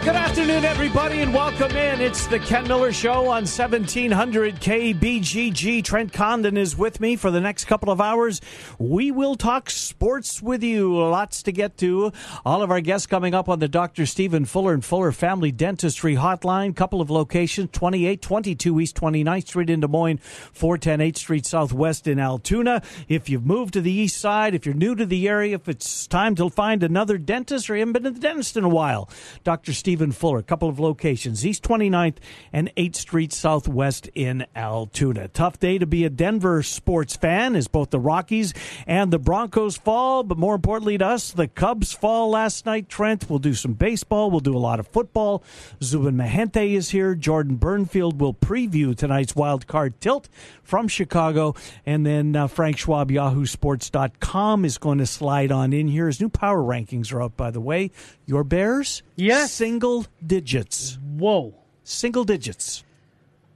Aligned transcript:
Right, 0.00 0.06
good 0.06 0.16
afternoon, 0.16 0.64
everybody, 0.64 1.20
and 1.20 1.34
welcome 1.34 1.76
in. 1.76 2.00
It's 2.00 2.26
the 2.26 2.38
Ken 2.38 2.66
Miller 2.66 2.92
Show 2.92 3.26
on 3.26 3.44
1700 3.44 4.56
KBGG. 4.56 5.84
Trent 5.84 6.12
Condon 6.12 6.56
is 6.56 6.76
with 6.76 7.00
me 7.00 7.16
for 7.16 7.30
the 7.30 7.40
next 7.40 7.66
couple 7.66 7.90
of 7.90 8.00
hours. 8.00 8.40
We 8.78 9.10
will 9.10 9.36
talk 9.36 9.70
sports 9.70 10.40
with 10.40 10.62
you. 10.62 10.96
Lots 10.96 11.42
to 11.44 11.52
get 11.52 11.76
to. 11.78 12.12
All 12.44 12.62
of 12.62 12.70
our 12.70 12.80
guests 12.80 13.06
coming 13.06 13.34
up 13.34 13.48
on 13.48 13.58
the 13.58 13.68
Dr. 13.68 14.06
Stephen 14.06 14.44
Fuller 14.44 14.72
and 14.72 14.84
Fuller 14.84 15.12
Family 15.12 15.52
Dentistry 15.52 16.16
Hotline. 16.16 16.74
Couple 16.74 17.00
of 17.00 17.10
locations 17.10 17.70
2822 17.72 18.80
East 18.80 18.96
29th 18.96 19.48
Street 19.48 19.70
in 19.70 19.80
Des 19.80 19.88
Moines, 19.88 20.18
410 20.52 21.00
8th 21.00 21.16
Street 21.16 21.46
Southwest 21.46 22.06
in 22.06 22.18
Altoona. 22.18 22.82
If 23.08 23.28
you've 23.28 23.46
moved 23.46 23.74
to 23.74 23.80
the 23.80 23.92
east 23.92 24.18
side, 24.18 24.54
if 24.54 24.64
you're 24.64 24.74
new 24.74 24.94
to 24.94 25.06
the 25.06 25.28
area, 25.28 25.56
if 25.56 25.68
it's 25.68 26.06
time 26.06 26.34
to 26.36 26.48
find 26.48 26.82
another 26.82 27.18
dentist 27.18 27.68
or 27.68 27.74
you 27.74 27.80
haven't 27.80 27.92
been 27.92 28.04
to 28.04 28.10
the 28.10 28.20
dentist 28.20 28.56
in 28.56 28.64
a 28.64 28.68
while, 28.68 29.08
Dr. 29.44 29.72
Stephen 29.72 29.89
Fuller, 29.96 30.38
a 30.38 30.42
couple 30.42 30.68
of 30.68 30.78
locations, 30.78 31.44
East 31.44 31.62
29th 31.64 32.16
and 32.52 32.72
8th 32.76 32.96
Street 32.96 33.32
Southwest 33.32 34.08
in 34.14 34.46
Altoona. 34.54 35.28
Tough 35.28 35.58
day 35.58 35.78
to 35.78 35.86
be 35.86 36.04
a 36.04 36.10
Denver 36.10 36.62
sports 36.62 37.16
fan 37.16 37.56
as 37.56 37.68
both 37.68 37.90
the 37.90 37.98
Rockies 37.98 38.54
and 38.86 39.12
the 39.12 39.18
Broncos 39.18 39.76
fall, 39.76 40.22
but 40.22 40.38
more 40.38 40.54
importantly 40.54 40.96
to 40.98 41.06
us, 41.06 41.32
the 41.32 41.48
Cubs 41.48 41.92
fall 41.92 42.30
last 42.30 42.66
night. 42.66 42.88
Trent, 42.88 43.28
we'll 43.28 43.38
do 43.38 43.54
some 43.54 43.72
baseball, 43.72 44.30
we'll 44.30 44.40
do 44.40 44.56
a 44.56 44.58
lot 44.58 44.80
of 44.80 44.86
football. 44.88 45.42
Zubin 45.82 46.16
Mehenti 46.16 46.74
is 46.74 46.90
here. 46.90 47.14
Jordan 47.14 47.56
Bernfield 47.56 48.18
will 48.18 48.34
preview 48.34 48.96
tonight's 48.96 49.34
wild 49.34 49.66
card 49.66 50.00
tilt 50.00 50.28
from 50.62 50.88
Chicago. 50.88 51.54
And 51.84 52.06
then 52.06 52.36
uh, 52.36 52.46
Frank 52.46 52.78
Schwab, 52.78 53.10
YahooSports.com, 53.10 54.64
is 54.64 54.78
going 54.78 54.98
to 54.98 55.06
slide 55.06 55.50
on 55.52 55.72
in 55.72 55.88
here. 55.88 56.06
His 56.06 56.20
new 56.20 56.28
power 56.28 56.62
rankings 56.62 57.12
are 57.12 57.22
out, 57.22 57.36
by 57.36 57.50
the 57.50 57.60
way. 57.60 57.90
Your 58.30 58.44
Bears? 58.44 59.02
Yes. 59.16 59.50
Single 59.50 60.06
digits. 60.24 60.98
Whoa. 61.18 61.52
Single 61.82 62.22
digits. 62.22 62.84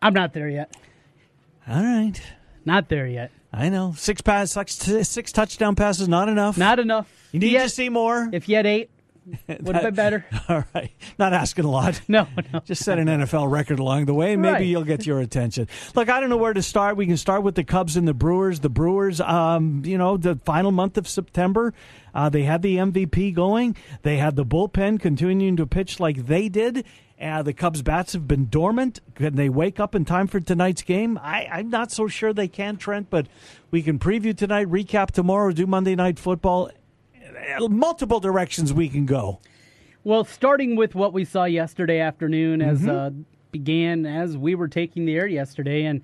I'm 0.02 0.12
not 0.12 0.32
there 0.32 0.48
yet. 0.48 0.76
All 1.68 1.80
right. 1.80 2.20
Not 2.64 2.88
there 2.88 3.06
yet. 3.06 3.30
I 3.52 3.68
know. 3.68 3.94
Six 3.96 4.20
pass, 4.20 4.50
six, 4.50 4.74
six 4.74 5.30
touchdown 5.30 5.76
passes, 5.76 6.08
not 6.08 6.28
enough. 6.28 6.58
Not 6.58 6.80
enough. 6.80 7.08
you 7.30 7.38
need 7.38 7.52
to 7.56 7.68
see 7.68 7.88
more. 7.88 8.28
If 8.32 8.48
you 8.48 8.56
had 8.56 8.66
eight, 8.66 8.90
would 9.60 9.74
have 9.74 9.84
been 9.84 9.94
better. 9.94 10.24
All 10.48 10.64
right. 10.74 10.90
Not 11.18 11.32
asking 11.32 11.64
a 11.64 11.70
lot. 11.70 12.00
No, 12.08 12.26
no. 12.52 12.60
Just 12.60 12.84
set 12.84 12.98
an 12.98 13.06
NFL 13.08 13.50
record 13.50 13.78
along 13.78 14.04
the 14.06 14.14
way. 14.14 14.36
Maybe 14.36 14.52
Right. 14.52 14.66
you'll 14.66 14.84
get 14.84 15.06
your 15.06 15.20
attention. 15.20 15.68
Look, 15.94 16.08
I 16.08 16.20
don't 16.20 16.28
know 16.28 16.36
where 16.36 16.52
to 16.52 16.62
start. 16.62 16.96
We 16.96 17.06
can 17.06 17.16
start 17.16 17.42
with 17.42 17.54
the 17.54 17.64
Cubs 17.64 17.96
and 17.96 18.06
the 18.06 18.14
Brewers. 18.14 18.60
The 18.60 18.68
Brewers, 18.68 19.20
um, 19.20 19.82
you 19.84 19.96
know, 19.98 20.16
the 20.16 20.38
final 20.44 20.70
month 20.70 20.96
of 20.98 21.08
September, 21.08 21.72
uh, 22.14 22.28
they 22.28 22.42
had 22.42 22.62
the 22.62 22.76
MVP 22.76 23.34
going. 23.34 23.76
They 24.02 24.18
had 24.18 24.36
the 24.36 24.44
bullpen 24.44 25.00
continuing 25.00 25.56
to 25.56 25.66
pitch 25.66 25.98
like 25.98 26.26
they 26.26 26.48
did. 26.48 26.84
Uh, 27.20 27.42
the 27.42 27.52
Cubs 27.54 27.80
bats 27.80 28.12
have 28.12 28.26
been 28.28 28.48
dormant. 28.48 29.00
Can 29.14 29.36
they 29.36 29.48
wake 29.48 29.78
up 29.80 29.94
in 29.94 30.04
time 30.04 30.26
for 30.26 30.40
tonight's 30.40 30.82
game? 30.82 31.18
I, 31.22 31.46
I'm 31.50 31.70
not 31.70 31.90
so 31.92 32.06
sure 32.08 32.32
they 32.32 32.48
can, 32.48 32.76
Trent, 32.76 33.08
but 33.08 33.26
we 33.70 33.82
can 33.82 33.98
preview 33.98 34.36
tonight, 34.36 34.66
recap 34.66 35.12
tomorrow, 35.12 35.52
do 35.52 35.66
Monday 35.66 35.94
Night 35.94 36.18
Football. 36.18 36.70
Multiple 37.68 38.20
directions 38.20 38.72
we 38.72 38.88
can 38.88 39.06
go. 39.06 39.40
Well, 40.02 40.24
starting 40.24 40.76
with 40.76 40.94
what 40.94 41.12
we 41.12 41.24
saw 41.24 41.44
yesterday 41.44 42.00
afternoon, 42.00 42.60
as 42.62 42.80
Mm-hmm. 42.80 42.90
uh, 42.90 43.10
began 43.52 44.04
as 44.04 44.36
we 44.36 44.54
were 44.54 44.68
taking 44.68 45.04
the 45.06 45.14
air 45.14 45.26
yesterday, 45.26 45.84
and 45.84 46.02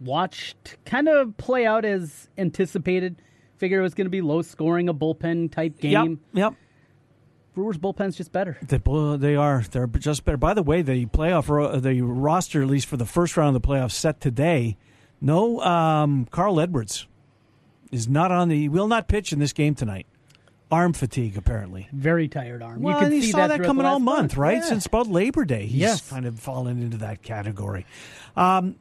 watched 0.00 0.76
kind 0.84 1.08
of 1.08 1.36
play 1.36 1.66
out 1.66 1.84
as 1.84 2.28
anticipated. 2.38 3.20
Figure 3.58 3.80
it 3.80 3.82
was 3.82 3.94
going 3.94 4.06
to 4.06 4.10
be 4.10 4.20
low 4.20 4.42
scoring, 4.42 4.88
a 4.88 4.94
bullpen 4.94 5.50
type 5.52 5.78
game. 5.78 6.20
Yep. 6.32 6.52
Yep. 6.52 6.54
Brewers 7.54 7.78
bullpen's 7.78 8.16
just 8.16 8.32
better. 8.32 8.58
They, 8.62 8.78
they 9.18 9.36
are. 9.36 9.62
They're 9.70 9.86
just 9.86 10.24
better. 10.24 10.36
By 10.36 10.54
the 10.54 10.62
way, 10.62 10.82
the 10.82 11.06
playoff, 11.06 11.82
the 11.82 12.00
roster, 12.02 12.62
at 12.62 12.68
least 12.68 12.86
for 12.86 12.96
the 12.96 13.06
first 13.06 13.36
round 13.36 13.54
of 13.54 13.62
the 13.62 13.68
playoffs, 13.68 13.92
set 13.92 14.20
today. 14.20 14.76
No, 15.20 15.60
um, 15.60 16.26
Carl 16.32 16.60
Edwards 16.60 17.06
is 17.92 18.08
not 18.08 18.32
on 18.32 18.48
the. 18.48 18.68
Will 18.68 18.88
not 18.88 19.06
pitch 19.06 19.32
in 19.32 19.38
this 19.38 19.52
game 19.52 19.74
tonight. 19.76 20.06
Arm 20.70 20.92
fatigue, 20.92 21.36
apparently. 21.36 21.88
Very 21.92 22.26
tired 22.26 22.62
arm. 22.62 22.80
Well, 22.82 22.94
you 22.98 23.04
can 23.04 23.12
and 23.12 23.22
see 23.22 23.30
saw 23.30 23.46
that, 23.46 23.58
that, 23.58 23.66
coming 23.66 23.86
all 23.86 23.94
last 24.00 24.02
month, 24.02 24.36
right? 24.36 24.56
Yeah. 24.58 24.64
Since 24.64 24.86
about 24.86 25.06
Labor 25.08 25.44
Day, 25.44 25.66
he's 25.66 25.74
Yes. 25.80 26.08
kind 26.10 26.26
of 26.26 26.38
fallen 26.40 26.82
into 26.82 26.96
that 26.98 27.22
category. 27.22 27.86
Um, 28.36 28.76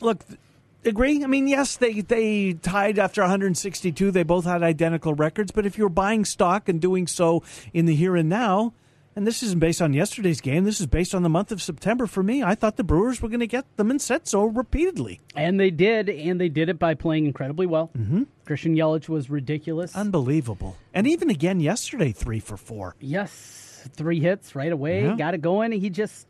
look, 0.00 0.26
th- 0.26 0.38
agree. 0.84 1.22
I 1.24 1.26
mean, 1.28 1.46
yes, 1.46 1.76
they 1.76 2.00
they 2.00 2.54
tied 2.54 2.98
after 2.98 3.22
162. 3.22 4.10
They 4.10 4.22
both 4.22 4.44
had 4.44 4.62
identical 4.62 5.14
records, 5.14 5.50
but 5.52 5.64
if 5.64 5.78
you're 5.78 5.88
buying 5.88 6.24
stock 6.24 6.68
and 6.68 6.80
doing 6.80 7.06
so 7.06 7.42
in 7.72 7.86
the 7.86 7.94
here 7.94 8.16
and 8.16 8.28
now, 8.28 8.72
and 9.16 9.26
this 9.26 9.42
isn't 9.42 9.58
based 9.58 9.82
on 9.82 9.92
yesterday's 9.92 10.40
game, 10.40 10.64
this 10.64 10.80
is 10.80 10.86
based 10.86 11.14
on 11.14 11.22
the 11.22 11.28
month 11.28 11.50
of 11.52 11.60
September. 11.60 12.06
For 12.06 12.22
me, 12.22 12.42
I 12.42 12.54
thought 12.54 12.76
the 12.76 12.84
Brewers 12.84 13.20
were 13.20 13.28
going 13.28 13.40
to 13.40 13.46
get 13.46 13.64
them 13.76 13.90
and 13.90 14.00
said 14.00 14.26
so 14.28 14.44
repeatedly. 14.44 15.20
And 15.34 15.58
they 15.58 15.70
did, 15.70 16.08
and 16.08 16.40
they 16.40 16.48
did 16.48 16.68
it 16.68 16.78
by 16.78 16.94
playing 16.94 17.26
incredibly 17.26 17.66
well. 17.66 17.90
Mm-hmm. 17.98 18.22
Christian 18.46 18.74
Yelich 18.76 19.08
was 19.08 19.28
ridiculous. 19.30 19.94
Unbelievable. 19.96 20.76
And 20.94 21.06
even 21.06 21.28
again 21.30 21.60
yesterday, 21.60 22.12
three 22.12 22.40
for 22.40 22.56
four. 22.56 22.94
yes, 23.00 23.88
three 23.94 24.20
hits 24.20 24.54
right 24.54 24.72
away, 24.72 25.02
Yeah. 25.04 25.16
got 25.16 25.34
it 25.34 25.40
going. 25.42 25.72
And 25.72 25.82
he 25.82 25.90
just 25.90 26.26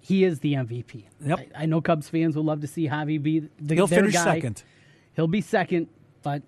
he 0.00 0.24
is 0.24 0.38
the 0.40 0.54
MVP. 0.54 1.04
Yep. 1.24 1.38
I, 1.54 1.62
I 1.62 1.66
know 1.66 1.80
Cubs 1.80 2.08
fans 2.08 2.36
would 2.36 2.44
love 2.46 2.60
to 2.62 2.66
see 2.66 2.88
Javi 2.88 3.20
be 3.22 3.48
the 3.60 3.74
He'll 3.74 3.86
finish 3.86 4.14
guy. 4.14 4.24
second. 4.36 4.62
He'll 5.14 5.26
be 5.26 5.40
second, 5.40 5.88
but 6.22 6.42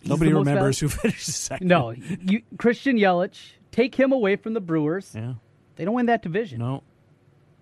he's 0.00 0.10
Nobody 0.10 0.32
remembers 0.32 0.80
val- 0.80 0.88
who 0.90 0.94
finished 1.00 1.28
second. 1.28 1.66
No, 1.68 1.90
you, 1.90 2.42
Christian 2.58 2.96
Yelich. 2.98 3.52
Take 3.74 3.94
him 3.96 4.12
away 4.12 4.36
from 4.36 4.54
the 4.54 4.60
Brewers. 4.60 5.10
Yeah. 5.14 5.34
They 5.76 5.84
don't 5.84 5.94
win 5.94 6.06
that 6.06 6.22
division. 6.22 6.60
No. 6.60 6.84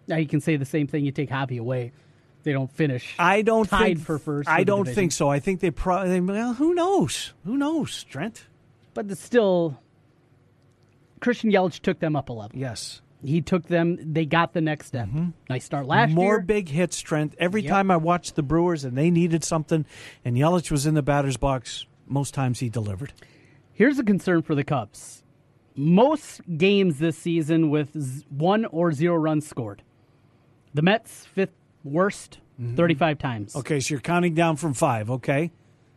Now 0.06 0.16
you 0.16 0.26
can 0.26 0.40
say 0.42 0.56
the 0.56 0.66
same 0.66 0.86
thing. 0.86 1.04
You 1.06 1.10
take 1.12 1.30
Javi 1.30 1.58
away, 1.58 1.92
they 2.42 2.52
don't 2.52 2.70
finish. 2.70 3.14
I 3.18 3.40
don't 3.40 3.66
tied 3.68 3.96
think 3.96 4.00
for 4.00 4.18
first. 4.18 4.48
I 4.48 4.64
don't 4.64 4.80
division. 4.80 4.94
think 4.94 5.12
so. 5.12 5.30
I 5.30 5.38
think 5.40 5.60
they 5.60 5.70
probably. 5.70 6.20
Well, 6.20 6.52
who 6.54 6.74
knows? 6.74 7.32
Who 7.46 7.56
knows, 7.56 8.04
Trent? 8.04 8.46
but 8.94 9.10
it's 9.10 9.22
still. 9.22 9.78
Christian 11.20 11.50
Yelich 11.50 11.80
took 11.80 11.98
them 12.00 12.14
up 12.16 12.28
a 12.28 12.32
level. 12.32 12.58
Yes. 12.58 13.00
He 13.24 13.40
took 13.40 13.68
them. 13.68 13.96
They 14.12 14.26
got 14.26 14.52
the 14.52 14.60
next 14.60 14.86
step. 14.88 15.08
Nice 15.48 15.64
start 15.64 15.86
last 15.86 16.08
Mm-hmm. 16.08 16.16
More 16.16 16.40
big 16.40 16.68
hits, 16.68 17.00
Trent. 17.00 17.34
Every 17.38 17.62
Yep. 17.62 17.70
time 17.70 17.90
I 17.92 17.96
watched 17.96 18.34
the 18.34 18.42
Brewers 18.42 18.84
and 18.84 18.98
they 18.98 19.10
needed 19.10 19.44
something, 19.44 19.86
and 20.24 20.36
Yelich 20.36 20.70
was 20.72 20.84
in 20.86 20.94
the 20.94 21.02
batter's 21.02 21.36
box, 21.36 21.86
most 22.08 22.34
times 22.34 22.58
he 22.58 22.68
delivered. 22.68 23.12
Here's 23.72 23.98
a 24.00 24.04
concern 24.04 24.42
for 24.42 24.56
the 24.56 24.64
Cubs. 24.64 25.22
Most 25.75 26.41
games 26.59 26.99
this 26.99 27.16
season 27.16 27.71
with 27.71 28.25
one 28.31 28.65
or 28.66 28.93
zero 28.93 29.16
runs 29.16 29.47
scored. 29.47 29.83
The 30.75 30.83
Mets 30.83 31.27
fifth 31.27 31.55
worst, 31.84 32.38
Mm-hmm. 32.60 32.77
35 32.77 33.19
times. 33.19 33.56
Okay, 33.56 33.81
so 33.81 33.94
you're 33.94 34.00
counting 34.00 34.34
down 34.34 34.56
from 34.56 34.75
five. 34.75 35.10
Okay. 35.10 35.50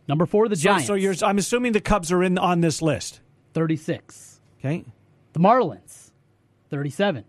Number 0.08 0.26
four, 0.26 0.48
the 0.48 0.56
So, 0.56 0.64
Giants. 0.64 0.88
so 0.88 0.94
you're. 0.94 1.14
I'm 1.22 1.38
assuming 1.38 1.74
the 1.74 1.82
Cubs 1.82 2.14
are 2.14 2.24
in 2.24 2.38
on 2.38 2.62
this 2.62 2.82
list. 2.82 3.20
36. 3.54 4.40
Okay. 4.60 4.86
The 5.34 5.40
Marlins, 5.40 6.12
37. 6.70 7.26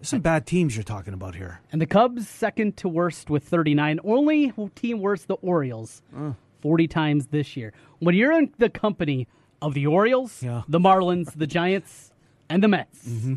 Some 0.00 0.20
bad 0.20 0.46
teams 0.46 0.76
you're 0.76 0.82
talking 0.82 1.12
about 1.12 1.34
here. 1.34 1.60
And 1.70 1.80
the 1.80 1.86
Cubs 1.86 2.26
second 2.26 2.78
to 2.78 2.88
worst 2.88 3.28
with 3.28 3.44
39. 3.44 4.00
Only 4.02 4.52
team 4.74 5.00
worse, 5.00 5.24
the 5.24 5.34
Orioles, 5.34 6.02
Uh. 6.16 6.32
40 6.62 6.88
times 6.88 7.26
this 7.26 7.54
year. 7.56 7.74
When 7.98 8.14
you're 8.14 8.32
in 8.32 8.50
the 8.58 8.70
company 8.70 9.28
of 9.60 9.74
the 9.74 9.86
Orioles, 9.86 10.42
Yeah. 10.42 10.62
the 10.68 10.78
Marlins, 10.78 11.32
the 11.36 11.46
Giants, 11.46 12.12
and 12.48 12.62
the 12.62 12.68
Mets, 12.68 13.06
Mm-hmm. 13.06 13.34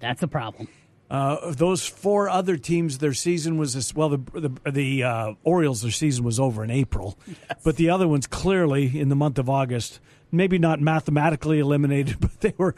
that's 0.00 0.22
a 0.22 0.28
problem. 0.28 0.68
Uh, 1.10 1.52
those 1.52 1.86
four 1.86 2.28
other 2.30 2.56
teams, 2.56 2.98
their 2.98 3.12
season 3.12 3.58
was 3.58 3.74
this, 3.74 3.94
well. 3.94 4.08
The 4.08 4.48
the, 4.64 4.70
the 4.70 5.02
uh, 5.04 5.34
Orioles, 5.44 5.82
their 5.82 5.90
season 5.92 6.24
was 6.24 6.40
over 6.40 6.64
in 6.64 6.70
April, 6.70 7.18
but 7.62 7.76
the 7.76 7.90
other 7.90 8.08
ones 8.08 8.26
clearly 8.26 8.98
in 8.98 9.10
the 9.10 9.14
month 9.16 9.38
of 9.38 9.48
August. 9.50 10.00
Maybe 10.32 10.58
not 10.58 10.80
mathematically 10.80 11.60
eliminated, 11.60 12.16
but 12.20 12.40
they 12.40 12.54
were 12.56 12.74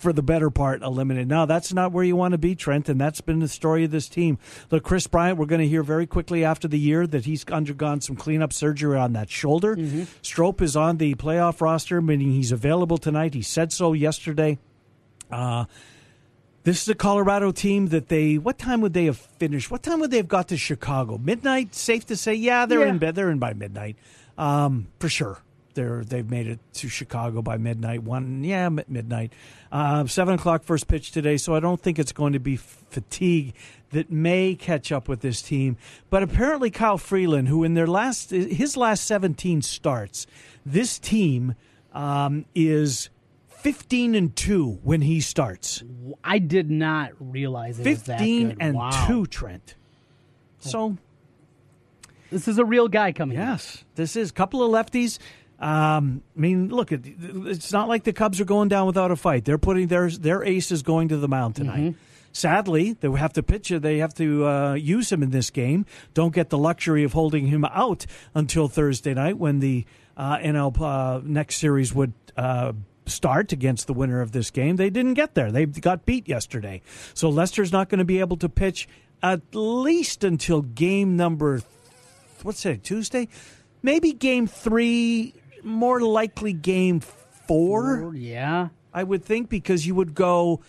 for 0.00 0.12
the 0.12 0.22
better 0.22 0.50
part 0.50 0.82
eliminated. 0.82 1.28
Now 1.28 1.46
that's 1.46 1.72
not 1.72 1.92
where 1.92 2.04
you 2.04 2.16
want 2.16 2.32
to 2.32 2.38
be, 2.38 2.54
Trent, 2.54 2.88
and 2.88 3.00
that's 3.00 3.20
been 3.20 3.40
the 3.40 3.48
story 3.48 3.84
of 3.84 3.90
this 3.90 4.08
team. 4.08 4.38
Look, 4.70 4.84
Kris 4.84 5.06
Bryant, 5.06 5.38
we're 5.38 5.46
going 5.46 5.60
to 5.60 5.68
hear 5.68 5.82
very 5.82 6.06
quickly 6.06 6.44
after 6.44 6.68
the 6.68 6.78
year 6.78 7.06
that 7.06 7.24
he's 7.24 7.44
undergone 7.46 8.00
some 8.00 8.16
cleanup 8.16 8.52
surgery 8.52 8.96
on 8.98 9.12
that 9.14 9.30
shoulder. 9.30 9.76
Strop 10.22 10.62
is 10.62 10.76
on 10.76 10.98
the 10.98 11.14
playoff 11.16 11.60
roster, 11.60 12.00
meaning 12.00 12.32
he's 12.32 12.52
available 12.52 12.98
tonight. 12.98 13.34
He 13.34 13.42
said 13.42 13.72
so 13.72 13.92
yesterday. 13.92 14.58
Uh, 15.30 15.64
this 16.64 16.82
is 16.82 16.88
a 16.88 16.94
Colorado 16.94 17.50
team 17.50 17.86
that 17.88 18.08
they. 18.08 18.36
What 18.38 18.58
time 18.58 18.80
would 18.82 18.92
they 18.92 19.06
have 19.06 19.16
finished? 19.16 19.70
What 19.70 19.82
time 19.82 20.00
would 20.00 20.10
they 20.10 20.16
have 20.18 20.28
got 20.28 20.48
to 20.48 20.56
Chicago? 20.56 21.16
Midnight. 21.18 21.74
Safe 21.74 22.04
to 22.06 22.16
say, 22.16 22.34
yeah, 22.34 22.66
they're 22.66 22.80
Yeah. 22.80 22.88
in 22.90 22.98
bed. 22.98 23.14
They're 23.14 23.30
in 23.30 23.38
by 23.38 23.52
midnight, 23.54 23.96
um, 24.36 24.88
for 24.98 25.08
sure. 25.08 25.38
They're 25.78 26.02
they've 26.02 26.28
made 26.28 26.48
it 26.48 26.58
to 26.74 26.88
Chicago 26.88 27.40
by 27.40 27.56
midnight. 27.56 28.02
One, 28.02 28.42
yeah, 28.42 28.68
midnight. 28.68 29.32
Uh, 29.70 30.04
Seven 30.08 30.34
o'clock 30.34 30.64
first 30.64 30.88
pitch 30.88 31.12
today, 31.12 31.36
so 31.36 31.54
I 31.54 31.60
don't 31.60 31.80
think 31.80 32.00
it's 32.00 32.10
going 32.10 32.32
to 32.32 32.40
be 32.40 32.56
fatigue 32.56 33.54
that 33.92 34.10
may 34.10 34.56
catch 34.56 34.90
up 34.90 35.06
with 35.06 35.20
this 35.20 35.40
team. 35.40 35.76
But 36.10 36.24
apparently, 36.24 36.70
Kyle 36.70 36.98
Freeland, 36.98 37.46
who 37.46 37.62
in 37.62 37.74
their 37.74 37.86
last 37.86 38.30
his 38.30 38.76
last 38.76 39.04
seventeen 39.04 39.62
starts, 39.62 40.26
this 40.66 40.98
team 40.98 41.54
um, 41.92 42.44
is. 42.56 43.08
15 43.60 44.14
and 44.14 44.36
2 44.36 44.78
when 44.84 45.00
he 45.02 45.20
starts. 45.20 45.82
I 46.22 46.38
did 46.38 46.70
not 46.70 47.10
realize 47.18 47.80
it 47.80 47.88
was 47.88 48.02
15 48.04 48.56
and 48.60 48.76
Wow. 48.76 49.06
2, 49.08 49.26
Trent. 49.26 49.74
So, 50.60 50.96
This 52.30 52.46
is 52.46 52.58
a 52.58 52.64
real 52.64 52.86
guy 52.86 53.10
coming. 53.10 53.36
in. 53.36 53.42
yes, 53.42 53.82
this 53.96 54.14
is 54.14 54.30
a 54.30 54.32
couple 54.32 54.62
of 54.62 54.70
lefties. 54.70 55.18
Um, 55.60 56.22
I 56.36 56.40
mean, 56.40 56.68
look, 56.68 56.92
it- 56.92 57.04
it's 57.06 57.72
not 57.72 57.88
like 57.88 58.04
the 58.04 58.12
Cubs 58.12 58.40
are 58.40 58.44
going 58.44 58.68
down 58.68 58.86
without 58.86 59.10
a 59.10 59.16
fight. 59.16 59.44
They're 59.44 59.58
putting 59.58 59.88
their 59.88 60.08
their 60.10 60.44
ace 60.44 60.70
is 60.70 60.82
going 60.82 61.08
to 61.08 61.16
the 61.16 61.28
mound 61.28 61.56
tonight. 61.56 61.94
Sadly, 62.32 62.92
they 62.92 63.10
have 63.10 63.32
to 63.32 63.42
pitch. 63.42 63.70
They 63.70 63.98
have 63.98 64.14
to 64.14 64.46
uh, 64.46 64.74
use 64.74 65.10
him 65.10 65.22
in 65.22 65.30
this 65.30 65.50
game. 65.50 65.86
Don't 66.14 66.32
get 66.34 66.50
the 66.50 66.58
luxury 66.58 67.02
of 67.02 67.12
holding 67.12 67.46
him 67.46 67.64
out 67.64 68.06
until 68.34 68.68
Thursday 68.68 69.14
night 69.14 69.38
when 69.38 69.58
the 69.60 69.84
uh, 70.16 70.36
NL 70.38 70.80
uh, 70.80 71.20
next 71.24 71.56
series 71.56 71.92
would 71.94 72.12
uh, 72.36 72.74
start 73.06 73.50
against 73.52 73.86
the 73.88 73.94
winner 73.94 74.20
of 74.20 74.30
this 74.32 74.50
game. 74.52 74.76
They 74.76 74.90
didn't 74.90 75.14
get 75.14 75.34
there. 75.34 75.50
They 75.50 75.66
got 75.66 76.06
beat 76.06 76.28
yesterday. 76.28 76.82
So 77.14 77.28
Lester's 77.30 77.72
not 77.72 77.88
going 77.88 77.98
to 77.98 78.04
be 78.04 78.20
able 78.20 78.36
to 78.36 78.48
pitch 78.48 78.86
at 79.22 79.40
least 79.52 80.22
until 80.22 80.62
game 80.62 81.16
number 81.16 81.62
what's 82.44 82.64
it 82.66 82.84
Tuesday? 82.84 83.26
Maybe 83.82 84.12
game 84.12 84.46
three, 84.46 85.34
more 85.64 86.00
likely 86.00 86.52
game 86.52 87.00
four. 87.00 88.04
Or- 88.04 88.14
Yeah. 88.14 88.68
I 88.92 89.04
would 89.04 89.24
think 89.24 89.48
because 89.48 89.86
you 89.86 89.94
would 89.94 90.14
go 90.14 90.60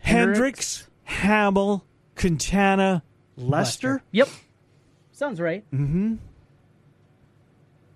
Hendricks, 0.00 0.88
Hamels, 1.08 1.82
Quintana, 2.16 3.02
Lester. 3.36 4.02
Yep. 4.12 4.28
Sounds 5.12 5.40
right. 5.40 5.64
Mm-hmm. 5.72 6.14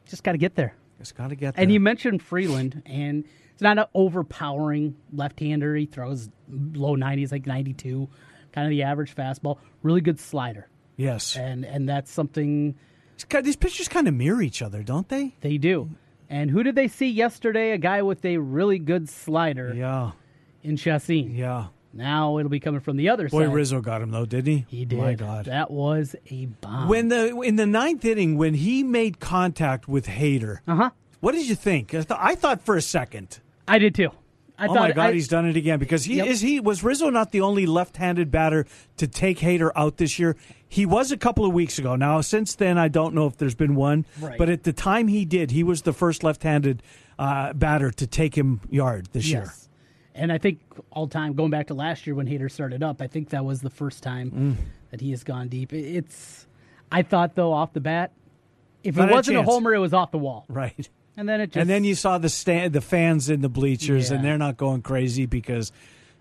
Just 0.08 0.22
got 0.22 0.32
to 0.32 0.38
get 0.38 0.54
there. 0.54 0.74
It's 1.00 1.12
got 1.12 1.30
to 1.30 1.34
get 1.34 1.54
there. 1.56 1.62
And 1.62 1.72
you 1.72 1.80
mentioned 1.80 2.22
Freeland, 2.22 2.82
and 2.86 3.24
it's 3.52 3.62
not 3.62 3.78
an 3.78 3.86
overpowering 3.94 4.96
left-hander. 5.12 5.74
He 5.74 5.86
throws 5.86 6.28
low 6.48 6.94
90s, 6.96 7.32
like 7.32 7.46
92, 7.46 8.08
kind 8.52 8.66
of 8.66 8.70
the 8.70 8.82
average 8.84 9.14
fastball. 9.14 9.58
Really 9.82 10.00
good 10.00 10.20
slider, 10.20 10.68
yes, 10.96 11.36
and 11.36 11.64
and 11.64 11.88
that's 11.88 12.10
something 12.10 12.76
these 13.42 13.56
pitchers 13.56 13.88
kind 13.88 14.08
of 14.08 14.14
mirror 14.14 14.42
each 14.42 14.62
other, 14.62 14.82
don't 14.82 15.08
they? 15.08 15.34
they 15.40 15.58
do. 15.58 15.90
And 16.28 16.50
who 16.50 16.62
did 16.62 16.74
they 16.74 16.88
see 16.88 17.08
yesterday? 17.08 17.70
A 17.72 17.78
guy 17.78 18.02
with 18.02 18.24
a 18.24 18.36
really 18.38 18.78
good 18.78 19.08
slider 19.08 19.72
Yeah, 19.74 20.12
in 20.62 20.76
Chacin. 20.76 21.34
yeah. 21.34 21.66
Now 21.92 22.36
it'll 22.38 22.50
be 22.50 22.60
coming 22.60 22.80
from 22.80 22.96
the 22.98 23.08
other 23.08 23.28
Boy, 23.28 23.44
side. 23.44 23.48
Boy, 23.48 23.54
Rizzo 23.54 23.80
got 23.80 24.02
him 24.02 24.10
though, 24.10 24.26
didn't 24.26 24.52
he? 24.52 24.66
He 24.68 24.84
did. 24.84 24.98
My 24.98 25.14
God. 25.14 25.46
That 25.46 25.70
was 25.70 26.14
a 26.30 26.46
bomb. 26.46 26.88
When 26.88 27.08
the 27.08 27.40
in 27.40 27.56
the 27.56 27.64
ninth 27.64 28.04
inning, 28.04 28.36
when 28.36 28.52
he 28.54 28.82
made 28.82 29.18
contact 29.18 29.88
with 29.88 30.06
Hader, 30.06 30.58
uh 30.68 30.74
huh. 30.76 30.90
what 31.20 31.32
did 31.32 31.48
you 31.48 31.54
think? 31.54 31.94
I, 31.94 32.02
th- 32.02 32.10
I 32.20 32.34
thought 32.34 32.60
for 32.60 32.76
a 32.76 32.82
second. 32.82 33.40
I 33.66 33.78
did 33.78 33.94
too. 33.94 34.10
I 34.58 34.66
oh 34.66 34.74
thought 34.74 34.88
my 34.88 34.92
God, 34.92 35.10
I- 35.10 35.12
he's 35.12 35.28
done 35.28 35.46
it 35.46 35.56
again 35.56 35.78
because 35.78 36.04
he 36.04 36.16
Yep. 36.16 36.26
is 36.28 36.40
he 36.40 36.60
was 36.60 36.82
Rizzo 36.82 37.10
not 37.10 37.30
the 37.32 37.40
only 37.42 37.66
left-handed 37.66 38.30
batter 38.30 38.66
to 38.96 39.06
take 39.06 39.38
Hader 39.40 39.70
out 39.76 39.98
this 39.98 40.18
year. 40.18 40.36
He 40.68 40.86
was 40.86 41.12
a 41.12 41.16
couple 41.16 41.44
of 41.44 41.52
weeks 41.52 41.78
ago. 41.78 41.94
Now 41.96 42.20
since 42.22 42.54
then, 42.54 42.78
I 42.78 42.88
don't 42.88 43.14
know 43.14 43.26
if 43.26 43.36
there's 43.36 43.54
been 43.54 43.74
one, 43.74 44.06
Right. 44.20 44.38
but 44.38 44.48
at 44.48 44.62
the 44.64 44.72
time 44.72 45.08
he 45.08 45.24
did, 45.24 45.50
he 45.50 45.62
was 45.62 45.82
the 45.82 45.92
first 45.92 46.24
left-handed 46.24 46.82
uh, 47.18 47.52
batter 47.52 47.90
to 47.90 48.06
take 48.06 48.34
him 48.36 48.60
yard 48.70 49.08
this 49.12 49.28
year. 49.28 49.42
Yes. 49.46 49.68
And 50.14 50.32
I 50.32 50.38
think 50.38 50.60
all 50.90 51.06
time, 51.06 51.34
going 51.34 51.50
back 51.50 51.66
to 51.66 51.74
last 51.74 52.06
year 52.06 52.14
when 52.16 52.26
Hader 52.26 52.50
started 52.50 52.82
up, 52.82 53.02
I 53.02 53.06
think 53.06 53.28
that 53.30 53.44
was 53.44 53.60
the 53.60 53.68
first 53.70 54.02
time 54.02 54.56
that 54.90 55.00
he 55.02 55.10
has 55.10 55.22
gone 55.24 55.48
deep. 55.48 55.72
It's, 55.74 56.46
I 56.90 57.02
thought 57.02 57.34
though 57.34 57.52
off 57.52 57.74
the 57.74 57.80
bat, 57.80 58.12
if 58.82 58.96
Not 58.96 59.10
it 59.10 59.12
wasn't 59.12 59.36
a, 59.36 59.40
chance. 59.40 59.50
homer, 59.50 59.74
it 59.74 59.78
was 59.78 59.92
off 59.92 60.10
the 60.12 60.18
wall. 60.18 60.46
Right. 60.48 60.88
And 61.16 61.28
then 61.28 61.40
it 61.40 61.46
just 61.48 61.56
and 61.56 61.70
then 61.70 61.84
you 61.84 61.94
saw 61.94 62.18
the 62.18 62.28
stand, 62.28 62.72
the 62.72 62.80
fans 62.80 63.30
in 63.30 63.40
the 63.40 63.48
bleachers, 63.48 64.10
and 64.10 64.22
they're 64.24 64.36
not 64.38 64.56
going 64.56 64.82
crazy 64.82 65.24
because, 65.26 65.72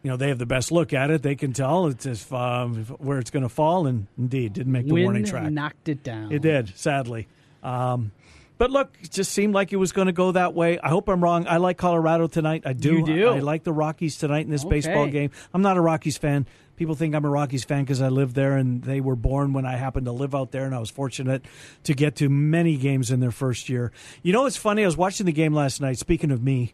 you 0.04 0.10
know, 0.10 0.16
they 0.18 0.30
have 0.30 0.38
the 0.40 0.46
best 0.46 0.72
look 0.72 0.94
at 0.94 1.10
it. 1.12 1.22
They 1.22 1.36
can 1.36 1.52
tell 1.54 1.88
it's 1.88 2.06
if, 2.06 2.32
um, 2.32 2.86
where 3.00 3.20
it's 3.20 3.30
going 3.32 3.44
to 3.44 3.50
fall, 3.50 3.88
and 3.88 4.08
indeed 4.18 4.54
didn't 4.54 4.72
make 4.72 4.88
the 4.88 4.94
warning 5.04 5.26
track. 5.26 5.52
knocked 5.52 5.90
it 5.90 6.04
down. 6.04 6.32
It 6.32 6.42
did, 6.42 6.78
sadly. 6.78 7.28
Um, 7.62 8.12
but 8.58 8.72
look, 8.72 8.96
it 9.02 9.12
just 9.12 9.34
seemed 9.34 9.54
like 9.54 9.74
it 9.74 9.76
was 9.76 9.92
going 9.92 10.06
to 10.08 10.14
go 10.14 10.32
that 10.32 10.54
way. 10.54 10.80
I 10.80 10.88
hope 10.88 11.10
I'm 11.10 11.22
wrong. 11.22 11.46
I 11.46 11.58
like 11.58 11.78
Colorado 11.78 12.28
tonight. 12.28 12.64
I 12.66 12.72
do. 12.72 12.96
You 13.00 13.06
do? 13.06 13.30
I, 13.32 13.36
I 13.36 13.40
like 13.40 13.66
the 13.66 13.74
Rockies 13.74 14.18
tonight 14.18 14.46
in 14.46 14.50
this 14.52 14.64
Okay. 14.64 14.76
baseball 14.76 15.08
game. 15.08 15.32
I'm 15.54 15.62
not 15.62 15.76
a 15.76 15.82
Rockies 15.82 16.18
fan. 16.18 16.46
People 16.76 16.96
think 16.96 17.16
I'm 17.16 17.24
a 17.26 17.30
Rockies 17.30 17.64
fan 17.64 17.84
because 17.84 18.02
I 18.02 18.10
live 18.10 18.34
there 18.34 18.58
and 18.58 18.84
they 18.84 19.00
were 19.00 19.16
born 19.16 19.54
when 19.54 19.66
I 19.66 19.78
happened 19.78 20.06
to 20.08 20.12
live 20.12 20.36
out 20.36 20.52
there, 20.52 20.66
and 20.66 20.76
I 20.76 20.80
was 20.80 20.90
fortunate 20.90 21.46
to 21.84 21.94
get 21.94 22.16
to 22.18 22.28
many 22.30 22.76
games 22.78 23.12
in 23.12 23.20
their 23.22 23.32
first 23.32 23.70
year. 23.70 23.92
You 24.24 24.34
know, 24.34 24.46
it's 24.46 24.58
funny. 24.58 24.84
I 24.84 24.86
was 24.86 24.98
watching 24.98 25.26
the 25.26 25.32
game 25.32 25.54
last 25.54 25.80
night. 25.80 25.98
Speaking 25.98 26.32
of 26.32 26.44
me, 26.44 26.74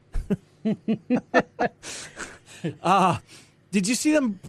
uh, 2.82 3.18
did 3.72 3.88
you 3.88 3.96
see 3.96 4.12
them 4.12 4.40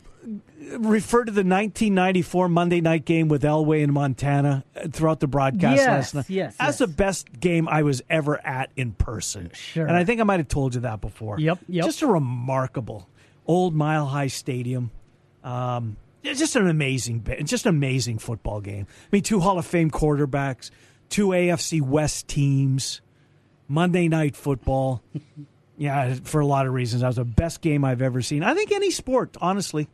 refer 0.78 1.24
to 1.24 1.32
the 1.32 1.40
1994 1.40 2.48
Monday 2.48 2.80
night 2.80 3.04
game 3.04 3.28
with 3.28 3.42
Elway 3.42 3.82
in 3.82 3.92
Montana 3.92 4.64
uh, 4.76 4.86
throughout 4.92 5.20
the 5.20 5.26
broadcast 5.26 5.76
Yes, 5.76 5.86
last 5.88 6.14
night? 6.14 6.30
yes, 6.30 6.56
That's 6.56 6.68
yes. 6.68 6.78
the 6.78 6.86
best 6.86 7.40
game 7.40 7.68
I 7.68 7.82
was 7.82 8.02
ever 8.08 8.44
at 8.46 8.70
in 8.76 8.92
person. 8.92 9.50
Sure. 9.54 9.86
And 9.86 9.96
I 9.96 10.04
think 10.04 10.20
I 10.20 10.24
might 10.24 10.38
have 10.40 10.48
told 10.48 10.74
you 10.74 10.82
that 10.82 11.00
before. 11.00 11.38
Yep, 11.40 11.58
yep. 11.68 11.84
Just 11.84 12.02
a 12.02 12.06
remarkable 12.06 13.08
old 13.46 13.74
Mile 13.74 14.06
High 14.06 14.28
Stadium. 14.28 14.92
Um, 15.44 15.96
it's 16.22 16.38
just 16.38 16.54
an 16.56 16.68
amazing, 16.68 17.26
just 17.44 17.66
an 17.66 17.70
amazing 17.70 18.18
football 18.18 18.60
game. 18.60 18.86
I 18.88 19.08
mean, 19.10 19.22
two 19.22 19.40
Hall 19.40 19.58
of 19.58 19.66
Fame 19.66 19.90
quarterbacks, 19.90 20.70
two 21.08 21.28
AFC 21.28 21.80
West 21.80 22.28
teams, 22.28 23.00
Monday 23.66 24.08
Night 24.08 24.36
Football. 24.36 25.02
yeah, 25.76 26.14
for 26.22 26.40
a 26.40 26.46
lot 26.46 26.66
of 26.66 26.72
reasons, 26.72 27.02
that 27.02 27.08
was 27.08 27.16
the 27.16 27.24
best 27.24 27.60
game 27.60 27.84
I've 27.84 28.02
ever 28.02 28.22
seen. 28.22 28.42
I 28.42 28.54
think 28.54 28.70
any 28.70 28.90
sport, 28.90 29.36
honestly, 29.40 29.88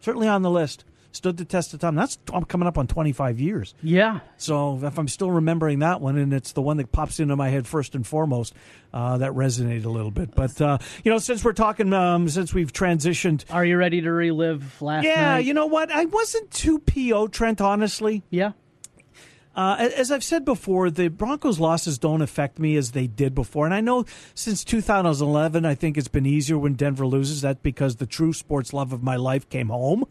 certainly 0.00 0.28
on 0.28 0.42
the 0.42 0.50
list. 0.50 0.84
Stood 1.16 1.38
the 1.38 1.44
test 1.46 1.72
of 1.72 1.80
time. 1.80 1.94
That's 1.94 2.18
I'm 2.32 2.44
coming 2.44 2.68
up 2.68 2.76
on 2.76 2.86
25 2.86 3.40
years. 3.40 3.74
Yeah. 3.82 4.20
So 4.36 4.78
if 4.82 4.98
I'm 4.98 5.08
still 5.08 5.30
remembering 5.30 5.78
that 5.78 6.02
one, 6.02 6.18
and 6.18 6.34
it's 6.34 6.52
the 6.52 6.60
one 6.60 6.76
that 6.76 6.92
pops 6.92 7.18
into 7.20 7.34
my 7.36 7.48
head 7.48 7.66
first 7.66 7.94
and 7.94 8.06
foremost, 8.06 8.52
uh, 8.92 9.16
that 9.18 9.32
resonated 9.32 9.86
a 9.86 9.88
little 9.90 10.10
bit. 10.10 10.34
But 10.34 10.60
uh, 10.60 10.76
you 11.04 11.10
know, 11.10 11.16
since 11.18 11.42
we're 11.42 11.54
talking, 11.54 11.92
um, 11.94 12.28
since 12.28 12.52
we've 12.52 12.70
transitioned, 12.72 13.44
Are 13.50 13.64
you 13.64 13.78
ready 13.78 14.02
to 14.02 14.10
relive 14.12 14.82
last 14.82 15.04
year? 15.04 15.14
yeah, 15.14 15.34
night? 15.36 15.44
you 15.46 15.54
know 15.54 15.66
what? 15.66 15.90
I 15.90 16.04
wasn't 16.04 16.50
too 16.50 16.78
po 16.80 17.28
Trent, 17.28 17.60
honestly. 17.62 18.22
yeah. 18.28 18.52
Uh, 19.54 19.88
as 19.96 20.12
I've 20.12 20.22
said 20.22 20.44
before, 20.44 20.90
the 20.90 21.08
Broncos' 21.08 21.58
losses 21.58 21.96
don't 21.96 22.20
affect 22.20 22.58
me 22.58 22.76
as 22.76 22.90
they 22.90 23.06
did 23.06 23.34
before. 23.34 23.64
And 23.64 23.72
I 23.74 23.80
know 23.80 24.04
since 24.34 24.62
2011, 24.62 25.64
I 25.64 25.74
think 25.74 25.96
it's 25.96 26.08
been 26.08 26.26
easier 26.26 26.58
when 26.58 26.74
Denver 26.74 27.06
loses. 27.06 27.40
That's 27.40 27.60
because 27.62 27.96
the 27.96 28.04
true 28.04 28.34
sports 28.34 28.74
love 28.74 28.92
of 28.92 29.02
my 29.02 29.16
life 29.16 29.48
came 29.48 29.68
home. 29.68 30.04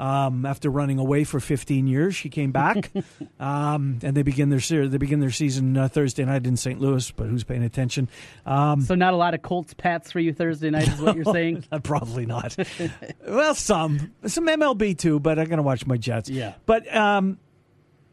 Um, 0.00 0.46
after 0.46 0.70
running 0.70 0.98
away 0.98 1.24
for 1.24 1.40
15 1.40 1.86
years, 1.86 2.16
she 2.16 2.30
came 2.30 2.52
back, 2.52 2.90
um, 3.38 3.98
and 4.02 4.16
they 4.16 4.22
begin 4.22 4.48
their 4.48 4.58
ser- 4.58 4.88
they 4.88 4.96
begin 4.96 5.20
their 5.20 5.30
season 5.30 5.76
uh, 5.76 5.88
Thursday 5.88 6.24
night 6.24 6.46
in 6.46 6.56
St. 6.56 6.80
Louis. 6.80 7.10
But 7.10 7.26
who's 7.26 7.44
paying 7.44 7.62
attention? 7.62 8.08
Um, 8.46 8.80
So 8.80 8.94
not 8.94 9.12
a 9.12 9.16
lot 9.18 9.34
of 9.34 9.42
Colts 9.42 9.74
Pats 9.74 10.10
for 10.10 10.18
you 10.18 10.32
Thursday 10.32 10.70
night 10.70 10.88
is 10.88 11.02
what 11.02 11.16
you're 11.16 11.26
saying? 11.26 11.64
Probably 11.82 12.24
not. 12.24 12.56
well, 13.28 13.54
some 13.54 14.12
some 14.24 14.46
MLB 14.46 14.96
too, 14.96 15.20
but 15.20 15.38
I'm 15.38 15.48
going 15.48 15.58
to 15.58 15.62
watch 15.62 15.84
my 15.84 15.98
Jets. 15.98 16.30
Yeah. 16.30 16.54
But 16.64 16.90
um, 16.96 17.38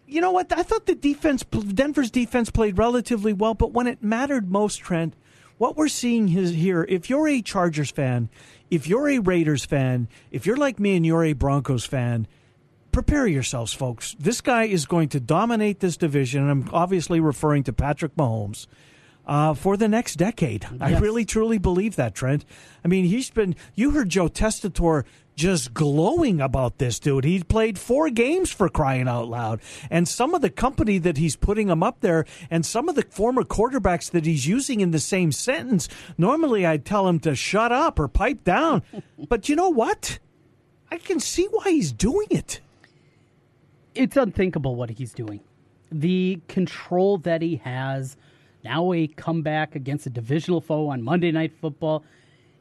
you 0.08 0.20
know 0.20 0.32
what? 0.32 0.52
I 0.52 0.64
thought 0.64 0.88
the 0.88 0.96
defense, 0.96 1.46
Denver's 1.46 2.12
defense, 2.12 2.50
played 2.50 2.78
relatively 2.78 3.32
well. 3.32 3.54
But 3.54 3.72
when 3.72 3.88
it 3.88 4.04
mattered 4.04 4.52
most, 4.52 4.78
Trent, 4.78 5.14
what 5.58 5.76
we're 5.78 5.88
seeing 5.88 6.36
is 6.38 6.52
here. 6.52 6.86
If 6.88 7.10
you're 7.10 7.28
a 7.28 7.42
Chargers 7.42 7.92
fan, 7.92 8.30
if 8.70 8.88
you're 8.88 9.10
a 9.10 9.20
Raiders 9.20 9.66
fan, 9.66 10.08
if 10.32 10.46
you're 10.46 10.58
like 10.58 10.80
me 10.80 10.96
and 10.96 11.06
you're 11.06 11.24
a 11.24 11.34
Broncos 11.34 11.86
fan, 11.86 12.28
prepare 12.92 13.28
yourselves, 13.28 13.74
folks. 13.74 14.16
This 14.20 14.42
guy 14.42 14.64
is 14.64 14.86
going 14.86 15.10
to 15.10 15.20
dominate 15.20 15.80
this 15.80 15.98
division, 15.98 16.42
and 16.42 16.52
I'm 16.52 16.70
obviously 16.74 17.20
referring 17.20 17.64
to 17.64 17.74
Patrick 17.74 18.16
Mahomes. 18.16 18.68
Uh, 19.26 19.54
for 19.54 19.76
the 19.76 19.90
next 19.90 20.16
decade. 20.16 20.66
I 20.80 20.98
really 21.00 21.26
truly 21.26 21.58
believe 21.58 21.98
that, 21.98 22.16
Trent. 22.16 22.46
I 22.86 22.88
mean, 22.88 23.04
he's 23.04 23.30
been, 23.30 23.58
you 23.76 23.92
heard 23.92 24.08
Joe 24.08 24.30
Tessitore 24.30 25.04
just 25.38 25.74
glowing 25.74 26.42
about 26.42 26.80
this 26.80 27.00
dude. 27.00 27.24
He 27.24 27.42
played 27.44 27.78
four 27.78 28.10
games 28.10 28.52
for 28.52 28.68
crying 28.68 29.08
out 29.08 29.30
loud. 29.30 29.62
And 29.90 30.08
some 30.08 30.34
of 30.34 30.42
the 30.42 30.50
company 30.50 30.98
that 30.98 31.18
he's 31.18 31.36
putting 31.36 31.70
him 31.70 31.84
up 31.84 32.02
there 32.02 32.26
and 32.50 32.66
some 32.66 32.90
of 32.90 32.96
the 32.96 33.04
former 33.04 33.44
quarterbacks 33.44 34.10
that 34.12 34.26
he's 34.26 34.48
using 34.48 34.82
in 34.82 34.92
the 34.92 35.00
same 35.00 35.32
sentence, 35.32 35.88
normally 36.18 36.66
I'd 36.66 36.86
tell 36.86 37.08
him 37.08 37.20
to 37.20 37.36
shut 37.36 37.72
up 37.72 38.00
or 38.00 38.08
pipe 38.08 38.44
down. 38.44 38.82
but 39.30 39.48
you 39.48 39.56
know 39.56 39.70
what? 39.70 40.18
I 40.92 40.98
can 40.98 41.20
see 41.20 41.48
why 41.52 41.70
he's 41.72 41.92
doing 41.92 42.28
it. 42.32 42.60
it's 43.94 44.18
unthinkable 44.18 44.76
what 44.76 44.90
he's 44.90 45.14
doing. 45.14 45.42
The 45.92 46.42
control 46.48 47.20
that 47.20 47.42
he 47.42 47.58
has, 47.58 48.18
now 48.64 48.92
a 48.92 49.08
comeback 49.08 49.76
against 49.76 50.08
a 50.08 50.10
divisional 50.10 50.62
foe 50.62 50.88
on 50.88 51.04
Monday 51.04 51.32
Night 51.32 51.54
Football. 51.62 52.04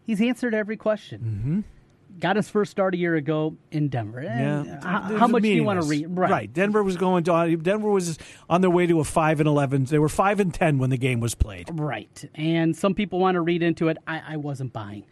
He's 0.05 0.21
answered 0.21 0.55
every 0.55 0.77
question. 0.77 1.21
Mm-hmm. 1.21 1.76
Got 2.19 2.37
his 2.37 2.49
first 2.49 2.71
start 2.71 2.95
a 2.95 2.97
year 2.97 3.15
ago 3.15 3.57
in 3.71 3.89
Denver. 3.89 4.23
Yeah. 4.23 4.81
How, 4.83 5.19
how 5.19 5.27
much 5.27 5.43
do 5.43 5.49
you 5.49 5.65
want 5.65 5.83
to 5.83 5.87
read? 5.87 6.07
Right. 6.09 6.53
Denver 6.53 6.83
was 6.83 6.97
going 6.97 7.25
to. 7.25 7.57
Denver 7.57 7.91
was 7.91 8.19
on 8.49 8.63
their 8.63 8.71
way 8.71 8.87
to 8.87 9.01
a 9.01 9.05
five 9.05 9.41
and 9.41 9.47
eleven. 9.47 9.85
They 9.85 9.99
were 9.99 10.09
five 10.09 10.41
and 10.41 10.53
ten 10.53 10.79
when 10.79 10.91
the 10.91 10.97
game 10.97 11.21
was 11.21 11.35
played. 11.35 11.69
Right. 11.73 12.31
And 12.35 12.77
some 12.77 12.95
people 12.95 13.19
want 13.19 13.35
to 13.35 13.41
read 13.41 13.63
into 13.63 13.89
it. 13.89 13.99
I, 14.07 14.23
I 14.29 14.37
wasn't 14.37 14.73
buying. 14.73 15.05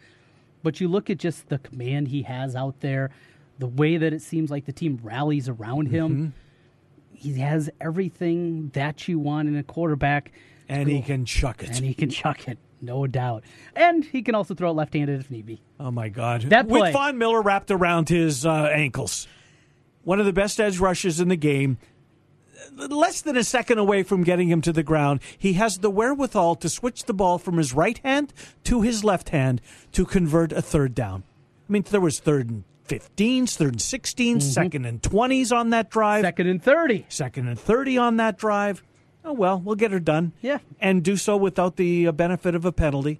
But 0.63 0.81
you 0.81 0.87
look 0.87 1.11
at 1.11 1.19
just 1.19 1.49
the 1.49 1.59
command 1.59 2.07
he 2.07 2.23
has 2.23 2.55
out 2.55 2.79
there, 2.79 3.11
the 3.59 3.67
way 3.67 3.97
that 3.97 4.13
it 4.13 4.21
seems 4.23 4.49
like 4.49 4.65
the 4.65 4.73
team 4.73 4.99
rallies 5.03 5.47
around 5.47 5.87
him. 5.89 6.09
Mm-hmm. 6.09 6.27
He 7.13 7.39
has 7.39 7.69
everything 7.79 8.69
that 8.73 9.07
you 9.07 9.19
want 9.19 9.47
in 9.47 9.55
a 9.55 9.63
quarterback. 9.63 10.31
And 10.67 10.89
he 10.89 11.01
can 11.03 11.25
chuck 11.25 11.61
it. 11.61 11.69
And 11.69 11.85
he 11.85 11.93
can 11.93 12.09
chuck 12.09 12.47
it, 12.47 12.57
no 12.85 13.07
doubt. 13.07 13.43
And 13.75 14.05
he 14.05 14.21
can 14.21 14.35
also 14.35 14.53
throw 14.53 14.69
it 14.69 14.73
left 14.73 14.93
handed 14.93 15.19
if 15.19 15.29
need 15.31 15.45
be. 15.45 15.61
Oh 15.79 15.91
my 15.91 16.09
God! 16.09 16.43
That 16.43 16.67
play- 16.67 16.81
with 16.81 16.93
Von 16.93 17.17
Miller 17.17 17.41
wrapped 17.41 17.71
around 17.71 18.09
his 18.09 18.45
uh, 18.45 18.69
ankles, 18.73 19.27
one 20.03 20.19
of 20.19 20.25
the 20.25 20.33
best 20.33 20.59
edge 20.59 20.79
rushes 20.79 21.19
in 21.19 21.27
the 21.27 21.35
game. 21.35 21.77
Less 22.75 23.21
than 23.21 23.37
a 23.37 23.43
second 23.43 23.77
away 23.79 24.01
from 24.03 24.23
getting 24.23 24.47
him 24.49 24.61
to 24.61 24.73
the 24.73 24.81
ground, 24.83 25.19
he 25.37 25.53
has 25.53 25.79
the 25.79 25.89
wherewithal 25.89 26.55
to 26.55 26.69
switch 26.69 27.03
the 27.03 27.13
ball 27.13 27.37
from 27.37 27.57
his 27.57 27.73
right 27.73 27.97
hand 28.03 28.33
to 28.63 28.81
his 28.81 29.03
left 29.03 29.29
hand 29.29 29.61
to 29.91 30.05
convert 30.05 30.51
a 30.51 30.61
third 30.61 30.95
down. 30.95 31.23
I 31.69 31.71
mean, 31.71 31.83
there 31.89 32.01
was 32.01 32.19
third 32.19 32.49
and 32.49 32.63
15s, 32.87 33.55
third 33.55 33.73
and 33.73 33.79
16s, 33.79 34.41
second 34.41 34.85
and 34.85 35.01
20s 35.01 35.55
on 35.55 35.71
that 35.71 35.89
drive, 35.89 36.23
Second 36.23 36.47
and 36.47 36.63
30. 36.63 37.05
second 37.09 37.47
and 37.47 37.59
30 37.59 37.97
on 37.97 38.17
that 38.17 38.37
drive. 38.37 38.83
Oh, 39.25 39.33
well, 39.33 39.59
we'll 39.59 39.75
get 39.75 39.91
her 39.91 39.99
done. 39.99 40.33
Yeah. 40.41 40.59
And 40.79 41.03
do 41.03 41.17
so 41.17 41.35
without 41.35 41.75
the 41.77 42.07
uh, 42.07 42.11
benefit 42.11 42.53
of 42.55 42.63
a 42.63 42.71
penalty. 42.71 43.19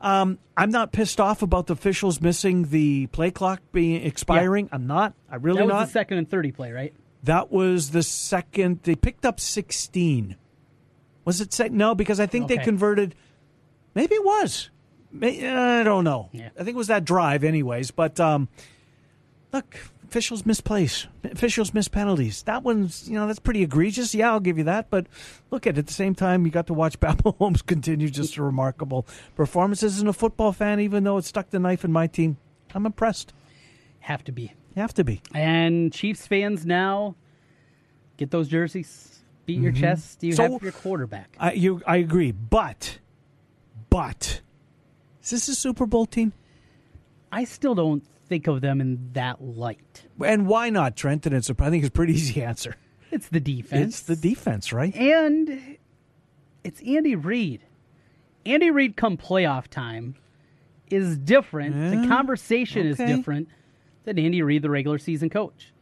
Um, 0.00 0.38
I'm 0.56 0.70
not 0.70 0.92
pissed 0.92 1.20
off 1.20 1.42
about 1.42 1.66
the 1.66 1.74
officials 1.74 2.20
missing 2.20 2.64
the 2.70 3.06
play 3.08 3.30
clock 3.30 3.60
being 3.72 4.02
expiring. 4.04 4.68
I'm 4.72 4.86
not. 4.86 5.14
I 5.30 5.36
really 5.36 5.58
That 5.58 5.64
was 5.66 5.72
not. 5.72 5.86
the 5.86 5.92
second 5.92 6.18
and 6.18 6.28
30 6.28 6.52
play, 6.52 6.72
right? 6.72 6.94
that 7.24 7.50
was 7.50 7.90
the 7.90 8.02
second. 8.04 8.80
They 8.84 8.94
picked 8.94 9.26
up 9.26 9.40
16. 9.40 10.36
Was 11.24 11.40
it 11.40 11.52
sec? 11.52 11.72
No, 11.72 11.94
because 11.94 12.20
I 12.20 12.26
think 12.26 12.46
they 12.46 12.56
converted. 12.58 13.14
Maybe 13.94 14.14
it 14.14 14.24
was. 14.24 14.70
May, 15.10 15.44
I 15.48 15.82
don't 15.82 16.04
know. 16.04 16.28
Yeah. 16.32 16.50
I 16.54 16.58
think 16.62 16.76
it 16.76 16.76
was 16.76 16.86
that 16.86 17.04
drive, 17.04 17.42
anyways. 17.42 17.90
But 17.90 18.20
um, 18.20 18.48
look, 19.52 19.76
officials 20.08 20.46
misplace. 20.46 21.06
Officials 21.24 21.74
miss 21.74 21.88
penalties. 21.88 22.42
That 22.44 22.62
one's, 22.62 23.08
you 23.08 23.14
know, 23.14 23.26
that's 23.26 23.38
pretty 23.38 23.62
egregious. 23.62 24.14
Yeah, 24.14 24.30
I'll 24.30 24.40
give 24.40 24.58
you 24.58 24.64
that. 24.64 24.88
But 24.90 25.06
look 25.50 25.66
at 25.66 25.76
it, 25.76 25.80
at 25.80 25.86
the 25.86 25.92
same 25.92 26.14
time, 26.14 26.44
you 26.46 26.52
got 26.52 26.66
to 26.68 26.74
watch 26.74 26.98
Pat 27.00 27.20
Holmes 27.24 27.62
continue 27.62 28.08
just 28.08 28.36
a 28.36 28.42
remarkable 28.42 29.06
performance 29.34 29.82
as 29.82 30.00
a 30.02 30.12
football 30.12 30.52
fan. 30.52 30.80
Even 30.80 31.04
though 31.04 31.16
it 31.18 31.24
stuck 31.24 31.50
the 31.50 31.58
knife 31.58 31.84
in 31.84 31.92
my 31.92 32.06
team, 32.06 32.36
I'm 32.74 32.86
impressed. 32.86 33.32
Have 34.00 34.22
to 34.24 34.32
be. 34.32 34.52
Have 34.76 34.94
to 34.94 35.04
be. 35.04 35.20
And 35.34 35.92
Chiefs 35.92 36.26
fans 36.26 36.64
now 36.66 37.16
get 38.18 38.30
those 38.30 38.48
jerseys, 38.48 39.20
beat 39.46 39.60
your 39.60 39.72
chest. 39.72 40.22
You 40.22 40.32
Mm-hmm. 40.32 40.36
So- 40.46 40.52
have 40.52 40.62
your 40.62 40.72
quarterback. 40.72 41.34
I 41.40 41.52
you 41.52 41.82
I 41.86 41.96
agree, 41.96 42.30
but 42.32 42.98
but 43.90 44.40
is 45.22 45.30
this 45.30 45.48
a 45.48 45.54
Super 45.54 45.86
Bowl 45.86 46.06
team? 46.06 46.32
I 47.32 47.44
still 47.44 47.74
don't 47.74 48.04
think 48.28 48.46
of 48.46 48.60
them 48.60 48.80
in 48.80 49.10
that 49.12 49.42
light. 49.42 50.04
And 50.24 50.46
why 50.46 50.70
not, 50.70 50.96
Trent? 50.96 51.26
And 51.26 51.34
it's 51.34 51.48
a, 51.50 51.56
I 51.58 51.70
think 51.70 51.84
it's 51.84 51.88
a 51.88 51.92
pretty 51.92 52.12
easy 52.20 52.42
answer. 52.42 52.76
It's 53.10 53.28
the 53.28 53.40
defense. 53.40 54.00
It's 54.00 54.02
the 54.02 54.16
defense, 54.16 54.72
right? 54.72 54.94
and 54.94 55.76
it's 56.64 56.80
Andy 56.82 57.14
Reid. 57.14 57.62
Andy 58.44 58.70
Reid 58.70 58.96
come 58.96 59.16
playoff 59.16 59.68
time 59.68 60.16
is 60.90 61.16
different. 61.18 61.74
The 62.02 62.08
conversation 62.08 62.90
okay. 62.92 63.04
is 63.04 63.16
different 63.16 63.48
than 64.04 64.18
Andy 64.18 64.42
Reid, 64.42 64.62
the 64.62 64.70
regular 64.70 64.98
season 64.98 65.30
coach. 65.30 65.72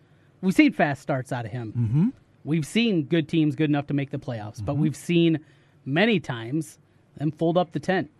We've 0.42 0.54
seen 0.54 0.72
fast 0.72 1.00
starts 1.02 1.32
out 1.32 1.46
of 1.46 1.50
him. 1.52 1.72
Mm-hmm. 1.76 2.08
We've 2.44 2.66
seen 2.66 3.04
good 3.04 3.28
teams 3.28 3.54
good 3.56 3.70
enough 3.70 3.86
to 3.88 3.94
make 3.94 4.10
the 4.10 4.18
playoffs, 4.18 4.56
Mm-hmm. 4.56 4.64
but 4.66 4.76
we've 4.76 4.96
seen 4.96 5.40
many 5.86 6.20
times 6.20 6.78
them 7.16 7.30
fold 7.32 7.56
up 7.56 7.72
the 7.72 7.80
tent. 7.80 8.10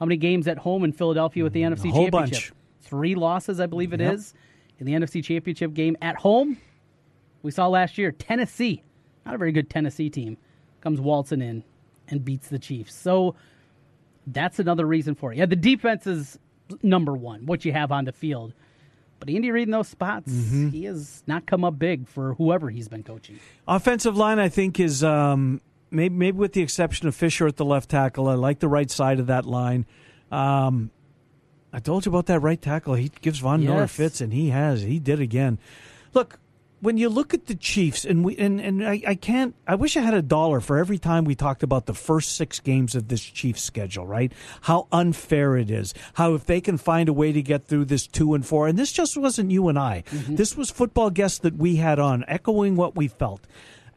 How 0.00 0.06
many 0.06 0.16
games 0.16 0.48
at 0.48 0.58
home 0.58 0.84
in 0.84 0.92
Philadelphia 0.92 1.44
with 1.44 1.52
the 1.52 1.62
NFC 1.62 1.86
Mm, 1.86 1.90
whole 1.92 2.04
Championship? 2.10 2.50
bunch. 2.50 2.52
Three 2.84 3.14
losses, 3.14 3.60
I 3.60 3.66
believe 3.66 3.92
it 3.92 4.00
is, 4.00 4.34
Yep. 4.34 4.80
in 4.80 4.86
the 4.86 4.92
NFC 5.06 5.22
Championship 5.22 5.74
game 5.74 5.96
at 6.02 6.16
home. 6.16 6.58
We 7.42 7.50
saw 7.50 7.66
last 7.68 7.98
year 7.98 8.12
Tennessee, 8.12 8.82
not 9.26 9.34
a 9.34 9.38
very 9.38 9.52
good 9.52 9.68
Tennessee 9.70 10.10
team, 10.10 10.36
comes 10.80 11.00
waltzing 11.00 11.42
in 11.42 11.64
and 12.08 12.24
beats 12.24 12.48
the 12.48 12.58
Chiefs. 12.58 12.94
So 12.94 13.34
that's 14.26 14.58
another 14.58 14.86
reason 14.86 15.14
for 15.14 15.32
it. 15.32 15.38
Yeah, 15.38 15.46
the 15.46 15.56
defense 15.56 16.06
is 16.06 16.38
number 16.82 17.12
one, 17.14 17.46
what 17.46 17.64
you 17.64 17.72
have 17.72 17.92
on 17.92 18.04
the 18.04 18.12
field. 18.12 18.54
But 19.20 19.30
Andy 19.30 19.50
Reid 19.50 19.68
in 19.68 19.72
those 19.72 19.88
spots, 19.88 20.30
Mm-hmm. 20.30 20.68
he 20.70 20.84
has 20.84 21.22
not 21.26 21.46
come 21.46 21.64
up 21.64 21.78
big 21.78 22.06
for 22.08 22.34
whoever 22.34 22.68
he's 22.70 22.88
been 22.88 23.02
coaching. 23.02 23.38
Offensive 23.68 24.16
line, 24.16 24.38
I 24.38 24.48
think, 24.48 24.80
is 24.80 25.02
um, 25.04 25.60
maybe 25.90 26.14
maybe 26.14 26.36
with 26.38 26.52
the 26.52 26.62
exception 26.62 27.08
of 27.08 27.14
Fisher 27.14 27.46
at 27.46 27.56
the 27.56 27.64
left 27.64 27.90
tackle. 27.90 28.28
I 28.28 28.34
like 28.34 28.58
the 28.58 28.68
right 28.68 28.90
side 28.90 29.20
of 29.20 29.26
that 29.28 29.46
line. 29.46 29.86
Um, 30.32 30.90
I 31.74 31.80
told 31.80 32.06
you 32.06 32.10
about 32.10 32.26
that 32.26 32.38
right 32.38 32.60
tackle. 32.60 32.94
He 32.94 33.10
gives 33.20 33.40
Von 33.40 33.64
Miller 33.64 33.88
fits, 33.88 34.20
and 34.20 34.32
he 34.32 34.50
has. 34.50 34.82
He 34.82 35.00
did 35.00 35.18
again. 35.18 35.58
Look, 36.12 36.38
when 36.80 36.98
you 36.98 37.08
look 37.08 37.34
at 37.34 37.46
the 37.46 37.56
Chiefs, 37.56 38.04
and 38.04 38.24
we 38.24 38.36
and, 38.36 38.60
and 38.60 38.86
I, 38.86 39.02
I 39.04 39.14
can't. 39.16 39.56
I 39.66 39.74
wish 39.74 39.96
I 39.96 40.00
had 40.00 40.14
a 40.14 40.22
dollar 40.22 40.60
for 40.60 40.78
every 40.78 40.98
time 40.98 41.24
we 41.24 41.34
talked 41.34 41.64
about 41.64 41.86
the 41.86 41.92
first 41.92 42.36
six 42.36 42.60
games 42.60 42.94
of 42.94 43.08
this 43.08 43.24
Chiefs 43.24 43.64
schedule. 43.64 44.06
Right? 44.06 44.32
How 44.62 44.86
unfair 44.92 45.56
it 45.56 45.68
is. 45.68 45.94
How 46.12 46.34
if 46.34 46.46
they 46.46 46.60
can 46.60 46.78
find 46.78 47.08
a 47.08 47.12
way 47.12 47.32
to 47.32 47.42
get 47.42 47.66
through 47.66 47.86
this 47.86 48.06
two 48.06 48.34
and 48.34 48.46
four, 48.46 48.68
and 48.68 48.78
this 48.78 48.92
just 48.92 49.16
wasn't 49.16 49.50
you 49.50 49.68
and 49.68 49.76
I. 49.76 50.04
Mm-hmm. 50.10 50.36
This 50.36 50.56
was 50.56 50.70
football 50.70 51.10
guests 51.10 51.40
that 51.40 51.56
we 51.56 51.76
had 51.76 51.98
on, 51.98 52.24
echoing 52.28 52.76
what 52.76 52.94
we 52.94 53.08
felt 53.08 53.48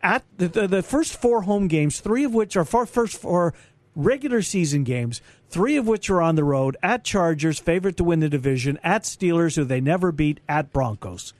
at 0.01 0.23
the, 0.37 0.47
the, 0.47 0.67
the 0.67 0.83
first 0.83 1.19
four 1.19 1.43
home 1.43 1.67
games, 1.67 1.99
three 1.99 2.23
of 2.23 2.33
which 2.33 2.55
are 2.55 2.65
first 2.65 3.19
four 3.19 3.53
regular 3.97 4.41
season 4.41 4.83
games, 4.83 5.21
three 5.49 5.75
of 5.75 5.87
which 5.87 6.09
are 6.09 6.21
on 6.21 6.35
the 6.35 6.43
road 6.43 6.77
at 6.81 7.03
Chargers, 7.03 7.59
favorite 7.59 7.97
to 7.97 8.03
win 8.03 8.19
the 8.19 8.29
division, 8.29 8.79
at 8.83 9.03
Steelers, 9.03 9.55
who 9.55 9.63
they 9.63 9.81
never 9.81 10.11
beat, 10.11 10.39
at 10.47 10.71
Broncos. 10.71 11.33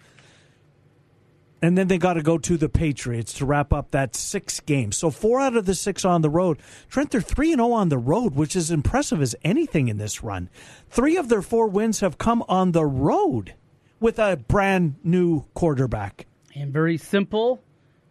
And 1.62 1.78
then 1.78 1.88
they 1.88 1.98
got 1.98 2.14
to 2.14 2.22
go 2.22 2.38
to 2.38 2.58
the 2.58 2.70
Patriots 2.70 3.34
to 3.34 3.46
wrap 3.46 3.74
up 3.74 3.92
that 3.92 4.16
six 4.16 4.60
games. 4.60 4.96
So 4.96 5.10
four 5.10 5.40
out 5.40 5.56
of 5.56 5.66
the 5.66 5.74
six 5.74 6.06
on 6.06 6.22
the 6.22 6.30
road. 6.30 6.60
Trent, 6.88 7.10
they're 7.12 7.22
3 7.22 7.56
0 7.56 7.72
on 7.72 7.90
the 7.90 7.98
road, 7.98 8.36
which 8.36 8.56
is 8.56 8.70
impressive 8.70 9.22
as 9.22 9.36
anything 9.44 9.88
in 9.88 9.98
this 9.98 10.24
run. 10.24 10.50
Three 10.90 11.18
of 11.18 11.30
their 11.30 11.42
four 11.42 11.68
wins 11.68 12.02
have 12.02 12.18
come 12.18 12.44
on 12.48 12.74
the 12.74 12.86
road 12.86 13.56
with 14.00 14.20
a 14.20 14.38
brand 14.48 14.96
new 15.04 15.46
quarterback. 15.56 16.28
And 16.54 16.72
very 16.72 16.98
simple, 16.98 17.64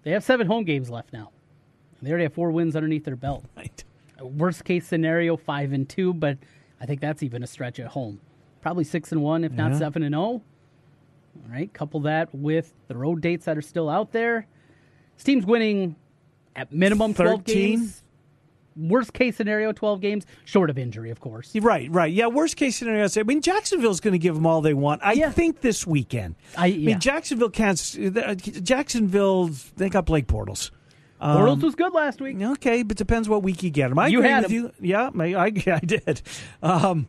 they 0.02 0.10
have 0.10 0.24
seven 0.24 0.48
home 0.48 0.64
games 0.64 0.90
left 0.90 1.12
now. 1.12 1.30
They 2.02 2.10
already 2.10 2.24
have 2.24 2.34
four 2.34 2.50
wins 2.50 2.76
underneath 2.76 3.04
their 3.04 3.16
belt. 3.16 3.44
Right. 3.56 3.84
Worst 4.20 4.64
case 4.64 4.86
scenario, 4.86 5.36
five 5.36 5.72
and 5.72 5.88
two, 5.88 6.14
but 6.14 6.38
I 6.80 6.86
think 6.86 7.00
that's 7.00 7.22
even 7.22 7.42
a 7.42 7.46
stretch 7.46 7.78
at 7.80 7.88
home. 7.88 8.20
Probably 8.62 8.84
six 8.84 9.12
and 9.12 9.22
one, 9.22 9.44
if 9.44 9.52
not 9.52 9.72
Yeah. 9.72 9.78
seven 9.78 10.02
and 10.02 10.12
zero. 10.14 10.22
All 10.22 10.42
right, 11.52 11.72
couple 11.72 12.00
that 12.00 12.34
with 12.34 12.72
the 12.88 12.96
road 12.96 13.20
dates 13.20 13.44
that 13.44 13.58
are 13.58 13.62
still 13.62 13.88
out 13.90 14.12
there. 14.12 14.46
This 15.16 15.24
team's 15.24 15.44
winning 15.46 15.96
at 16.54 16.72
minimum 16.72 17.12
twelve 17.14 17.44
13? 17.44 17.78
games. 17.78 18.02
Worst 18.74 19.14
case 19.14 19.36
scenario, 19.36 19.72
twelve 19.72 20.00
games, 20.02 20.26
short 20.44 20.68
of 20.68 20.78
injury, 20.78 21.10
of 21.10 21.18
course. 21.20 21.54
Right, 21.54 21.90
right. 21.90 22.12
Yeah, 22.12 22.26
worst 22.26 22.56
case 22.56 22.76
scenario, 22.76 23.06
I 23.16 23.22
mean, 23.22 23.40
Jacksonville's 23.40 24.00
going 24.00 24.12
to 24.12 24.18
give 24.18 24.34
them 24.34 24.44
all 24.46 24.60
they 24.60 24.74
want. 24.74 25.00
I 25.02 25.12
Yeah. 25.14 25.30
think 25.30 25.62
this 25.62 25.86
weekend. 25.86 26.34
I- 26.58 26.66
yeah. 26.66 26.86
mean, 26.88 27.00
Jacksonville 27.00 27.48
can't. 27.48 27.96
uh, 28.16 28.34
Jacksonville, 28.34 29.50
they 29.76 29.88
got 29.88 30.04
Blake 30.04 30.26
Bortles. 30.26 30.70
Bortles 31.20 31.62
was 31.62 31.74
good 31.74 31.92
last 31.94 32.20
week. 32.20 32.40
Okay, 32.40 32.82
but 32.82 32.96
depends 32.96 33.28
what 33.28 33.42
week 33.42 33.62
you 33.62 33.70
get 33.70 33.90
him. 33.90 33.98
I 33.98 34.08
You 34.08 34.18
agree 34.18 34.30
had 34.30 34.42
with 34.44 34.52
him. 34.52 34.72
you. 34.80 34.88
Yeah, 34.90 35.10
I, 35.18 35.34
I, 35.34 35.44
I 35.66 35.80
did. 35.80 36.22
Um, 36.62 37.06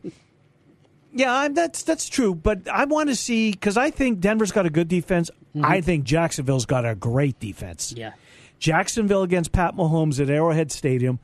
yeah, 1.12 1.32
I'm- 1.32 1.54
that's 1.54 1.82
that's 1.82 2.08
true. 2.08 2.34
But 2.34 2.68
I 2.68 2.84
want 2.84 3.08
to 3.10 3.16
see 3.16 3.50
because 3.50 3.76
I 3.76 3.90
think 3.90 4.20
Denver's 4.20 4.52
got 4.52 4.66
a 4.66 4.70
good 4.70 4.88
defense. 4.88 5.30
I 5.62 5.80
think 5.80 6.04
Jacksonville's 6.04 6.66
got 6.66 6.86
a 6.86 6.94
great 6.94 7.40
defense. 7.40 7.92
Yeah. 7.96 8.12
Jacksonville 8.58 9.22
against 9.22 9.52
Pat 9.52 9.74
Mahomes 9.76 10.20
at 10.20 10.28
Arrowhead 10.30 10.70
Stadium. 10.72 11.18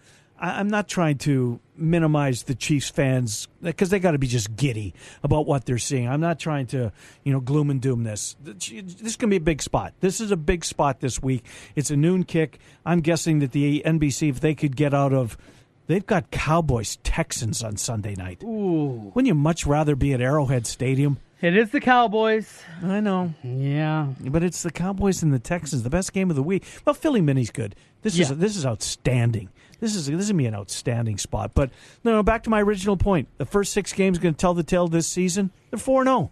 I, 0.45 0.61
I'm 0.61 0.69
not 0.69 0.89
trying 0.89 1.19
to 1.19 1.59
minimize 1.77 2.43
the 2.45 2.55
Chiefs 2.55 2.91
fans 2.91 3.49
because 3.63 3.89
they 3.89 3.99
got 3.99 4.13
to 4.13 4.19
be 4.19 4.27
just 4.27 4.55
giddy 4.55 4.95
about 5.23 5.47
what 5.47 5.65
they're 5.65 5.79
seeing. 5.79 6.07
I'm 6.07 6.21
not 6.21 6.39
trying 6.39 6.67
to, 6.69 6.93
you 7.25 7.33
know, 7.33 7.41
gloom 7.41 7.71
and 7.71 7.81
doom 7.81 8.05
this. 8.05 8.37
This 8.43 8.71
is 8.71 9.17
going 9.17 9.31
to 9.31 9.35
be 9.35 9.37
a 9.37 9.41
big 9.41 9.63
spot. 9.63 9.95
This 10.01 10.21
is 10.21 10.31
a 10.31 10.37
big 10.37 10.65
spot 10.65 11.01
this 11.01 11.23
week. 11.23 11.45
It's 11.75 11.91
a 11.91 11.97
noon 11.97 12.25
kick. 12.25 12.59
I'm 12.85 13.01
guessing 13.01 13.39
that 13.39 13.53
the 13.53 13.83
NBC, 13.85 14.29
if 14.29 14.41
they 14.41 14.55
could 14.55 14.77
get 14.77 14.93
out 14.93 15.15
of, 15.15 15.39
they've 15.87 16.07
got 16.07 16.31
Cowboys 16.31 16.97
Texans 16.97 17.65
on 17.65 17.79
Sunday 17.79 18.15
night. 18.15 18.43
Ooh. 18.45 19.13
Wouldn't 19.15 19.27
you 19.27 19.35
much 19.35 19.67
rather 19.67 19.97
be 19.97 20.13
at 20.13 20.21
Arrowhead 20.21 20.67
Stadium? 20.67 21.19
It 21.41 21.57
is 21.57 21.71
the 21.71 21.81
Cowboys. 21.81 22.63
I 22.83 23.01
know. 23.01 23.35
Yeah. 23.43 24.09
But 24.21 24.43
it's 24.43 24.63
the 24.63 24.71
Cowboys 24.71 25.23
and 25.23 25.33
the 25.33 25.39
Texans, 25.39 25.83
the 25.83 25.91
best 25.91 26.13
game 26.13 26.31
of 26.31 26.37
the 26.37 26.43
week. 26.43 26.65
Well, 26.85 26.95
Philly 26.95 27.21
Mini's 27.21 27.51
good. 27.51 27.75
This 28.03 28.19
is 28.19 28.29
this 28.37 28.57
is 28.57 28.67
outstanding. 28.67 29.49
This 29.81 29.95
is 29.95 30.07
this 30.07 30.21
is 30.21 30.31
gonna 30.31 30.39
be 30.39 30.47
an 30.47 30.55
outstanding 30.55 31.19
spot. 31.19 31.53
But 31.55 31.71
no, 32.03 32.23
back 32.23 32.45
to 32.45 32.51
my 32.51 32.63
original 32.63 32.97
point. 32.97 33.29
The 33.39 33.47
first 33.47 33.73
six 33.73 33.93
games 33.93 34.19
going 34.19 34.35
to 34.35 34.39
tell 34.39 34.55
the 34.55 34.63
tale 34.63 34.89
this 34.89 35.07
season. 35.07 35.51
They're 35.71 35.79
four 35.79 36.05
zero. 36.05 36.31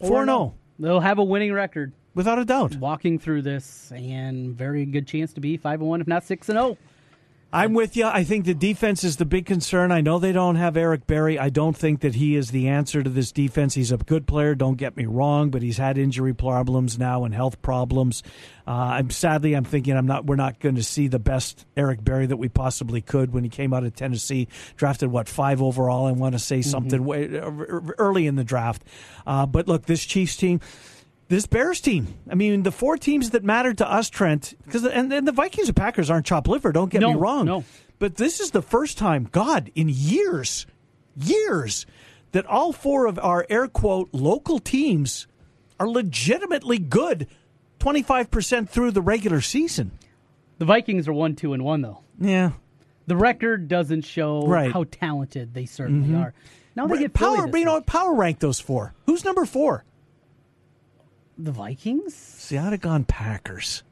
Oh. 0.00 0.06
Four 0.06 0.24
zero 0.24 0.36
oh. 0.36 0.42
oh. 0.42 0.54
They'll 0.78 1.00
have 1.00 1.18
a 1.18 1.24
winning 1.24 1.52
record 1.52 1.92
without 2.14 2.38
a 2.38 2.44
doubt. 2.44 2.76
walking 2.76 3.18
through 3.18 3.42
this, 3.42 3.92
and 3.94 4.54
very 4.56 4.84
good 4.86 5.06
chance 5.06 5.32
to 5.34 5.40
be 5.40 5.56
five 5.56 5.80
and 5.80 5.88
one, 5.88 6.00
if 6.00 6.06
not 6.06 6.24
six 6.24 6.48
and 6.48 6.58
oh. 6.58 6.62
zero. 6.62 6.78
I'm 7.52 7.74
with 7.74 7.96
you. 7.96 8.06
I 8.06 8.22
think 8.22 8.44
the 8.44 8.54
defense 8.54 9.02
is 9.02 9.16
the 9.16 9.24
big 9.24 9.44
concern. 9.44 9.90
I 9.90 10.00
know 10.00 10.20
they 10.20 10.30
don't 10.30 10.54
have 10.54 10.76
Eric 10.76 11.08
Berry. 11.08 11.36
I 11.36 11.48
don't 11.48 11.76
think 11.76 12.00
that 12.00 12.14
he 12.14 12.36
is 12.36 12.52
the 12.52 12.68
answer 12.68 13.02
to 13.02 13.10
this 13.10 13.32
defense. 13.32 13.74
He's 13.74 13.90
a 13.90 13.96
good 13.96 14.28
player, 14.28 14.54
don't 14.54 14.76
get 14.76 14.96
me 14.96 15.04
wrong, 15.06 15.50
but 15.50 15.60
he's 15.60 15.76
had 15.76 15.98
injury 15.98 16.32
problems 16.32 16.96
now 16.96 17.24
and 17.24 17.34
health 17.34 17.60
problems. 17.60 18.22
Uh, 18.68 18.70
I'm 18.70 19.10
sadly, 19.10 19.54
I'm 19.54 19.64
thinking 19.64 19.96
I'm 19.96 20.06
not. 20.06 20.26
We're 20.26 20.36
not 20.36 20.60
going 20.60 20.76
to 20.76 20.84
see 20.84 21.08
the 21.08 21.18
best 21.18 21.66
Eric 21.76 22.04
Berry 22.04 22.26
that 22.26 22.36
we 22.36 22.48
possibly 22.48 23.00
could 23.00 23.32
when 23.32 23.42
he 23.42 23.50
came 23.50 23.72
out 23.72 23.82
of 23.82 23.96
Tennessee, 23.96 24.46
drafted 24.76 25.10
what 25.10 25.28
five 25.28 25.60
overall. 25.60 26.06
I 26.06 26.12
want 26.12 26.34
to 26.34 26.38
say 26.38 26.62
something 26.62 27.04
way, 27.04 27.26
early 27.98 28.28
in 28.28 28.36
the 28.36 28.44
draft. 28.44 28.84
Uh, 29.26 29.44
but 29.46 29.66
look, 29.66 29.86
this 29.86 30.04
Chiefs 30.04 30.36
team 30.36 30.60
this 31.30 31.46
Bears 31.46 31.80
team. 31.80 32.08
I 32.30 32.34
mean, 32.34 32.64
the 32.64 32.72
four 32.72 32.98
teams 32.98 33.30
that 33.30 33.42
mattered 33.44 33.78
to 33.78 33.90
us, 33.90 34.10
Trent, 34.10 34.52
because 34.66 34.84
and, 34.84 35.10
and 35.12 35.26
the 35.26 35.32
Vikings 35.32 35.68
and 35.68 35.76
Packers 35.76 36.10
aren't 36.10 36.26
chopped 36.26 36.48
liver. 36.48 36.72
Don't 36.72 36.90
get 36.90 37.00
No, 37.00 37.14
me 37.14 37.18
wrong. 37.18 37.46
no. 37.46 37.64
But 37.98 38.16
this 38.16 38.40
is 38.40 38.50
the 38.50 38.62
first 38.62 38.98
time, 38.98 39.28
God, 39.30 39.70
in 39.74 39.88
years, 39.88 40.66
years, 41.16 41.86
that 42.32 42.46
all 42.46 42.72
four 42.72 43.06
of 43.06 43.18
our 43.18 43.46
air 43.48 43.68
quote 43.68 44.08
local 44.12 44.58
teams 44.58 45.26
are 45.78 45.88
legitimately 45.88 46.78
good. 46.78 47.26
Twenty 47.78 48.02
five 48.02 48.30
percent 48.30 48.68
through 48.68 48.90
the 48.90 49.00
regular 49.00 49.40
season. 49.40 49.92
The 50.58 50.64
Vikings 50.66 51.08
are 51.08 51.12
one, 51.14 51.34
two, 51.36 51.54
and 51.54 51.64
one 51.64 51.80
though. 51.80 52.00
Yeah. 52.18 52.50
The 53.06 53.16
record 53.16 53.68
doesn't 53.68 54.02
show 54.02 54.46
Right. 54.46 54.64
Mm-hmm. 54.68 54.72
how 54.72 54.84
talented 54.84 55.54
they 55.54 55.64
certainly 55.64 56.14
are. 56.14 56.34
Now 56.76 56.86
they 56.86 56.98
get 56.98 57.14
power. 57.14 57.48
You 57.56 57.64
know, 57.64 57.80
power 57.80 58.14
rank 58.14 58.38
those 58.40 58.60
four. 58.60 58.94
Who's 59.06 59.24
number 59.24 59.44
four? 59.44 59.84
The 61.44 61.52
Vikings. 61.52 62.14
See, 62.14 62.56
I'd 62.58 62.72
have 62.72 62.80
gone 62.80 63.04
Packers. 63.04 63.82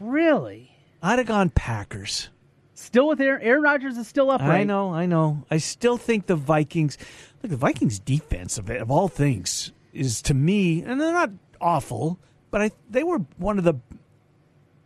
Really? 0.00 0.72
I'd 1.02 1.18
have 1.18 1.28
gone 1.28 1.50
Packers. 1.50 2.28
Still 2.74 3.08
with 3.08 3.20
Aaron, 3.20 3.42
Aaron 3.42 3.62
Rodgers 3.62 3.96
is 3.96 4.06
still 4.06 4.30
upright. 4.30 4.60
I 4.60 4.64
know, 4.64 4.94
I 4.94 5.06
know. 5.06 5.44
I 5.50 5.58
still 5.58 5.96
think 5.96 6.26
the 6.26 6.36
Vikings, 6.36 6.96
look, 7.42 7.50
the 7.50 7.56
Vikings 7.56 7.98
defense 7.98 8.56
of, 8.56 8.70
of 8.70 8.90
all 8.90 9.08
things 9.08 9.72
is 9.92 10.22
to 10.22 10.34
me, 10.34 10.82
and 10.82 11.00
they're 11.00 11.12
not 11.12 11.30
awful, 11.60 12.18
but 12.50 12.60
I 12.62 12.70
they 12.88 13.02
were 13.02 13.18
one 13.36 13.58
of 13.58 13.64
the, 13.64 13.74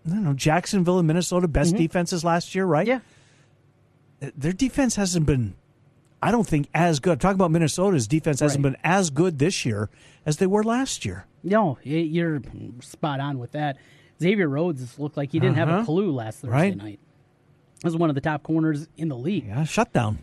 I 0.07 0.11
don't 0.11 0.25
know, 0.25 0.33
Jacksonville 0.33 0.99
and 0.99 1.07
Minnesota 1.07 1.49
best 1.49 1.75
mm-hmm. 1.75 1.83
defenses 1.83 2.25
last 2.25 2.55
year, 2.55 2.65
right? 2.65 2.87
Yeah. 2.87 3.01
Their 4.21 4.53
defense 4.53 4.97
hasn't 4.97 5.27
been, 5.27 5.55
I 6.23 6.31
don't 6.31 6.47
think, 6.47 6.69
as 6.73 7.01
good. 7.01 7.21
Talk 7.21 7.35
about 7.35 7.51
Minnesota's 7.51 8.07
defense 8.07 8.41
hasn't 8.41 8.65
Right. 8.65 8.73
been 8.75 8.81
as 8.85 9.11
good 9.11 9.39
this 9.41 9.65
year 9.67 9.91
as 10.25 10.37
they 10.37 10.47
were 10.47 10.63
last 10.63 11.05
year. 11.05 11.27
No, 11.43 11.79
you're 11.83 12.41
spot 12.81 13.19
on 13.21 13.39
with 13.41 13.53
that. 13.53 13.77
Xavier 14.21 14.49
Rhodes 14.49 14.99
looked 15.01 15.17
like 15.17 15.33
he 15.33 15.41
didn't 15.41 15.57
have 15.57 15.69
a 15.69 15.73
Uh-huh. 15.73 15.85
clue 15.85 16.13
last 16.13 16.41
Thursday 16.41 16.51
Right. 16.57 16.77
night. 16.77 17.01
Is 17.85 17.97
one 17.97 18.09
of 18.09 18.15
the 18.15 18.21
top 18.21 18.45
corners 18.45 18.87
in 18.97 19.09
the 19.09 19.17
league. 19.17 19.47
Yeah, 19.49 19.65
shutdown. 19.65 20.19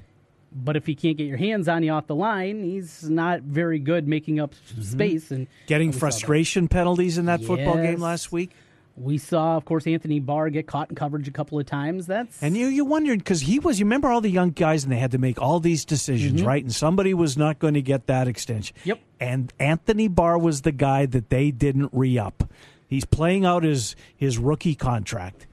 But 0.56 0.78
if 0.78 0.88
you 0.88 0.96
can't 0.96 1.18
get 1.18 1.26
your 1.28 1.38
hands 1.38 1.68
on 1.68 1.84
you 1.84 1.92
off 1.92 2.08
the 2.08 2.16
line, 2.16 2.64
he's 2.64 3.10
not 3.10 3.42
very 3.42 3.78
good 3.78 4.08
making 4.08 4.40
up 4.40 4.54
Mm-hmm. 4.54 4.82
space. 4.84 5.30
And 5.32 5.48
Getting 5.68 5.90
we 5.90 5.92
saw 5.92 5.98
that. 5.98 6.00
frustration 6.00 6.68
penalties 6.70 7.18
in 7.18 7.26
that 7.26 7.44
football 7.44 7.76
game 7.76 8.00
last 8.00 8.32
week. 8.32 8.52
We 9.00 9.18
saw, 9.18 9.56
of 9.56 9.64
course, 9.64 9.88
Anthony 9.88 10.20
Barr 10.20 10.50
get 10.50 10.68
caught 10.68 10.90
in 10.90 10.96
coverage 10.96 11.28
a 11.28 11.32
couple 11.32 11.58
of 11.58 11.66
times. 11.66 12.08
That's 12.08 12.44
And 12.44 12.58
you 12.58 12.68
you 12.68 12.84
wondered 12.84 13.20
because 13.20 13.40
he 13.42 13.58
was 13.58 13.80
you 13.80 13.86
remember 13.86 14.10
all 14.10 14.20
the 14.20 14.30
young 14.30 14.50
guys 14.50 14.84
and 14.84 14.92
they 14.92 14.98
had 14.98 15.12
to 15.12 15.18
make 15.18 15.42
all 15.42 15.62
these 15.62 15.86
decisions 15.86 16.42
mm-hmm. 16.42 16.48
right 16.48 16.62
and 16.62 16.74
somebody 16.74 17.14
was 17.14 17.38
not 17.38 17.60
going 17.60 17.76
to 17.76 17.82
get 17.82 18.08
that 18.08 18.28
extension. 18.28 18.76
Yep. 18.84 19.00
And 19.22 19.54
Anthony 19.58 20.10
Barr 20.10 20.38
was 20.38 20.62
the 20.62 20.74
guy 20.74 21.06
that 21.06 21.30
they 21.30 21.50
didn't 21.52 21.92
re 21.94 22.20
up. 22.20 22.52
He's 22.88 23.06
playing 23.06 23.46
out 23.46 23.64
his 23.64 23.96
his 24.18 24.38
rookie 24.38 24.76
contract. 24.76 25.48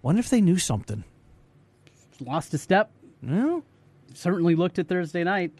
Wonder 0.00 0.20
if 0.20 0.30
they 0.30 0.40
knew 0.40 0.58
something. 0.58 1.04
lost 2.20 2.54
a 2.54 2.58
step. 2.58 2.90
Well, 3.22 3.62
Certainly 4.14 4.54
looked 4.54 4.78
at 4.78 4.88
Thursday 4.88 5.24
night. 5.24 5.52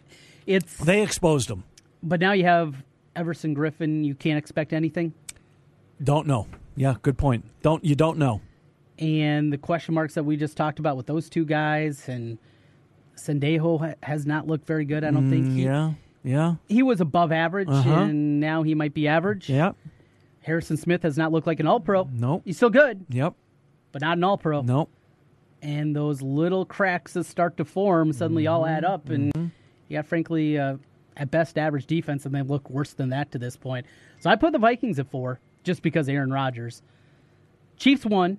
It's 0.47 0.79
they 0.79 1.03
exposed 1.03 1.51
him. 1.51 1.65
but 2.03 2.21
now 2.21 2.33
you 2.33 2.45
have 2.45 2.83
Everson 3.15 3.55
Griffen. 3.55 4.07
You 4.07 4.15
can't 4.15 4.39
expect 4.39 4.73
anything. 4.73 5.13
Don't 6.03 6.27
know. 6.27 6.47
Yeah, 6.77 6.95
good 7.03 7.17
point. 7.19 7.45
Don't 7.63 7.85
you 7.85 7.95
don't 7.95 8.19
know. 8.19 8.41
and 8.99 9.53
the 9.53 9.59
question 9.59 9.93
marks 9.95 10.15
that 10.15 10.25
we 10.25 10.37
just 10.39 10.57
talked 10.57 10.79
about 10.79 10.97
with 10.97 11.07
those 11.07 11.29
two 11.29 11.45
guys 11.45 12.09
and 12.09 12.39
Sendejo 13.17 13.95
has 14.03 14.27
not 14.27 14.47
looked 14.47 14.67
very 14.67 14.85
good. 14.85 15.05
I 15.05 15.11
don't 15.11 15.31
think 15.31 15.47
he, 15.53 15.65
Mm, 15.65 15.65
Yeah. 15.65 15.93
Yeah. 16.25 16.55
he 16.69 16.83
was 16.83 17.01
above 17.01 17.33
average 17.33 17.69
Uh-huh. 17.69 17.91
and 18.03 18.41
now 18.41 18.63
he 18.63 18.75
might 18.75 18.95
be 18.95 19.07
average. 19.09 19.49
Yeah. 19.51 19.73
Harrison 20.43 20.77
Smith 20.77 21.03
has 21.03 21.17
not 21.19 21.33
looked 21.33 21.47
like 21.47 21.61
an 21.61 21.67
all 21.67 21.81
pro. 21.81 22.09
Nope. 22.13 22.43
He's 22.45 22.57
still 22.57 22.71
good, 22.71 23.05
Yep. 23.11 23.35
but 23.93 24.01
not 24.03 24.17
an 24.17 24.25
all 24.25 24.39
pro. 24.39 24.63
Nope. 24.63 24.91
And 25.63 25.97
those 25.97 26.23
little 26.23 26.65
cracks 26.65 27.15
that 27.15 27.25
start 27.25 27.57
to 27.57 27.65
form 27.65 28.13
suddenly 28.13 28.47
all 28.47 28.65
add 28.67 28.85
up. 28.85 29.09
And 29.11 29.33
Mm-hmm. 29.35 29.47
you 29.89 29.97
got, 29.99 30.07
frankly, 30.07 30.59
uh, 30.59 30.77
at 31.17 31.31
best 31.31 31.57
average 31.59 31.87
defense, 31.87 32.25
and 32.27 32.35
they 32.35 32.43
look 32.43 32.69
worse 32.71 32.93
than 32.93 33.09
that 33.09 33.33
to 33.33 33.39
this 33.39 33.57
point. 33.57 33.87
So 34.21 34.29
I 34.31 34.37
put 34.37 34.53
the 34.53 34.59
Vikings 34.59 34.99
at 34.99 35.11
four 35.11 35.41
just 35.67 35.83
because 35.83 36.09
Aaron 36.09 36.33
Rodgers. 36.33 36.81
Chiefs 37.77 38.07
won. 38.07 38.39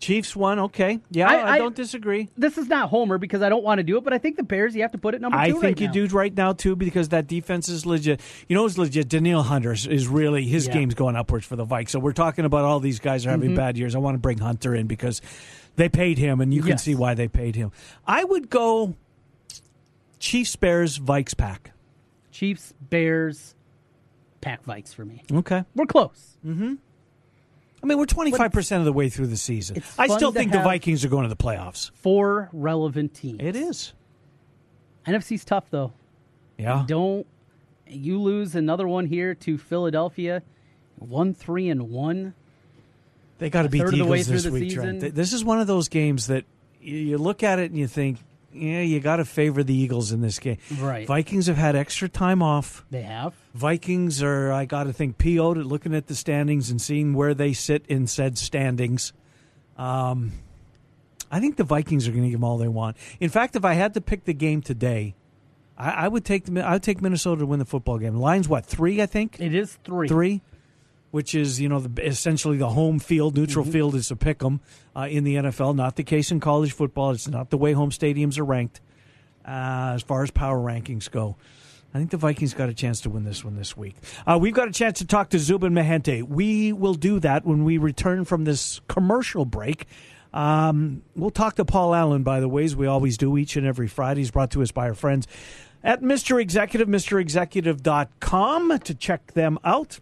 Chiefs 0.00 0.34
won. 0.34 0.58
Okay. 0.58 0.98
Yeah, 1.10 1.28
I- 1.28 1.34
I, 1.34 1.50
I- 1.52 1.58
don't 1.58 1.76
disagree. 1.76 2.30
This 2.36 2.56
is 2.56 2.68
not 2.68 2.88
Homer 2.88 3.18
because 3.18 3.42
I 3.42 3.50
don't 3.50 3.62
want 3.62 3.78
to 3.80 3.82
do 3.82 3.98
it, 3.98 4.02
but 4.04 4.14
I 4.14 4.18
think 4.18 4.36
the 4.38 4.42
Bears 4.42 4.74
you 4.74 4.80
have 4.80 4.92
to 4.92 4.98
put 4.98 5.14
it 5.14 5.20
number 5.20 5.36
two 5.36 5.40
I 5.42 5.50
right 5.50 5.60
think 5.60 5.80
you 5.80 5.88
now. 5.88 5.92
do 5.92 6.06
right 6.06 6.34
now 6.34 6.52
too 6.54 6.74
because 6.74 7.10
that 7.10 7.26
defense 7.26 7.68
is 7.68 7.84
legit. 7.84 8.20
You 8.48 8.56
know, 8.56 8.64
it's 8.64 8.78
legit. 8.78 9.08
Danielle 9.10 9.42
Hunter 9.42 9.72
is, 9.72 10.08
really 10.08 10.46
his 10.46 10.66
Yeah. 10.66 10.72
game's 10.72 10.94
going 10.94 11.16
upwards 11.16 11.44
for 11.44 11.54
the 11.56 11.66
Vikes. 11.66 11.90
So 11.90 11.98
we're 11.98 12.14
talking 12.14 12.46
about 12.46 12.64
all 12.64 12.80
these 12.80 12.98
guys 12.98 13.26
are 13.26 13.28
Mm-hmm. 13.30 13.42
having 13.42 13.54
bad 13.56 13.76
years. 13.76 13.94
I 13.94 13.98
want 13.98 14.14
to 14.14 14.18
bring 14.18 14.38
Hunter 14.38 14.74
in 14.74 14.86
because 14.86 15.20
they 15.76 15.90
paid 15.90 16.16
him, 16.16 16.40
and 16.40 16.52
you 16.54 16.62
can 16.62 16.70
Yes. 16.70 16.84
see 16.84 16.94
why 16.94 17.12
they 17.12 17.28
paid 17.28 17.54
him. 17.54 17.70
I 18.06 18.24
would 18.24 18.48
go 18.48 18.96
Chiefs, 20.18 20.56
Bears, 20.56 20.98
Vikes 20.98 21.36
pack. 21.36 21.72
Chiefs, 22.30 22.72
Bears, 22.80 23.54
Pack 24.40 24.64
Vikes 24.64 24.94
for 24.94 25.04
me. 25.04 25.22
Okay. 25.32 25.64
We're 25.74 25.86
close. 25.86 26.36
Mm-hmm. 26.46 26.74
I 27.82 27.86
mean, 27.86 27.98
we're 27.98 28.06
twenty 28.06 28.30
five 28.30 28.52
percent 28.52 28.80
of 28.80 28.84
the 28.84 28.92
way 28.92 29.08
through 29.08 29.28
the 29.28 29.36
season. 29.36 29.82
I 29.98 30.06
still 30.08 30.32
think 30.32 30.52
the 30.52 30.60
Vikings 30.62 31.04
are 31.04 31.08
going 31.08 31.22
to 31.24 31.28
the 31.34 31.36
playoffs. 31.42 31.90
Four 31.94 32.48
relevant 32.52 33.14
teams. 33.14 33.40
It 33.42 33.56
is. 33.56 33.94
NFC's 35.06 35.44
tough 35.44 35.64
though. 35.70 35.92
Yeah. 36.58 36.84
Don't 36.86 37.26
you 37.86 38.20
lose 38.20 38.54
another 38.54 38.86
one 38.86 39.06
here 39.06 39.34
to 39.34 39.56
Philadelphia, 39.58 40.42
one 40.96 41.32
three 41.34 41.68
and 41.70 41.90
one. 41.90 42.34
They 43.38 43.48
got 43.48 43.62
to 43.62 43.70
beat 43.70 43.78
the 43.78 43.84
of 43.86 43.90
the 43.92 44.22
this 44.24 44.44
the 44.44 44.52
week, 44.52 44.64
season. 44.70 45.00
Trent. 45.00 45.14
This 45.14 45.32
is 45.32 45.42
one 45.42 45.58
of 45.60 45.66
those 45.66 45.88
games 45.88 46.26
that 46.26 46.44
you- 46.82 46.96
you 46.98 47.18
look 47.18 47.42
at 47.42 47.58
it 47.58 47.70
and 47.70 47.78
you 47.80 47.86
think, 47.86 48.18
yeah, 48.52 48.80
you 48.80 49.00
got 49.00 49.16
to 49.16 49.24
favor 49.24 49.62
the 49.62 49.74
Eagles 49.74 50.12
in 50.12 50.20
this 50.20 50.38
game. 50.38 50.58
Right. 50.78 51.06
Vikings 51.06 51.46
have 51.46 51.56
had 51.56 51.76
extra 51.76 52.08
time 52.08 52.42
off. 52.42 52.84
They 52.90 53.02
have. 53.02 53.34
Vikings 53.54 54.22
are, 54.22 54.50
I 54.52 54.64
got 54.64 54.84
to 54.84 54.92
think, 54.92 55.18
PO'd 55.18 55.58
at 55.58 55.66
looking 55.66 55.94
at 55.94 56.06
the 56.08 56.14
standings 56.14 56.70
and 56.70 56.80
seeing 56.80 57.14
where 57.14 57.34
they 57.34 57.52
sit 57.52 57.84
in 57.88 58.06
said 58.06 58.38
standings. 58.38 59.12
Um, 59.76 60.32
I 61.30 61.40
think 61.40 61.56
the 61.56 61.64
Vikings 61.64 62.08
are 62.08 62.10
going 62.10 62.24
to 62.24 62.28
give 62.30 62.40
them 62.40 62.44
all 62.44 62.58
they 62.58 62.68
want. 62.68 62.96
In 63.20 63.30
fact, 63.30 63.54
if 63.56 63.64
I 63.64 63.74
had 63.74 63.94
to 63.94 64.00
pick 64.00 64.24
the 64.24 64.34
game 64.34 64.62
today, 64.62 65.14
I, 65.78 65.90
I 65.90 66.08
would 66.08 66.24
take 66.24 66.44
the, 66.44 66.60
I 66.66 66.72
would 66.74 66.82
take 66.82 67.00
Minnesota 67.00 67.40
to 67.40 67.46
win 67.46 67.58
the 67.60 67.64
football 67.64 67.98
game. 67.98 68.14
The 68.14 68.18
line's 68.18 68.48
what 68.48 68.66
three? 68.66 69.00
I 69.00 69.06
think 69.06 69.40
It 69.40 69.54
is 69.54 69.78
three. 69.84 70.08
three, 70.08 70.42
which 71.10 71.34
is 71.34 71.60
you 71.60 71.68
know 71.68 71.80
the, 71.80 72.06
essentially 72.06 72.56
the 72.56 72.70
home 72.70 72.98
field. 72.98 73.36
Neutral 73.36 73.64
Mm-hmm. 73.64 73.72
field 73.72 73.94
is 73.94 74.10
a 74.10 74.16
pick 74.16 74.42
'em 74.44 74.60
uh, 74.96 75.08
in 75.10 75.24
the 75.24 75.36
NFL. 75.36 75.74
Not 75.74 75.96
the 75.96 76.04
case 76.04 76.30
in 76.30 76.40
college 76.40 76.72
football. 76.72 77.10
It's 77.12 77.28
not 77.28 77.50
the 77.50 77.58
way 77.58 77.72
home 77.72 77.90
stadiums 77.90 78.38
are 78.38 78.44
ranked 78.44 78.80
uh, 79.46 79.92
as 79.94 80.02
far 80.02 80.22
as 80.22 80.30
power 80.30 80.58
rankings 80.58 81.10
go. 81.10 81.36
I 81.92 81.98
think 81.98 82.10
the 82.12 82.16
Vikings 82.18 82.54
got 82.54 82.68
a 82.68 82.74
chance 82.74 83.00
to 83.00 83.10
win 83.10 83.24
this 83.24 83.44
one 83.44 83.56
this 83.56 83.76
week. 83.76 83.96
Uh, 84.24 84.38
we've 84.40 84.54
got 84.54 84.68
a 84.68 84.72
chance 84.72 84.98
to 85.00 85.04
talk 85.06 85.30
to 85.30 85.40
Zubin 85.40 85.72
Mehenti. 85.72 86.22
We 86.22 86.72
will 86.72 86.94
do 86.94 87.18
that 87.18 87.44
when 87.44 87.64
we 87.64 87.78
return 87.78 88.24
from 88.24 88.44
this 88.44 88.80
commercial 88.86 89.44
break. 89.44 89.86
Um, 90.32 91.02
we'll 91.16 91.30
talk 91.32 91.56
to 91.56 91.64
Paul 91.64 91.92
Allen, 91.92 92.22
by 92.22 92.38
the 92.38 92.48
way, 92.48 92.62
as 92.62 92.76
we 92.76 92.86
always 92.86 93.18
do 93.18 93.36
each 93.36 93.56
and 93.56 93.66
every 93.66 93.88
Friday. 93.88 94.20
He's 94.20 94.30
brought 94.30 94.52
to 94.52 94.62
us 94.62 94.70
by 94.70 94.86
our 94.88 94.94
friends 94.94 95.26
at 95.82 96.00
Mr. 96.00 96.40
Executive, 96.40 96.86
Mr. 96.86 97.20
MrExecutive.com 97.24 98.78
to 98.78 98.94
check 98.94 99.32
them 99.32 99.58
out. 99.64 99.98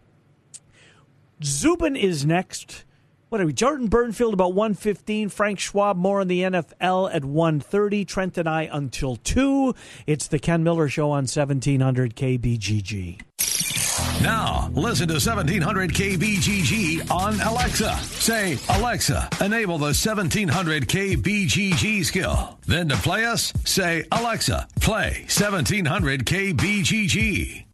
Zubin 1.43 1.97
is 1.97 2.25
next. 2.25 2.85
What 3.29 3.41
are 3.41 3.47
we? 3.47 3.53
Jordan 3.53 3.89
Bernfield 3.89 4.33
about 4.33 4.55
115. 4.55 5.29
Frank 5.29 5.59
Schwab 5.59 5.97
more 5.97 6.21
on 6.21 6.29
the 6.29 6.43
NFL 6.43 7.15
at 7.15 7.25
130. 7.25 8.05
Trent 8.07 8.39
and 8.39 8.49
I 8.49 8.69
until 8.73 9.17
2. 9.17 9.75
It's 10.07 10.29
the 10.29 10.39
Ken 10.39 10.65
Miller 10.65 10.89
Show 10.89 11.11
on 11.11 11.25
1700 11.25 12.17
KBGG. 12.17 13.21
Now, 14.23 14.71
listen 14.73 15.09
to 15.09 15.15
1700 15.15 15.93
KBGG 15.93 17.11
on 17.11 17.41
Alexa. 17.41 17.95
Say, 17.99 18.59
Alexa, 18.71 19.29
enable 19.41 19.79
the 19.79 19.95
1700 19.95 20.89
KBGG 20.89 22.05
skill. 22.05 22.59
Then 22.67 22.89
to 22.89 22.97
play 22.97 23.25
us, 23.25 23.53
say, 23.65 24.05
Alexa, 24.11 24.67
play 24.81 25.25
1700 25.29 26.25
KBGG. 26.25 27.68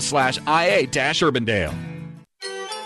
slash 0.00 0.38
ia-urbandale. 0.38 1.90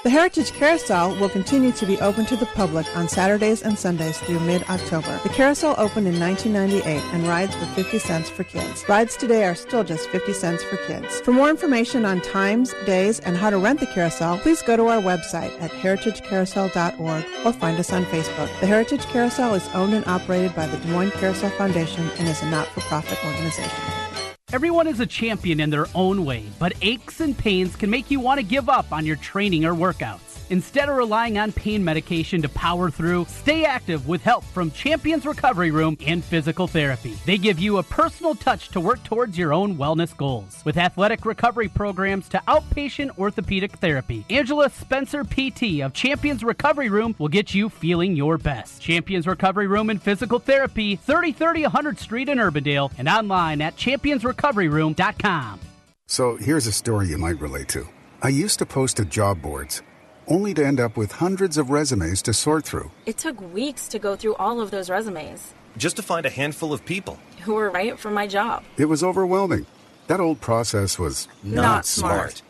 The 0.04 0.10
Heritage 0.10 0.52
Carousel 0.52 1.18
will 1.18 1.30
continue 1.30 1.72
to 1.72 1.86
be 1.86 1.98
open 2.02 2.26
to 2.26 2.36
the 2.36 2.44
public 2.44 2.86
on 2.94 3.08
Saturdays 3.08 3.62
and 3.62 3.78
Sundays 3.78 4.18
through 4.18 4.40
mid-October. 4.40 5.18
The 5.22 5.30
carousel 5.30 5.74
opened 5.78 6.06
in 6.06 6.20
1998 6.20 7.02
and 7.14 7.26
rides 7.26 7.56
were 7.56 7.64
50 7.68 7.98
cents 8.00 8.28
for 8.28 8.44
kids. 8.44 8.84
Rides 8.86 9.16
today 9.16 9.44
are 9.44 9.54
still 9.54 9.82
just 9.82 10.10
50 10.10 10.34
cents 10.34 10.62
for 10.62 10.76
kids. 10.86 11.22
For 11.22 11.32
more 11.32 11.48
information 11.48 12.04
on 12.04 12.20
times, 12.20 12.74
days, 12.84 13.18
and 13.20 13.34
how 13.34 13.48
to 13.48 13.56
rent 13.56 13.80
the 13.80 13.86
carousel, 13.86 14.36
please 14.40 14.60
go 14.60 14.76
to 14.76 14.88
our 14.88 15.00
website 15.00 15.58
at 15.62 15.70
heritagecarousel.org 15.70 17.24
or 17.46 17.52
find 17.54 17.78
us 17.78 17.90
on 17.90 18.04
Facebook. 18.04 18.60
The 18.60 18.66
Heritage 18.66 19.06
Carousel 19.06 19.54
is 19.54 19.66
owned 19.68 19.94
and 19.94 20.06
operated 20.06 20.54
by 20.54 20.66
the 20.66 20.76
Des 20.76 20.88
Moines 20.88 21.12
Carousel 21.12 21.48
Foundation 21.52 22.10
and 22.18 22.28
is 22.28 22.42
a 22.42 22.50
not-for-profit 22.50 23.24
organization. 23.24 24.13
Everyone 24.54 24.86
is 24.86 25.00
a 25.00 25.06
champion 25.06 25.58
in 25.58 25.68
their 25.70 25.88
own 25.96 26.24
way, 26.24 26.44
but 26.60 26.74
aches 26.80 27.18
and 27.18 27.36
pains 27.36 27.74
can 27.74 27.90
make 27.90 28.08
you 28.08 28.20
want 28.20 28.38
to 28.38 28.46
give 28.46 28.68
up 28.68 28.92
on 28.92 29.04
your 29.04 29.16
training 29.16 29.64
or 29.64 29.74
workouts. 29.74 30.33
Instead 30.50 30.90
of 30.90 30.96
relying 30.96 31.38
on 31.38 31.52
pain 31.52 31.82
medication 31.82 32.42
to 32.42 32.48
power 32.50 32.90
through, 32.90 33.24
stay 33.28 33.64
active 33.64 34.06
with 34.06 34.22
help 34.22 34.44
from 34.44 34.70
Champions 34.70 35.24
Recovery 35.24 35.70
Room 35.70 35.96
and 36.06 36.22
Physical 36.22 36.66
Therapy. 36.66 37.16
They 37.24 37.38
give 37.38 37.58
you 37.58 37.78
a 37.78 37.82
personal 37.82 38.34
touch 38.34 38.68
to 38.70 38.80
work 38.80 39.02
towards 39.04 39.38
your 39.38 39.54
own 39.54 39.76
wellness 39.76 40.14
goals. 40.14 40.62
With 40.64 40.76
athletic 40.76 41.24
recovery 41.24 41.68
programs 41.68 42.28
to 42.28 42.42
outpatient 42.46 43.18
orthopedic 43.18 43.72
therapy, 43.78 44.26
Angela 44.28 44.68
Spencer 44.68 45.24
PT 45.24 45.80
of 45.80 45.94
Champions 45.94 46.44
Recovery 46.44 46.90
Room 46.90 47.14
will 47.18 47.28
get 47.28 47.54
you 47.54 47.70
feeling 47.70 48.14
your 48.14 48.36
best. 48.36 48.82
Champions 48.82 49.26
Recovery 49.26 49.66
Room 49.66 49.88
and 49.88 50.02
Physical 50.02 50.38
Therapy, 50.38 50.96
3030 50.96 51.64
100th 51.64 51.98
Street 51.98 52.28
in 52.28 52.36
Urbandale, 52.38 52.92
and 52.98 53.08
online 53.08 53.62
at 53.62 53.76
championsrecoveryroom.com. 53.76 55.60
So 56.06 56.36
here's 56.36 56.66
a 56.66 56.72
story 56.72 57.08
you 57.08 57.16
might 57.16 57.40
relate 57.40 57.68
to. 57.68 57.88
I 58.22 58.28
used 58.28 58.58
to 58.58 58.66
post 58.66 58.98
to 58.98 59.06
job 59.06 59.40
boards 59.40 59.82
only 60.28 60.54
to 60.54 60.64
end 60.64 60.80
up 60.80 60.96
with 60.96 61.12
hundreds 61.12 61.58
of 61.58 61.70
resumes 61.70 62.22
to 62.22 62.32
sort 62.32 62.64
through. 62.64 62.90
It 63.06 63.18
took 63.18 63.40
weeks 63.52 63.88
to 63.88 63.98
go 63.98 64.16
through 64.16 64.34
all 64.36 64.60
of 64.60 64.70
those 64.70 64.90
resumes. 64.90 65.54
Just 65.76 65.96
to 65.96 66.02
find 66.02 66.24
a 66.24 66.30
handful 66.30 66.72
of 66.72 66.84
people 66.84 67.18
who 67.42 67.54
were 67.54 67.70
right 67.70 67.98
for 67.98 68.10
my 68.10 68.26
job. 68.26 68.64
It 68.76 68.86
was 68.86 69.02
overwhelming. 69.02 69.66
That 70.06 70.20
old 70.20 70.40
process 70.40 70.98
was 70.98 71.28
not, 71.42 71.62
not 71.62 71.86
smart. 71.86 72.12
smart. 72.14 72.42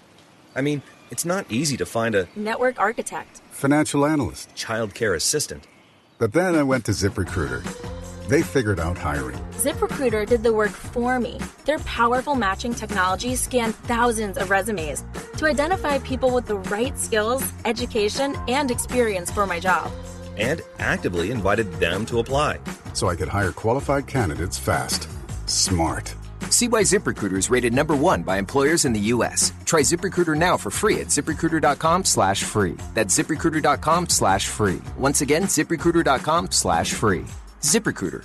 I 0.56 0.60
mean, 0.60 0.82
it's 1.10 1.24
not 1.24 1.46
easy 1.50 1.76
to 1.76 1.87
find 1.87 2.14
a 2.14 2.28
network 2.34 2.78
architect, 2.78 3.40
financial 3.50 4.04
analyst, 4.04 4.54
childcare 4.54 5.14
assistant. 5.14 5.66
But 6.18 6.32
then 6.32 6.54
I 6.54 6.62
went 6.62 6.84
to 6.87 6.92
ZipRecruiter. 6.92 7.93
They 8.28 8.42
figured 8.42 8.80
out 8.80 8.96
hiring. 8.96 9.40
ZipRecruiter 9.52 10.26
did 10.26 10.42
the 10.42 10.52
work 10.52 10.70
for 10.70 11.18
me. 11.20 11.38
Their 11.66 11.78
powerful 11.80 12.34
matching 12.34 12.72
technology 12.72 13.34
scanned 13.34 13.74
thousands 13.74 14.38
of 14.38 14.50
resumes 14.50 15.04
to 15.37 15.46
identify 15.46 15.98
people 15.98 16.32
with 16.32 16.46
the 16.46 16.56
right 16.56 16.98
skills, 16.98 17.42
education, 17.64 18.37
and 18.48 18.70
experience 18.70 19.30
for 19.30 19.46
my 19.46 19.60
job. 19.60 19.90
And 20.38 20.62
actively 20.78 21.30
invited 21.30 21.70
them 21.74 22.06
to 22.06 22.20
apply. 22.20 22.60
So 22.94 23.08
I 23.08 23.16
could 23.16 23.28
hire 23.28 23.52
qualified 23.52 24.06
candidates 24.06 24.58
fast. 24.58 25.08
Smart. 25.46 26.14
See 26.48 26.68
why 26.68 26.82
ZipRecruiter 26.82 27.37
is 27.37 27.50
rated 27.50 27.74
number 27.74 27.96
one 27.96 28.22
by 28.22 28.38
employers 28.38 28.84
in 28.84 28.92
the 28.92 29.00
U.S. 29.14 29.52
Try 29.64 29.80
ZipRecruiter 29.80 30.37
now 30.37 30.56
for 30.56 30.70
free 30.70 31.00
at 31.00 31.08
ziprecruiter.com 31.08 32.04
slash 32.04 32.42
free. 32.44 32.76
That's 32.94 33.18
ziprecruiter.com 33.18 34.08
slash 34.08 34.46
free. 34.46 34.80
Once 34.96 35.20
again, 35.20 35.42
ziprecruiter.com 35.42 36.50
slash 36.52 36.92
free. 36.94 37.26
ZipRecruiter, 37.64 38.20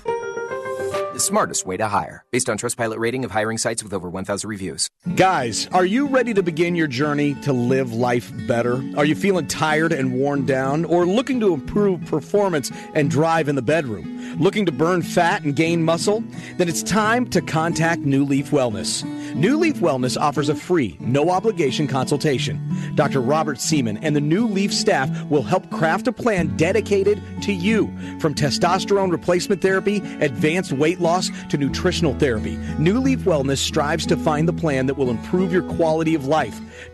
the 1.20 1.26
smartest 1.26 1.66
way 1.66 1.76
to 1.76 1.86
hire. 1.86 2.24
Based 2.32 2.50
on 2.50 2.58
Trustpilot 2.58 2.98
rating 2.98 3.26
of 3.26 3.32
hiring 3.32 3.58
sites 3.58 3.84
with 3.84 3.94
over 3.94 4.10
1,000 4.10 4.50
reviews. 4.50 4.88
Guys, 5.16 5.68
are 5.74 5.84
you 5.84 6.08
ready 6.08 6.34
to 6.34 6.42
begin 6.42 6.76
your 6.76 6.88
journey 6.88 7.34
to 7.42 7.52
live 7.52 7.92
life 7.92 8.32
better? 8.48 8.82
Are 8.96 9.04
you 9.04 9.16
feeling 9.16 9.46
tired 9.48 9.92
and 9.92 10.14
worn 10.14 10.46
down, 10.46 10.86
or 10.86 11.06
looking 11.06 11.42
to 11.42 11.54
improve 11.54 12.06
performance 12.06 12.72
and 12.96 13.12
drive 13.12 13.50
in 13.50 13.56
the 13.56 13.62
bedroom? 13.62 14.16
Looking 14.40 14.66
to 14.68 14.72
burn 14.72 15.02
fat 15.02 15.44
and 15.44 15.56
gain 15.56 15.84
muscle? 15.84 16.24
Then 16.58 16.70
it's 16.70 16.84
time 16.84 17.28
to 17.32 17.42
contact 17.42 18.02
New 18.04 18.24
Leaf 18.24 18.52
Wellness. 18.52 19.04
New 19.36 19.58
Leaf 19.58 19.76
Wellness 19.76 20.18
offers 20.20 20.48
a 20.48 20.56
free, 20.56 20.96
no 21.02 21.30
obligation 21.32 21.88
consultation. 21.88 22.62
Dr. 22.96 23.20
Robert 23.22 23.60
Seaman 23.60 23.98
and 23.98 24.16
the 24.16 24.22
New 24.22 24.48
Leaf 24.48 24.74
staff 24.74 25.10
will 25.26 25.44
help 25.44 25.70
craft 25.70 26.08
a 26.08 26.12
plan 26.14 26.56
dedicated 26.56 27.22
to 27.42 27.52
you. 27.52 27.88
From 28.20 28.34
testosterone 28.34 29.12
replacement 29.12 29.62
therapy, 29.62 29.98
advanced 30.22 30.72
weight 30.72 31.02
loss, 31.10 31.32
to 31.50 31.58
nutritional 31.58 32.14
therapy, 32.14 32.58
New 32.78 33.00
Leaf 33.00 33.20
Wellness 33.20 33.58
strives 33.58 34.06
to 34.06 34.18
find 34.18 34.48
the 34.48 34.54
plan 34.54 34.86
that 34.86 34.98
will 34.98 35.10
improve 35.10 35.52
your 35.52 35.64
quality 35.64 36.14
of 36.14 36.28
life. 36.28 36.60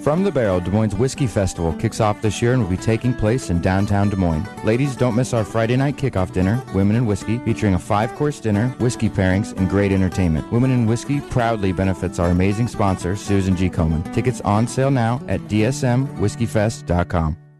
From 0.00 0.22
the 0.22 0.30
Barrel, 0.30 0.60
Des 0.60 0.70
Moines 0.70 0.94
Whiskey 0.94 1.26
Festival 1.26 1.72
kicks 1.74 2.00
off 2.00 2.22
this 2.22 2.40
year 2.40 2.52
and 2.52 2.62
will 2.62 2.70
be 2.70 2.76
taking 2.76 3.12
place 3.12 3.50
in 3.50 3.60
downtown 3.60 4.08
Des 4.08 4.16
Moines. 4.16 4.46
Ladies, 4.64 4.94
don't 4.94 5.16
miss 5.16 5.34
our 5.34 5.44
Friday 5.44 5.76
night 5.76 5.96
kickoff 5.96 6.32
dinner, 6.32 6.62
Women 6.72 6.96
in 6.96 7.04
Whiskey, 7.04 7.38
featuring 7.38 7.74
a 7.74 7.78
five 7.78 8.14
course 8.14 8.40
dinner, 8.40 8.68
whiskey 8.78 9.08
pairings, 9.08 9.56
and 9.58 9.68
great 9.68 9.92
entertainment. 9.92 10.50
Women 10.52 10.70
in 10.70 10.86
Whiskey 10.86 11.20
proudly 11.20 11.72
benefits 11.72 12.18
our 12.18 12.30
amazing 12.30 12.68
sponsor, 12.68 13.16
Susan 13.16 13.56
G. 13.56 13.68
Komen. 13.68 14.14
Tickets 14.14 14.40
on 14.42 14.68
sale 14.68 14.90
now 14.90 15.20
at 15.28 15.40
dsmwhiskeyfest.com. 15.42 17.47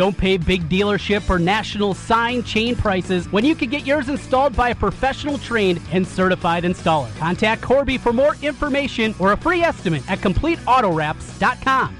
Don't 0.00 0.16
pay 0.16 0.38
big 0.38 0.66
dealership 0.70 1.28
or 1.28 1.38
national 1.38 1.92
sign 1.92 2.42
chain 2.42 2.74
prices 2.74 3.30
when 3.30 3.44
you 3.44 3.54
can 3.54 3.68
get 3.68 3.84
yours 3.84 4.08
installed 4.08 4.56
by 4.56 4.70
a 4.70 4.74
professional 4.74 5.36
trained 5.36 5.78
and 5.92 6.08
certified 6.08 6.64
installer. 6.64 7.14
Contact 7.18 7.60
Corby 7.60 7.98
for 7.98 8.10
more 8.10 8.34
information 8.40 9.14
or 9.18 9.32
a 9.32 9.36
free 9.36 9.60
estimate 9.60 10.02
at 10.10 10.20
CompleteAutoWraps.com. 10.20 11.96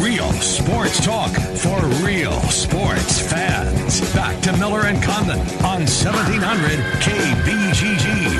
Real 0.00 0.32
sports 0.32 1.04
talk 1.04 1.30
for 1.30 1.78
real 2.02 2.40
sports 2.48 3.20
fans. 3.30 4.00
Back 4.14 4.40
to 4.44 4.56
Miller 4.56 4.86
and 4.86 5.02
Condon 5.02 5.40
on 5.62 5.84
1700 5.84 6.78
KBGG. 7.02 8.31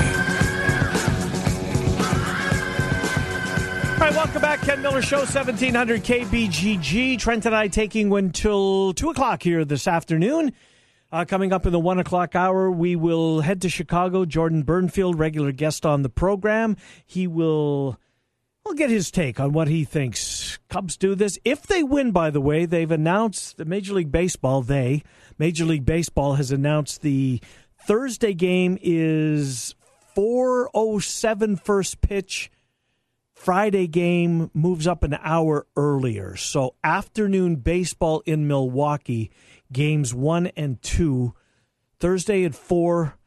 All 4.03 4.09
right, 4.09 4.17
welcome 4.17 4.41
back. 4.41 4.59
Ken 4.59 4.81
Miller 4.81 5.01
Show, 5.01 5.19
1700 5.19 6.03
KBGG. 6.03 7.17
Trent 7.17 7.45
and 7.45 7.55
I 7.55 7.69
taking 7.69 8.11
until 8.11 8.91
2 8.91 9.11
o'clock 9.11 9.41
here 9.41 9.63
this 9.63 9.87
afternoon. 9.87 10.51
Uh, 11.09 11.23
coming 11.23 11.53
up 11.53 11.65
in 11.65 11.71
the 11.71 11.79
1 11.79 11.99
o'clock 11.99 12.35
hour, 12.35 12.69
we 12.69 12.97
will 12.97 13.39
head 13.39 13.61
to 13.61 13.69
Chicago. 13.69 14.25
Jordan 14.25 14.65
Bernfield, 14.65 15.17
regular 15.17 15.53
guest 15.53 15.85
on 15.85 16.01
the 16.01 16.09
program. 16.09 16.75
He 17.05 17.27
will 17.27 17.97
We'll 18.65 18.73
get 18.73 18.89
his 18.89 19.09
take 19.09 19.39
on 19.39 19.53
what 19.53 19.69
he 19.69 19.85
thinks. 19.85 20.59
Cubs 20.67 20.97
do 20.97 21.15
this. 21.15 21.39
If 21.45 21.65
they 21.67 21.81
win, 21.81 22.11
by 22.11 22.29
the 22.29 22.41
way, 22.41 22.65
they've 22.65 22.91
announced 22.91 23.55
the 23.55 23.63
Major 23.63 23.93
League 23.93 24.11
Baseball, 24.11 24.61
they, 24.63 25.01
Major 25.39 25.63
League 25.63 25.85
Baseball 25.85 26.33
has 26.33 26.51
announced 26.51 27.03
the 27.03 27.41
Thursday 27.87 28.33
game 28.33 28.77
is 28.81 29.75
407 30.13 31.55
first 31.55 32.01
pitch. 32.01 32.51
Friday 33.43 33.87
game 33.87 34.49
moves 34.53 34.87
up 34.87 35.03
an 35.03 35.17
hour 35.21 35.67
earlier. 35.75 36.37
So 36.37 36.75
afternoon 36.81 37.57
baseball 37.57 38.23
in 38.25 38.47
Milwaukee, 38.47 39.31
games 39.69 40.13
one 40.13 40.47
and 40.55 40.81
two. 40.81 41.33
Thursday 41.99 42.45
at 42.45 42.55
four, 42.55 43.17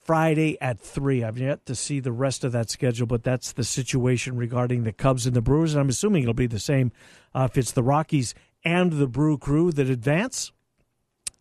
Friday 0.00 0.60
at 0.60 0.80
3. 0.80 1.22
I've 1.22 1.38
yet 1.38 1.66
to 1.66 1.76
see 1.76 2.00
the 2.00 2.10
rest 2.10 2.42
of 2.42 2.50
that 2.50 2.68
schedule, 2.68 3.06
but 3.06 3.22
that's 3.22 3.52
the 3.52 3.62
situation 3.62 4.36
regarding 4.36 4.82
the 4.82 4.92
Cubs 4.92 5.24
and 5.24 5.36
the 5.36 5.40
Brewers. 5.40 5.74
And 5.74 5.82
I'm 5.82 5.88
assuming 5.88 6.24
it'll 6.24 6.34
be 6.34 6.48
the 6.48 6.58
same 6.58 6.90
uh, 7.32 7.46
if 7.48 7.56
it's 7.56 7.70
the 7.70 7.84
Rockies 7.84 8.34
and 8.64 8.94
the 8.94 9.06
Brew 9.06 9.38
Crew 9.38 9.70
that 9.70 9.88
advance. 9.88 10.50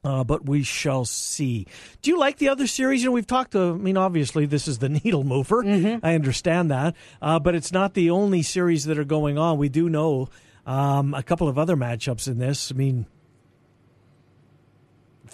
Uh, 0.03 0.23
but 0.23 0.45
we 0.45 0.63
shall 0.63 1.05
see. 1.05 1.65
Do 2.01 2.11
you 2.11 2.19
like 2.19 2.37
the 2.37 2.49
other 2.49 2.67
series? 2.67 3.01
You 3.03 3.09
know, 3.09 3.13
we've 3.13 3.25
talked 3.27 3.51
to, 3.53 3.69
I 3.69 3.71
mean, 3.73 3.95
obviously, 3.95 4.45
this 4.45 4.67
is 4.67 4.79
the 4.79 4.89
needle 5.03 5.23
mover. 5.23 5.63
Mm-hmm. 5.63 6.05
I 6.05 6.15
understand 6.15 6.71
that. 6.71 6.95
Uh, 7.21 7.39
but 7.39 7.55
it's 7.55 7.71
not 7.71 7.93
the 7.93 8.09
only 8.09 8.41
series 8.41 8.83
that 8.85 8.97
are 8.99 9.05
going 9.05 9.37
on. 9.37 9.57
We 9.57 9.69
do 9.69 9.87
know 9.89 10.27
um, 10.65 11.13
a 11.13 11.23
couple 11.23 11.47
of 11.47 11.57
other 11.57 11.77
matchups 11.77 12.27
in 12.27 12.37
this. 12.37 12.71
I 12.71 12.75
mean, 12.75 13.05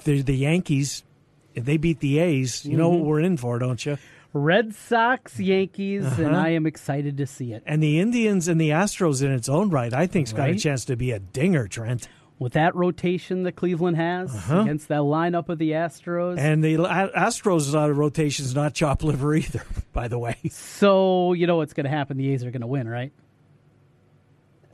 the, 0.03 0.21
the 0.21 0.35
Yankees 0.35 1.03
if 1.55 1.65
they 1.65 1.77
beat 1.77 1.99
the 1.99 2.19
A's, 2.19 2.63
you 2.63 2.77
know 2.77 2.89
what 2.89 2.99
Mhm. 2.99 3.05
we're 3.05 3.19
in 3.21 3.35
for, 3.37 3.57
don't 3.59 3.83
you? 3.85 3.97
Red 4.33 4.75
Sox, 4.75 5.39
Yankees, 5.39 6.05
and 6.19 6.27
Uh-huh. 6.27 6.37
I 6.45 6.49
am 6.49 6.67
excited 6.67 7.17
to 7.17 7.25
see 7.25 7.51
it. 7.53 7.63
And 7.65 7.81
the 7.81 7.99
Indians 7.99 8.47
and 8.47 8.61
the 8.61 8.69
Astros 8.69 9.23
in 9.23 9.31
its 9.31 9.49
own 9.49 9.69
right, 9.71 9.91
I 9.91 10.05
think's 10.05 10.31
got 10.31 10.51
a 10.51 10.55
chance 10.55 10.85
to 10.85 10.95
be 10.95 11.11
a 11.11 11.17
dinger, 11.19 11.67
Trent. 11.67 12.07
With 12.39 12.53
that 12.53 12.73
rotation 12.73 13.43
that 13.43 13.57
Cleveland 13.57 13.97
has 13.97 14.33
Uh-huh. 14.33 14.61
against 14.61 14.87
that 14.87 15.01
lineup 15.01 15.49
of 15.49 15.57
the 15.57 15.71
Astros. 15.71 16.37
And 16.39 16.63
the 16.63 16.75
Astros 16.77 17.75
uh, 17.75 17.91
rotation's 17.91 18.55
not 18.55 18.73
chop 18.73 19.03
liver 19.03 19.35
either, 19.35 19.61
by 19.91 20.07
the 20.07 20.17
way. 20.17 20.37
so, 20.49 21.33
you 21.33 21.45
know 21.47 21.57
what's 21.57 21.73
going 21.73 21.83
to 21.83 21.89
happen. 21.89 22.15
The 22.17 22.31
A's 22.31 22.45
are 22.45 22.51
going 22.51 22.61
to 22.61 22.67
win, 22.67 22.87
right? 22.87 23.11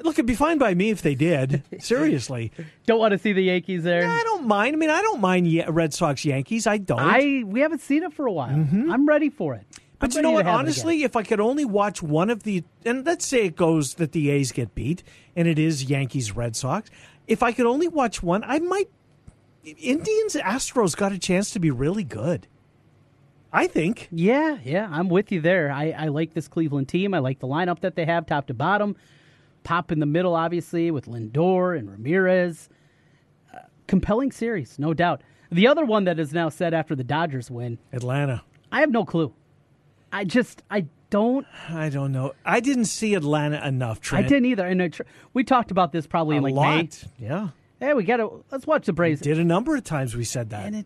Look, 0.03 0.15
it'd 0.15 0.25
be 0.27 0.35
fine 0.35 0.57
by 0.57 0.73
me 0.73 0.89
if 0.91 1.01
they 1.01 1.15
did. 1.15 1.63
Seriously. 1.79 2.51
Don't 2.85 2.99
want 2.99 3.13
to 3.13 3.17
see 3.17 3.33
the 3.33 3.41
Yankees 3.43 3.83
there. 3.83 4.05
I 4.07 4.21
don't 4.23 4.45
mind. 4.45 4.75
I 4.75 4.77
mean, 4.77 4.89
I 4.89 5.01
don't 5.01 5.21
mind 5.21 5.47
Red 5.69 5.93
Sox 5.93 6.25
Yankees. 6.25 6.67
I 6.67 6.77
don't. 6.77 6.99
I 6.99 7.43
we 7.45 7.61
haven't 7.61 7.79
seen 7.81 8.03
it 8.03 8.13
for 8.13 8.27
a 8.27 8.31
while. 8.31 8.53
I'm 8.53 9.07
ready 9.07 9.29
for 9.29 9.55
it. 9.55 9.65
But 9.97 10.11
I'm 10.11 10.17
you 10.17 10.21
know 10.23 10.31
what? 10.31 10.43
to 10.43 10.49
have 10.49 10.55
it 10.57 10.59
Honestly, 10.59 11.03
if 11.03 11.15
I 11.15 11.23
could 11.23 11.39
only 11.39 11.63
watch 11.63 12.03
one 12.03 12.29
of 12.29 12.43
the, 12.43 12.63
and 12.85 13.05
let's 13.05 13.25
say 13.25 13.45
it 13.45 13.55
goes 13.55 13.93
that 13.95 14.11
the 14.11 14.29
A's 14.29 14.51
get 14.51 14.75
beat, 14.75 15.01
and 15.35 15.47
it 15.47 15.57
is 15.57 15.85
Yankees 15.85 16.35
Red 16.35 16.55
Sox. 16.57 16.91
If 17.27 17.43
I 17.43 17.51
could 17.51 17.65
only 17.65 17.87
watch 17.87 18.21
one, 18.21 18.43
I 18.43 18.59
might. 18.59 18.89
Indians 19.63 20.35
Astros 20.35 20.95
got 20.95 21.11
a 21.11 21.17
chance 21.17 21.51
to 21.51 21.59
be 21.59 21.71
really 21.71 22.03
good. 22.03 22.47
I 23.51 23.67
think. 23.67 24.09
Yeah, 24.11 24.57
yeah, 24.63 24.89
I'm 24.91 25.07
with 25.07 25.31
you 25.31 25.39
there. 25.39 25.71
I, 25.71 25.91
I 25.91 26.07
like 26.09 26.33
this 26.33 26.47
Cleveland 26.47 26.89
team. 26.89 27.13
I 27.13 27.19
like 27.19 27.39
the 27.39 27.47
lineup 27.47 27.79
that 27.79 27.95
they 27.95 28.05
have, 28.05 28.25
top 28.25 28.47
to 28.47 28.53
bottom. 28.53 28.97
Pop 29.63 29.91
in 29.93 29.99
the 29.99 30.05
middle, 30.05 30.35
obviously, 30.35 30.91
with 30.91 31.05
Lindor 31.05 31.77
and 31.79 31.89
Ramirez. 31.89 32.69
Uh, 33.53 33.59
compelling 33.87 34.31
series, 34.31 34.77
no 34.77 34.93
doubt. 34.93 35.21
The 35.51 35.67
other 35.67 35.85
one 35.85 36.03
that 36.03 36.19
is 36.19 36.33
now 36.33 36.49
set 36.49 36.73
after 36.73 36.95
the 36.95 37.03
Dodgers 37.03 37.49
win, 37.49 37.79
Atlanta. 37.93 38.43
I 38.71 38.81
have 38.81 38.91
no 38.91 39.05
clue. 39.05 39.33
I 40.15 40.23
just, 40.23 40.63
I 40.71 40.85
don't. 41.09 41.45
I 41.69 41.89
don't 41.89 42.13
know. 42.13 42.33
I 42.45 42.61
didn't 42.61 42.85
see 42.85 43.15
Atlanta 43.15 43.65
enough. 43.67 43.99
Trent. 43.99 44.25
I 44.25 44.29
didn't 44.29 44.45
either. 44.45 44.65
And 44.65 44.97
we 45.33 45.43
talked 45.43 45.71
about 45.71 45.91
this 45.91 46.07
probably 46.07 46.35
a 46.35 46.37
in 46.37 46.43
like 46.43 46.53
lot. 46.53 46.75
May. 47.19 47.27
Yeah. 47.27 47.49
Hey, 47.81 47.93
we 47.93 48.05
got 48.05 48.17
to 48.17 48.43
let's 48.49 48.65
watch 48.65 48.85
the 48.85 48.93
Braves. 48.93 49.19
Did 49.19 49.39
a 49.39 49.43
number 49.43 49.75
of 49.75 49.83
times 49.83 50.15
we 50.15 50.23
said 50.23 50.51
that. 50.51 50.65
And 50.65 50.75
it, 50.77 50.85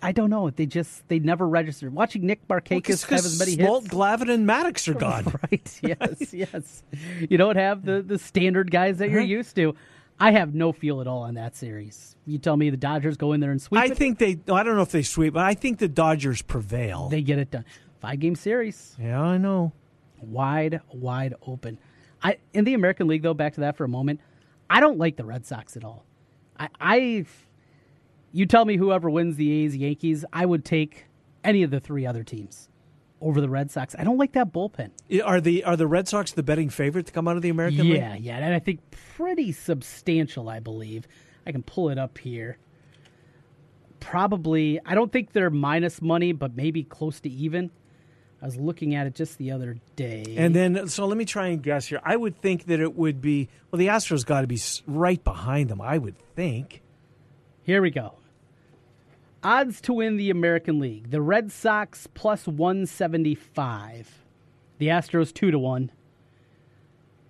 I 0.00 0.12
don't 0.12 0.30
know. 0.30 0.48
They 0.48 0.66
just 0.66 1.08
they 1.08 1.18
never 1.18 1.48
registered. 1.48 1.92
Watching 1.92 2.24
Nick 2.24 2.46
Markakis 2.46 3.04
have 3.06 3.18
as 3.18 3.36
many 3.38 3.56
Smoltz, 3.56 3.82
hits. 3.82 3.94
Glavine, 3.94 4.32
and 4.32 4.48
Maddux 4.48 4.86
are 4.86 4.94
gone. 4.94 5.24
right. 5.50 5.80
Yes. 5.82 6.32
yes. 6.32 6.82
You 7.28 7.36
don't 7.36 7.56
have 7.56 7.84
the 7.84 8.00
the 8.02 8.18
standard 8.18 8.70
guys 8.70 8.98
that 8.98 9.10
you're 9.10 9.20
used 9.20 9.56
to. 9.56 9.74
I 10.20 10.32
have 10.32 10.54
no 10.54 10.72
feel 10.72 11.00
at 11.00 11.06
all 11.06 11.22
on 11.22 11.34
that 11.34 11.56
series. 11.56 12.16
You 12.26 12.38
tell 12.38 12.56
me 12.56 12.70
the 12.70 12.76
Dodgers 12.76 13.16
go 13.16 13.32
in 13.32 13.40
there 13.40 13.52
and 13.52 13.62
sweep 13.62 13.80
I 13.80 13.86
it. 13.86 13.96
think 13.96 14.18
they. 14.18 14.38
I 14.52 14.62
don't 14.62 14.76
know 14.76 14.82
if 14.82 14.90
they 14.90 15.02
sweep, 15.02 15.34
but 15.34 15.44
I 15.44 15.54
think 15.54 15.78
the 15.78 15.88
Dodgers 15.88 16.42
prevail. 16.42 17.08
They 17.08 17.22
get 17.22 17.38
it 17.38 17.50
done. 17.50 17.64
Five 18.00 18.20
game 18.20 18.34
series. 18.34 18.96
Yeah, 19.00 19.20
I 19.20 19.38
know. 19.38 19.72
Wide, 20.20 20.80
wide 20.92 21.34
open. 21.46 21.78
I 22.22 22.38
in 22.52 22.64
the 22.64 22.74
American 22.74 23.06
League 23.06 23.22
though. 23.22 23.34
Back 23.34 23.54
to 23.54 23.60
that 23.60 23.76
for 23.76 23.84
a 23.84 23.88
moment. 23.88 24.20
I 24.70 24.80
don't 24.80 24.98
like 24.98 25.16
the 25.16 25.24
Red 25.24 25.46
Sox 25.46 25.76
at 25.76 25.84
all. 25.84 26.04
I, 26.58 26.68
I 26.80 27.26
you 28.32 28.46
tell 28.46 28.64
me 28.64 28.76
whoever 28.76 29.08
wins 29.08 29.36
the 29.36 29.50
A's, 29.64 29.76
Yankees, 29.76 30.24
I 30.32 30.44
would 30.44 30.64
take 30.64 31.06
any 31.44 31.62
of 31.62 31.70
the 31.70 31.80
three 31.80 32.06
other 32.06 32.24
teams 32.24 32.68
over 33.20 33.40
the 33.40 33.48
Red 33.48 33.70
Sox. 33.70 33.94
I 33.98 34.04
don't 34.04 34.18
like 34.18 34.32
that 34.32 34.52
bullpen. 34.52 34.90
Are 35.24 35.40
the 35.40 35.64
are 35.64 35.76
the 35.76 35.86
Red 35.86 36.08
Sox 36.08 36.32
the 36.32 36.42
betting 36.42 36.68
favorite 36.68 37.06
to 37.06 37.12
come 37.12 37.26
out 37.26 37.36
of 37.36 37.42
the 37.42 37.48
American 37.48 37.88
League? 37.88 37.96
Yeah, 37.96 38.14
yeah, 38.14 38.36
and 38.36 38.54
I 38.54 38.58
think 38.58 38.80
pretty 39.16 39.52
substantial. 39.52 40.48
I 40.48 40.60
believe 40.60 41.06
I 41.46 41.52
can 41.52 41.62
pull 41.62 41.88
it 41.90 41.98
up 41.98 42.18
here. 42.18 42.58
Probably, 44.00 44.78
I 44.86 44.94
don't 44.94 45.10
think 45.10 45.32
they're 45.32 45.50
minus 45.50 46.00
money, 46.00 46.32
but 46.32 46.54
maybe 46.54 46.84
close 46.84 47.20
to 47.20 47.30
even. 47.30 47.70
I 48.40 48.46
was 48.46 48.56
looking 48.56 48.94
at 48.94 49.06
it 49.06 49.14
just 49.14 49.36
the 49.38 49.50
other 49.50 49.78
day. 49.96 50.34
And 50.36 50.54
then, 50.54 50.86
so 50.86 51.06
let 51.06 51.18
me 51.18 51.24
try 51.24 51.48
and 51.48 51.60
guess 51.62 51.86
here. 51.86 52.00
I 52.04 52.16
would 52.16 52.40
think 52.40 52.66
that 52.66 52.78
it 52.78 52.94
would 52.96 53.20
be 53.20 53.48
well. 53.70 53.78
The 53.78 53.88
Astros 53.88 54.24
got 54.24 54.42
to 54.42 54.46
be 54.46 54.60
right 54.86 55.22
behind 55.22 55.68
them. 55.70 55.80
I 55.80 55.98
would 55.98 56.16
think. 56.36 56.82
Here 57.64 57.82
we 57.82 57.90
go. 57.90 58.14
Odds 59.42 59.80
to 59.82 59.92
win 59.92 60.16
the 60.16 60.30
American 60.30 60.78
League: 60.78 61.10
the 61.10 61.20
Red 61.20 61.50
Sox 61.50 62.06
plus 62.14 62.46
one 62.46 62.86
seventy 62.86 63.34
five, 63.34 64.24
the 64.78 64.86
Astros 64.86 65.34
two 65.34 65.50
to 65.50 65.58
one, 65.58 65.90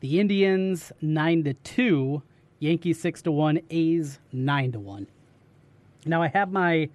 the 0.01 0.21
Indians 0.21 0.93
nine 1.01 1.45
to 1.45 1.55
two, 1.55 2.23
Yankees 2.59 3.01
six 3.01 3.23
to 3.23 3.33
one, 3.33 3.61
A's 3.71 4.19
nine 4.31 4.73
to 4.73 4.79
one. 4.79 5.07
Now 6.05 6.23
I 6.23 6.29
have 6.29 6.53
my 6.53 6.91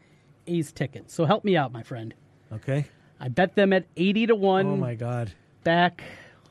A's 0.48 0.72
ticket, 0.72 1.10
so 1.10 1.26
help 1.26 1.44
me 1.44 1.58
out, 1.58 1.72
my 1.72 1.84
friend. 1.84 2.14
Okay. 2.52 2.86
I 3.20 3.30
bet 3.30 3.56
them 3.56 3.74
at 3.74 3.86
eighty 3.98 4.26
to 4.28 4.36
one. 4.36 4.66
Oh 4.68 4.76
my 4.78 4.96
God. 4.96 5.32
Back. 5.64 6.04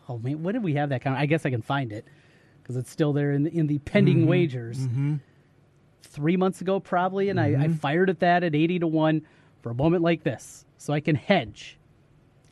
Oh 0.09 0.19
man, 0.19 0.43
when 0.43 0.55
did 0.55 0.63
we 0.63 0.75
have 0.75 0.89
that 0.91 1.03
count? 1.03 1.19
I 1.19 1.27
guess 1.27 1.45
I 1.47 1.51
can 1.51 1.63
find 1.63 1.93
it 1.93 2.05
because 2.63 2.77
it's 2.77 2.91
still 2.91 3.13
there 3.13 3.33
in 3.33 3.45
the, 3.45 3.57
in 3.57 3.67
the 3.67 3.79
pending 3.81 4.25
Mhm. 4.25 4.27
wagers 4.27 4.79
Mhm. 4.87 5.21
three 6.03 6.37
months 6.37 6.61
ago, 6.61 6.81
probably, 6.81 7.29
and 7.29 7.41
I, 7.41 7.47
I 7.49 7.69
Mhm. 7.69 7.79
fired 7.79 8.11
at 8.11 8.21
that 8.21 8.43
at 8.45 8.55
80 8.55 8.79
to 8.81 8.87
1 8.87 9.23
for 9.63 9.71
a 9.71 9.75
moment 9.75 10.03
like 10.03 10.23
this 10.23 10.65
so 10.79 10.93
I 10.93 11.01
can 11.01 11.17
hedge. 11.17 11.79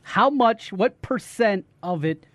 How 0.03 0.29
much, 0.29 0.73
what 0.73 1.01
percent 1.01 1.65
of 1.83 2.03
it 2.03 2.25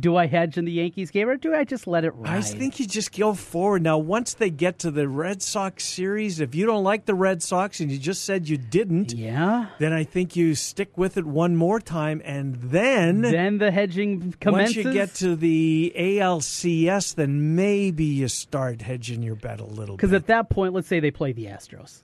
Do 0.00 0.16
I 0.16 0.26
hedge 0.26 0.58
in 0.58 0.64
the 0.64 0.72
Yankees 0.72 1.10
game 1.10 1.28
or 1.28 1.36
do 1.36 1.54
I 1.54 1.62
just 1.62 1.86
let 1.86 2.04
it 2.04 2.10
ride? 2.16 2.38
I 2.38 2.40
think 2.40 2.80
you 2.80 2.86
just 2.86 3.16
go 3.16 3.32
forward. 3.32 3.82
Now, 3.82 3.98
once 3.98 4.34
they 4.34 4.50
get 4.50 4.80
to 4.80 4.90
the 4.90 5.08
Red 5.08 5.40
Sox 5.40 5.84
series, 5.84 6.40
if 6.40 6.54
you 6.54 6.66
don't 6.66 6.82
like 6.82 7.04
the 7.04 7.14
Red 7.14 7.42
Sox 7.42 7.78
and 7.78 7.92
you 7.92 7.98
just 7.98 8.24
said 8.24 8.48
you 8.48 8.56
didn't, 8.56 9.12
yeah, 9.12 9.66
then 9.78 9.92
I 9.92 10.02
think 10.02 10.34
you 10.34 10.54
stick 10.56 10.98
with 10.98 11.16
it 11.16 11.24
one 11.24 11.54
more 11.54 11.78
time, 11.78 12.20
and 12.24 12.56
then 12.56 13.20
then 13.20 13.58
the 13.58 13.70
hedging 13.70 14.34
commences. 14.40 14.76
Once 14.76 14.86
you 14.86 14.92
get 14.92 15.14
to 15.16 15.36
the 15.36 15.92
ALCS, 15.96 17.14
then 17.14 17.54
maybe 17.54 18.04
you 18.04 18.28
start 18.28 18.82
hedging 18.82 19.22
your 19.22 19.36
bet 19.36 19.60
a 19.60 19.64
little 19.64 19.96
bit. 19.96 19.98
Because 19.98 20.12
at 20.12 20.26
that 20.26 20.50
point, 20.50 20.72
let's 20.72 20.88
say 20.88 20.98
they 20.98 21.12
play 21.12 21.32
the 21.32 21.46
Astros, 21.46 22.02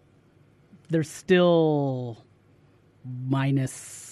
they're 0.90 1.02
still 1.02 2.24
minus. 3.04 4.08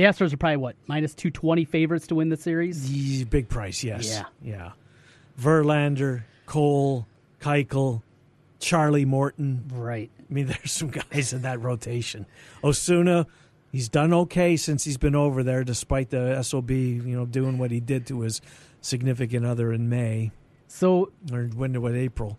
The 0.00 0.06
Astros 0.06 0.32
are 0.32 0.38
probably 0.38 0.56
what 0.56 0.76
minus 0.86 1.12
two 1.14 1.30
twenty 1.30 1.66
favorites 1.66 2.06
to 2.06 2.14
win 2.14 2.30
the 2.30 2.36
series. 2.38 3.24
Big 3.24 3.50
price, 3.50 3.84
yes. 3.84 4.08
Yeah, 4.08 4.24
yeah. 4.42 4.70
Verlander, 5.38 6.22
Cole, 6.46 7.06
Keuchel, 7.38 8.00
Charlie 8.60 9.04
Morton. 9.04 9.64
Right. 9.70 10.10
I 10.18 10.32
mean, 10.32 10.46
there's 10.46 10.72
some 10.72 10.88
guys 10.88 11.34
in 11.34 11.42
that 11.42 11.60
rotation. 11.60 12.24
Osuna, 12.64 13.26
he's 13.72 13.90
done 13.90 14.14
okay 14.14 14.56
since 14.56 14.84
he's 14.84 14.96
been 14.96 15.14
over 15.14 15.42
there, 15.42 15.64
despite 15.64 16.08
the 16.08 16.42
sob, 16.44 16.70
you 16.70 17.02
know, 17.02 17.26
doing 17.26 17.58
what 17.58 17.70
he 17.70 17.78
did 17.78 18.06
to 18.06 18.22
his 18.22 18.40
significant 18.80 19.44
other 19.44 19.70
in 19.70 19.90
May. 19.90 20.30
So 20.66 21.12
or 21.30 21.42
when 21.54 21.74
to 21.74 21.80
what 21.82 21.94
April. 21.94 22.38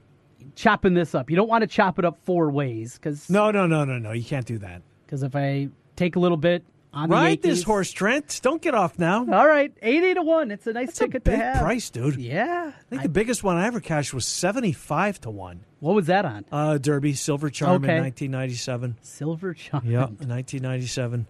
Chopping 0.56 0.96
this 0.96 1.14
up, 1.14 1.30
you 1.30 1.36
don't 1.36 1.48
want 1.48 1.62
to 1.62 1.68
chop 1.68 2.00
it 2.00 2.06
up 2.06 2.18
four 2.26 2.50
ways 2.50 2.96
because 2.96 3.30
no, 3.30 3.52
no, 3.52 3.68
no, 3.68 3.86
no, 3.86 4.00
no, 4.00 4.14
you 4.14 4.24
can't 4.24 4.48
do 4.48 4.58
that. 4.58 4.82
Because 5.06 5.22
if 5.22 5.36
I 5.36 5.70
take 5.96 6.16
a 6.16 6.20
little 6.20 6.38
bit 6.38 6.64
on 6.94 7.10
Ride 7.10 7.42
this 7.42 7.64
horse, 7.64 7.92
Trent. 7.92 8.40
Don't 8.44 8.62
get 8.62 8.74
off 8.76 9.00
now. 9.00 9.20
All 9.20 9.48
right, 9.48 9.74
eighty 9.82 10.14
to 10.14 10.22
one. 10.22 10.52
It's 10.52 10.68
a 10.68 10.74
nice 10.74 10.88
That's 10.88 11.00
ticket 11.00 11.16
a 11.18 11.20
big 11.32 11.40
to 11.40 11.44
have. 11.46 11.62
price, 11.62 11.90
dude. 11.90 12.18
Yeah, 12.18 12.72
I 12.76 12.82
think 12.90 13.02
the 13.04 13.10
biggest 13.10 13.44
one 13.44 13.58
I 13.58 13.68
ever 13.68 13.80
cashed 13.80 14.14
was 14.14 14.26
seventy-five 14.26 15.22
to 15.22 15.30
one. 15.30 15.62
What 15.80 15.96
was 15.96 16.08
that 16.08 16.26
on? 16.26 16.46
Uh, 16.52 16.78
Derby 16.78 17.14
Silver 17.14 17.50
Charm 17.50 17.84
Okay. 17.84 17.96
in 17.98 18.04
nineteen 18.04 18.32
ninety-seven. 18.32 18.98
Silver 19.02 19.54
Charm. 19.54 19.84
Yeah, 19.86 20.08
nineteen 20.20 20.62
ninety-seven. 20.64 21.28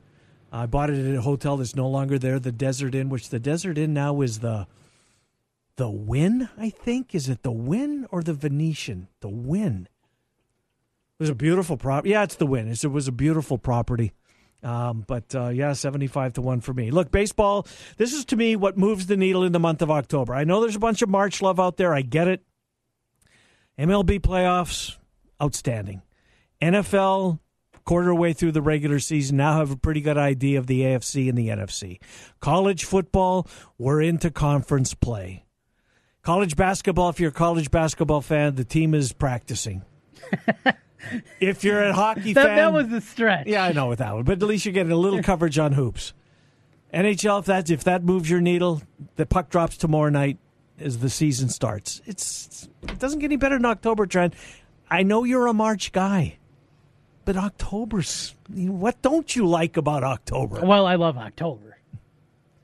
I 0.52 0.66
bought 0.66 0.90
it 0.90 1.06
at 1.06 1.16
a 1.16 1.22
hotel 1.22 1.58
that's 1.58 1.76
no 1.76 1.88
longer 1.88 2.20
there, 2.20 2.38
the 2.40 2.52
Desert 2.52 2.94
Inn, 2.94 3.08
which 3.10 3.30
the 3.30 3.40
Desert 3.40 3.78
Inn 3.78 3.94
now 3.94 4.20
is 4.22 4.40
the 4.40 4.68
the 5.78 5.90
Wynn. 5.90 6.50
I 6.58 6.70
think 6.72 7.14
is 7.16 7.30
it 7.30 7.44
the 7.44 7.52
Wynn 7.52 8.06
or 8.12 8.22
the 8.24 8.34
Venetian? 8.34 9.08
The 9.22 9.30
Wynn. 9.30 9.88
It 11.20 11.24
was 11.24 11.30
a 11.30 11.36
beautiful 11.36 11.78
prop. 11.78 12.06
Yeah, 12.08 12.24
it's 12.24 12.36
the 12.36 12.48
Wynn. 12.48 12.68
It 12.68 12.84
was 12.86 13.08
a 13.08 13.12
beautiful 13.12 13.58
property. 13.60 14.12
Um, 14.64 15.04
but 15.08 15.34
uh, 15.34 15.50
yeah, 15.50 15.74
75 15.74 16.34
to 16.34 16.42
1 16.42 16.62
for 16.62 16.74
me. 16.74 16.92
Look, 16.92 17.12
baseball, 17.12 17.68
this 17.98 18.14
is 18.14 18.26
to 18.26 18.36
me 18.36 18.56
what 18.56 18.78
moves 18.78 19.08
the 19.08 19.18
needle 19.18 19.44
in 19.44 19.52
the 19.52 19.60
month 19.60 19.82
of 19.82 19.90
October. 19.90 20.36
I 20.36 20.44
know 20.44 20.62
there's 20.62 20.76
a 20.76 20.80
bunch 20.80 21.02
of 21.02 21.10
March 21.10 21.42
love 21.42 21.60
out 21.60 21.78
there. 21.78 21.94
I 21.94 22.02
get 22.02 22.28
it. 22.28 22.44
MLB 23.80 24.20
playoffs, 24.20 24.98
outstanding. 25.42 26.04
NFL, 26.62 27.40
quarter 27.84 28.14
way 28.14 28.34
through 28.34 28.52
the 28.52 28.62
regular 28.62 29.00
season, 29.00 29.38
now 29.38 29.58
have 29.58 29.72
a 29.72 29.78
pretty 29.78 30.02
good 30.02 30.18
idea 30.18 30.60
of 30.60 30.68
the 30.68 30.82
AFC 30.82 31.28
and 31.28 31.38
the 31.38 31.48
NFC. 31.48 32.00
College 32.40 32.84
football, 32.84 33.48
we're 33.80 34.02
into 34.02 34.30
conference 34.30 34.94
play. 34.94 35.46
College 36.22 36.56
basketball, 36.56 37.10
if 37.10 37.20
you're 37.20 37.30
a 37.30 37.34
college 37.34 37.72
basketball 37.72 38.22
fan, 38.22 38.54
the 38.54 38.64
team 38.64 38.94
is 38.94 39.12
practicing. 39.12 39.82
if 41.40 41.64
you're 41.64 41.84
a 41.84 41.94
hockey 42.04 42.34
That, 42.34 42.46
fan, 42.48 42.56
that 42.58 42.74
was 42.74 42.88
the 42.90 43.02
stretch. 43.02 43.48
yeah, 43.48 43.64
I 43.64 43.72
know 43.72 43.88
with 43.88 44.00
that 44.00 44.14
one, 44.14 44.24
but 44.24 44.42
at 44.42 44.48
least 44.48 44.66
you're 44.66 44.74
getting 44.74 44.92
a 44.92 44.96
little 44.98 45.22
coverage 45.24 45.58
on 45.60 45.74
hoops. 45.74 46.14
NHL, 46.94 47.40
if 47.40 47.46
that 47.46 47.70
if 47.70 47.84
that 47.86 48.04
moves 48.04 48.30
your 48.30 48.42
needle, 48.42 48.82
the 49.16 49.26
puck 49.26 49.50
drops 49.50 49.78
tomorrow 49.78 50.10
night 50.10 50.38
as 50.80 51.00
the 51.00 51.10
season 51.10 51.48
starts. 51.50 52.02
It's 52.06 52.68
it 52.84 53.00
doesn't 53.00 53.20
get 53.20 53.28
any 53.28 53.38
better 53.38 53.56
in 53.56 53.66
October, 53.66 54.06
Trent. 54.06 54.34
I 54.90 55.04
know 55.04 55.24
you're 55.24 55.48
a 55.48 55.54
March 55.54 55.94
guy, 55.94 56.38
but 57.24 57.38
October's 57.38 58.36
what 58.50 59.02
don't 59.02 59.34
you 59.36 59.48
like 59.48 59.78
about 59.78 60.04
October? 60.04 60.66
Well, 60.66 60.86
I 60.86 60.96
love 60.96 61.18
October. 61.18 61.78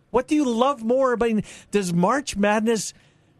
What 0.10 0.28
do 0.28 0.36
you 0.36 0.43
love 0.50 0.84
more? 0.84 1.13
I 1.13 1.15
mean, 1.15 1.43
does 1.71 1.93
March 1.93 2.36
Madness 2.36 2.93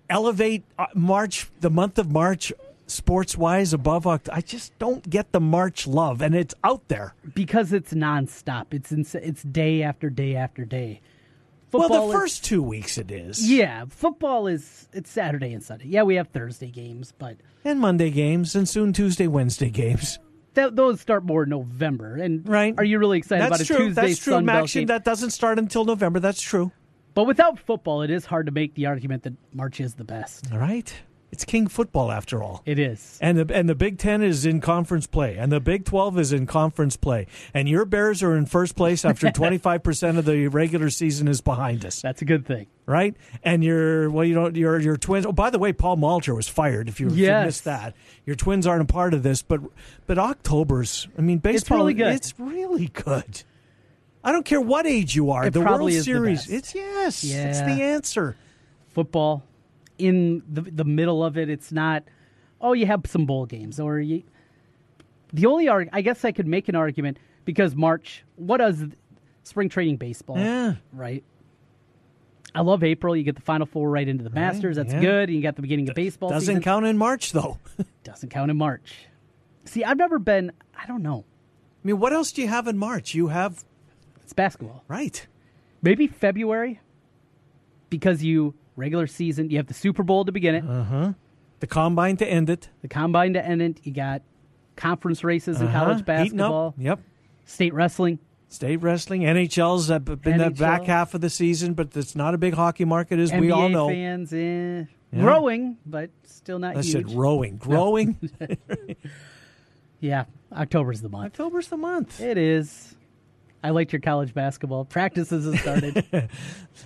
elevate 0.10 0.64
uh, 0.80 0.86
March, 0.94 1.50
the 1.60 1.70
month 1.70 1.98
of 2.00 2.12
March, 2.12 2.54
sports 2.88 3.38
wise 3.38 3.74
above 3.74 4.08
October? 4.08 4.38
I 4.38 4.42
just 4.42 4.78
don't 4.80 5.08
get 5.10 5.32
the 5.32 5.40
March 5.40 5.86
love, 5.88 6.22
and 6.22 6.34
it's 6.36 6.56
out 6.64 6.88
there. 6.88 7.14
because 7.34 7.74
it's 7.74 7.94
nonstop. 7.94 8.68
It's 8.72 8.92
ins- 8.92 9.16
it's 9.16 9.44
day 9.44 9.84
after 9.84 10.10
day 10.10 10.36
after 10.36 10.66
day. 10.66 11.02
well, 11.72 11.84
Football 11.84 12.08
the 12.08 12.14
is- 12.14 12.20
first 12.22 12.46
two 12.46 12.64
weeks 12.64 12.98
it 12.98 13.12
is. 13.12 13.50
yeah, 13.50 13.86
football 13.90 14.48
is 14.48 14.88
it's 14.94 15.10
Saturday 15.10 15.54
and 15.54 15.62
Sunday. 15.64 15.86
Yeah, 15.88 16.04
we 16.04 16.16
have 16.16 16.30
Thursday 16.30 16.72
games, 16.72 17.14
but 17.18 17.38
and 17.66 17.80
Monday 17.80 18.10
games, 18.10 18.56
and 18.56 18.68
soon 18.68 18.94
Tuesday, 18.94 19.28
Wednesday 19.28 19.70
games. 19.70 20.20
th- 20.56 20.72
those 20.74 21.02
start 21.02 21.26
more 21.26 21.44
in 21.44 21.50
November. 21.50 22.16
And 22.16 22.48
right, 22.48 22.74
are 22.78 22.84
you 22.86 22.98
really 23.00 23.18
excited 23.18 23.42
That's 23.44 23.50
about 23.50 23.62
a 23.62 23.66
true. 23.66 23.78
Tuesday 23.88 24.02
That's 24.08 24.20
true, 24.20 24.34
Sun 24.34 24.46
Maxion. 24.46 24.74
game? 24.82 24.88
That 24.88 25.04
doesn't 25.04 25.32
start 25.32 25.60
until 25.60 25.84
November. 25.86 26.20
That's 26.20 26.42
true. 26.42 26.72
But 27.14 27.26
without 27.26 27.58
football, 27.60 28.02
it 28.04 28.12
is 28.12 28.26
hard 28.26 28.46
to 28.46 28.52
make 28.52 28.76
the 28.76 28.86
argument 28.86 29.24
that 29.24 29.34
March 29.54 29.80
is 29.82 29.96
the 29.96 30.04
best. 30.04 30.52
All 30.54 30.60
right, 30.60 30.94
it's 31.32 31.44
king 31.44 31.68
football 31.68 32.12
after 32.12 32.42
all. 32.42 32.62
It 32.66 32.80
is. 32.80 33.18
And 33.22 33.38
the 33.38 33.56
and 33.56 33.68
the 33.68 33.76
Big 33.76 33.98
Ten 33.98 34.22
is 34.22 34.46
in 34.46 34.62
conference 34.62 35.08
play, 35.08 35.36
and 35.38 35.52
the 35.52 35.60
Big 35.60 35.84
Twelve 35.84 36.18
is 36.18 36.32
in 36.32 36.46
conference 36.46 36.96
play, 36.96 37.28
and 37.54 37.68
your 37.68 37.84
Bears 37.84 38.24
are 38.24 38.36
in 38.36 38.46
first 38.46 38.76
place 38.76 39.04
after 39.04 39.30
twenty 39.34 39.58
five 39.58 39.84
percent 39.84 40.18
of 40.18 40.26
the 40.26 40.48
regular 40.48 40.90
season 40.90 41.28
is 41.28 41.42
behind 41.42 41.86
us. 41.86 42.02
That's 42.02 42.22
a 42.22 42.26
good 42.26 42.46
thing, 42.46 42.68
right? 42.86 43.16
And 43.44 43.62
your 43.64 44.10
well, 44.10 44.24
you 44.24 44.36
know 44.36 44.50
your 44.50 44.80
your 44.80 44.96
twins. 44.96 45.26
Oh, 45.26 45.34
by 45.34 45.50
the 45.50 45.60
way, 45.60 45.74
Paul 45.74 45.98
Molitor 45.98 46.34
was 46.34 46.48
fired. 46.48 46.88
If 46.88 47.02
you, 47.02 47.08
if 47.08 47.18
you 47.18 47.28
missed 47.28 47.66
that, 47.66 47.94
your 48.26 48.38
twins 48.38 48.66
aren't 48.66 48.90
a 48.90 48.94
part 48.94 49.14
of 49.14 49.22
this, 49.22 49.42
but 49.42 49.60
but 50.06 50.18
October's. 50.18 51.10
I 51.18 51.22
mean, 51.22 51.40
baseball. 51.40 51.80
really 51.80 51.94
good. 51.94 52.16
It's 52.16 52.40
really 52.40 52.88
good. 52.88 53.44
I 54.24 54.32
don't 54.32 54.46
care 54.46 54.62
what 54.62 54.86
age 54.86 55.16
you 55.16 55.32
are. 55.32 55.46
It 55.46 55.54
the 55.54 55.62
World 55.62 55.90
is 55.90 55.98
the 55.98 56.04
Series. 56.04 56.40
best. 56.48 56.52
It's 56.52 56.76
yes. 56.76 57.24
Yeah. 57.24 57.50
It's 57.50 57.60
the 57.60 57.84
answer. 57.84 58.38
Football 58.90 59.44
in 59.98 60.44
the 60.48 60.62
the 60.62 60.86
middle 60.86 61.24
of 61.24 61.38
it, 61.38 61.50
it's 61.50 61.72
not. 61.72 62.04
Oh, 62.60 62.74
you 62.74 62.86
have 62.88 63.02
some 63.06 63.26
bowl 63.26 63.46
games, 63.46 63.80
or 63.80 64.00
you. 64.00 64.24
The 65.34 65.46
only 65.46 65.68
arg, 65.68 65.90
I 65.92 66.02
guess 66.02 66.24
I 66.24 66.32
could 66.32 66.48
make 66.48 66.70
an 66.70 66.76
argument 66.76 67.18
because 67.46 67.76
March. 67.76 68.24
What 68.36 68.58
does 68.58 68.84
spring 69.44 69.70
training 69.70 69.98
baseball? 69.98 70.38
Yeah. 70.38 70.76
Right. 70.92 71.24
I 72.56 72.62
love 72.62 72.84
April. 72.84 73.16
You 73.16 73.24
get 73.24 73.36
the 73.36 73.42
Final 73.42 73.66
Four 73.66 73.90
right 73.90 74.08
into 74.08 74.24
the 74.24 74.30
Masters. 74.30 74.78
That's 74.78 74.94
yeah. 74.94 75.02
good. 75.02 75.30
You 75.30 75.42
got 75.42 75.56
the 75.56 75.62
beginning 75.62 75.90
of 75.90 75.96
baseball. 75.96 76.30
Doesn't 76.30 76.48
season. 76.48 76.64
count 76.64 76.86
in 76.86 76.98
March 76.98 77.32
though. 77.32 77.60
Doesn't 78.04 78.30
count 78.30 78.50
in 78.50 78.58
March. 78.58 78.96
See, 79.66 79.84
I've 79.84 79.98
never 79.98 80.18
been. 80.18 80.52
I 80.76 80.86
don't 80.88 81.04
know. 81.04 81.26
I 81.84 81.88
mean, 81.88 82.00
what 82.00 82.14
else 82.14 82.32
do 82.32 82.42
you 82.42 82.48
have 82.48 82.68
in 82.68 82.78
March? 82.78 83.14
You 83.14 83.28
have 83.28 83.64
It's 84.24 84.34
basketball. 84.34 84.84
right. 84.88 85.28
Maybe 85.82 86.08
February, 86.08 86.82
because 87.90 88.24
you 88.24 88.56
regular 88.78 89.08
season. 89.08 89.50
You 89.50 89.58
have 89.58 89.68
the 89.68 89.74
Super 89.74 90.04
Bowl 90.04 90.24
to 90.24 90.32
begin 90.32 90.56
it. 90.56 90.64
Uh 90.66 90.84
huh. 90.84 91.14
The 91.60 91.68
combine 91.68 92.16
to 92.18 92.26
end 92.26 92.50
it. 92.50 92.70
The 92.82 92.88
combine 92.88 93.34
to 93.34 93.46
end 93.46 93.62
it. 93.62 93.80
You 93.84 93.92
got 93.92 94.22
conference 94.78 95.24
races 95.24 95.60
in 95.60 95.68
Uh-huh. 95.68 95.84
college 95.86 96.06
basketball. 96.06 96.74
Yep. 96.78 97.00
State 97.46 97.74
wrestling. 97.74 98.20
State 98.50 98.78
wrestling, 98.78 99.24
NHL's 99.24 99.92
uh, 99.92 100.00
been 100.00 100.38
the 100.38 100.52
back 100.52 100.84
half 100.86 101.14
of 101.14 101.20
the 101.20 101.30
season, 101.30 101.74
but 101.74 101.94
it's 101.98 102.16
not 102.16 102.34
a 102.34 102.38
big 102.38 102.54
hockey 102.54 102.86
market, 102.86 103.20
as 103.20 103.30
NBA 103.30 103.42
we 103.42 103.52
all 103.52 103.68
know. 103.68 103.90
fans, 103.90 104.32
eh, 104.32 104.38
Yeah. 104.38 104.86
growing, 105.22 105.76
but 105.86 106.12
still 106.24 106.58
not 106.58 106.78
I 106.78 106.82
huge. 106.82 106.92
said 106.94 107.12
rowing, 107.12 107.58
growing. 107.58 108.16
yeah, 110.00 110.26
October's 110.54 111.02
the 111.02 111.10
month. 111.10 111.34
October's 111.34 111.68
the 111.68 111.78
month. 111.78 112.22
It 112.22 112.38
is. 112.38 112.96
I 113.68 113.72
liked 113.72 113.92
your 113.92 114.00
college 114.00 114.34
basketball. 114.34 114.86
Practices 114.86 115.44
have 115.46 115.60
started. 115.60 116.06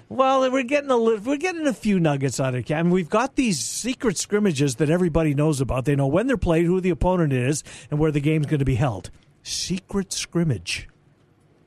Well, 0.10 0.50
we're 0.52 0.64
getting 0.64 0.90
a 0.90 0.96
little, 0.96 1.20
we're 1.20 1.38
getting 1.38 1.68
a 1.68 1.74
few 1.74 2.00
nuggets 2.00 2.40
out 2.40 2.56
of 2.56 2.70
it. 2.70 2.86
We've 2.86 3.10
got 3.10 3.36
these 3.36 3.60
secret 3.60 4.18
scrimmages 4.18 4.76
that 4.78 4.90
everybody 4.90 5.34
knows 5.34 5.62
about. 5.62 5.86
They 5.86 5.96
know 5.96 6.08
when 6.08 6.28
they're 6.28 6.38
played, 6.38 6.66
who 6.66 6.82
the 6.82 6.90
opponent 6.90 7.34
is, 7.34 7.64
and 7.90 8.00
where 8.00 8.12
the 8.12 8.20
game's 8.20 8.46
going 8.46 8.60
to 8.60 8.66
be 8.66 8.76
held. 8.76 9.10
Secret 9.44 10.12
scrimmage. 10.14 10.88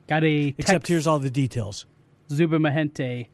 got 0.08 0.24
a 0.24 0.54
Except 0.58 0.88
here's 0.88 1.06
all 1.06 1.18
the 1.18 1.30
details. 1.30 1.86
Zuba 2.30 2.58
Mehenti. 2.58 3.28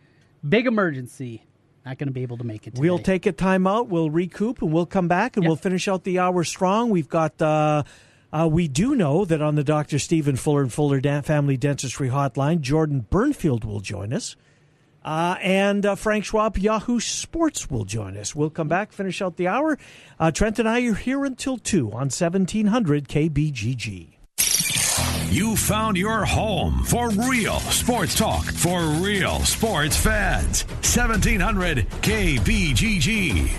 Big 0.49 0.67
emergency. 0.67 1.47
Not 1.87 1.99
going 1.99 2.09
to 2.09 2.15
be 2.15 2.23
able 2.23 2.39
to 2.39 2.45
make 2.45 2.67
it. 2.67 2.75
Today. 2.75 2.81
We'll 2.83 2.99
take 2.99 3.27
a 3.27 3.33
timeout. 3.33 3.89
We'll 3.89 4.11
recoup, 4.11 4.61
and 4.63 4.73
we'll 4.73 4.87
come 4.87 5.09
back, 5.09 5.37
and 5.37 5.47
we'll 5.47 5.57
finish 5.57 5.89
out 5.89 6.05
the 6.05 6.19
hour 6.19 6.45
strong. 6.45 6.91
We've 6.91 7.09
got. 7.09 7.41
Uh, 7.41 7.85
uh, 8.33 8.49
we 8.51 8.69
do 8.69 8.95
know 8.95 9.25
that 9.25 9.43
on 9.43 9.55
the 9.55 9.65
Dr. 9.65 9.99
Stephen 9.99 10.37
Fuller 10.37 10.63
and 10.63 10.73
Fuller 10.73 11.01
Dan- 11.01 11.23
Family 11.23 11.57
Dentistry 11.57 12.09
Hotline, 12.09 12.61
Jordan 12.61 13.07
Bernfield 13.11 13.65
will 13.65 13.81
join 13.81 14.13
us. 14.13 14.37
Uh, 15.05 15.37
and 15.41 15.87
uh, 15.87 15.95
Frank 15.95 16.25
Schwab, 16.27 16.59
Yahoo 16.59 17.01
Sports, 17.01 17.71
will 17.71 17.85
join 17.85 18.17
us. 18.17 18.35
We'll 18.35 18.51
come 18.51 18.69
back, 18.69 18.93
finish 18.93 19.23
out 19.23 19.37
the 19.37 19.49
hour. 19.49 19.79
Uh, 20.19 20.31
Trent 20.31 20.59
and 20.59 20.69
I 20.69 20.83
are 20.83 20.95
here 20.95 21.25
until 21.25 21.57
2 21.57 21.87
on 21.87 22.11
1700 22.11 23.09
KBGG. 23.09 24.09
You 25.31 25.57
found 25.57 25.97
your 25.97 26.25
home 26.25 26.83
for 26.83 27.09
real 27.11 27.61
sports 27.61 28.17
talk 28.17 28.45
for 28.45 28.81
real 29.01 29.39
sports 29.41 29.97
fans. 29.97 30.65
1700 30.83 31.89
KBGG. 31.89 33.51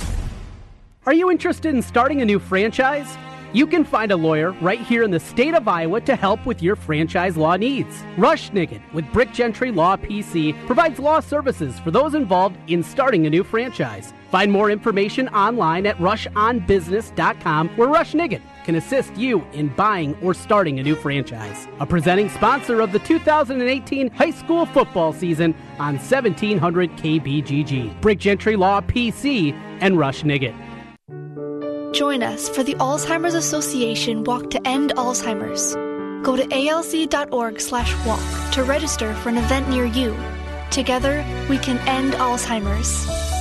Are 1.06 1.14
you 1.14 1.32
interested 1.32 1.74
in 1.74 1.82
starting 1.82 2.22
a 2.22 2.26
new 2.26 2.40
franchise? 2.40 3.18
You 3.54 3.68
can 3.68 3.84
find 3.84 4.14
a 4.14 4.16
lawyer 4.16 4.54
right 4.62 4.80
here 4.80 5.04
in 5.04 5.12
the 5.12 5.20
state 5.20 5.54
of 5.54 5.68
Iowa 5.68 6.00
to 6.02 6.16
help 6.16 6.46
with 6.46 6.64
your 6.64 6.78
franchise 6.78 7.36
law 7.36 7.58
needs. 7.58 8.02
Rush 8.18 8.50
Nigut 8.52 8.82
with 8.94 9.12
Brick 9.12 9.34
Gentry 9.34 9.72
Law 9.72 9.98
PC 9.98 10.56
provides 10.68 11.00
law 11.00 11.20
services 11.20 11.78
for 11.80 11.92
those 11.92 12.14
involved 12.14 12.58
in 12.68 12.82
starting 12.82 13.28
a 13.28 13.30
new 13.30 13.44
franchise. 13.44 14.14
Find 14.30 14.54
more 14.54 14.72
information 14.72 15.28
online 15.30 15.86
at 15.86 15.98
rushonbusiness.com 15.98 17.70
where 17.76 17.90
Rush 17.90 18.14
Nigut 18.14 18.42
can 18.64 18.76
assist 18.76 19.18
you 19.18 19.46
in 19.52 19.68
buying 19.70 20.16
or 20.22 20.34
starting 20.34 20.80
a 20.80 20.84
new 20.84 20.96
franchise. 20.96 21.68
A 21.82 21.86
presenting 21.86 22.30
sponsor 22.30 22.80
of 22.80 22.94
the 22.94 23.00
2018 23.00 24.12
high 24.12 24.32
school 24.32 24.66
football 24.66 25.12
season 25.12 25.54
on 25.78 25.96
1700 25.96 26.92
KBGG. 26.92 28.00
Brick 28.00 28.20
Gentry 28.20 28.56
Law 28.56 28.80
PC 28.80 29.52
and 29.82 30.00
Rush 30.00 30.24
Nigut. 30.24 30.56
Join 31.92 32.24
us 32.24 32.48
for 32.48 32.64
the 32.64 32.76
Alzheimer's 32.76 33.34
Association 33.34 34.24
Walk 34.24 34.50
to 34.52 34.66
End 34.68 34.94
Alzheimer's. 34.96 35.76
Go 36.26 36.38
to 36.38 36.44
alz.org 36.44 37.60
slash 37.60 37.94
walk 38.06 38.52
to 38.54 38.64
register 38.64 39.14
for 39.16 39.30
an 39.30 39.38
event 39.38 39.68
near 39.68 39.86
you. 39.86 40.16
Together, 40.70 41.26
we 41.50 41.58
can 41.58 41.78
end 41.88 42.14
Alzheimer's. 42.14 43.32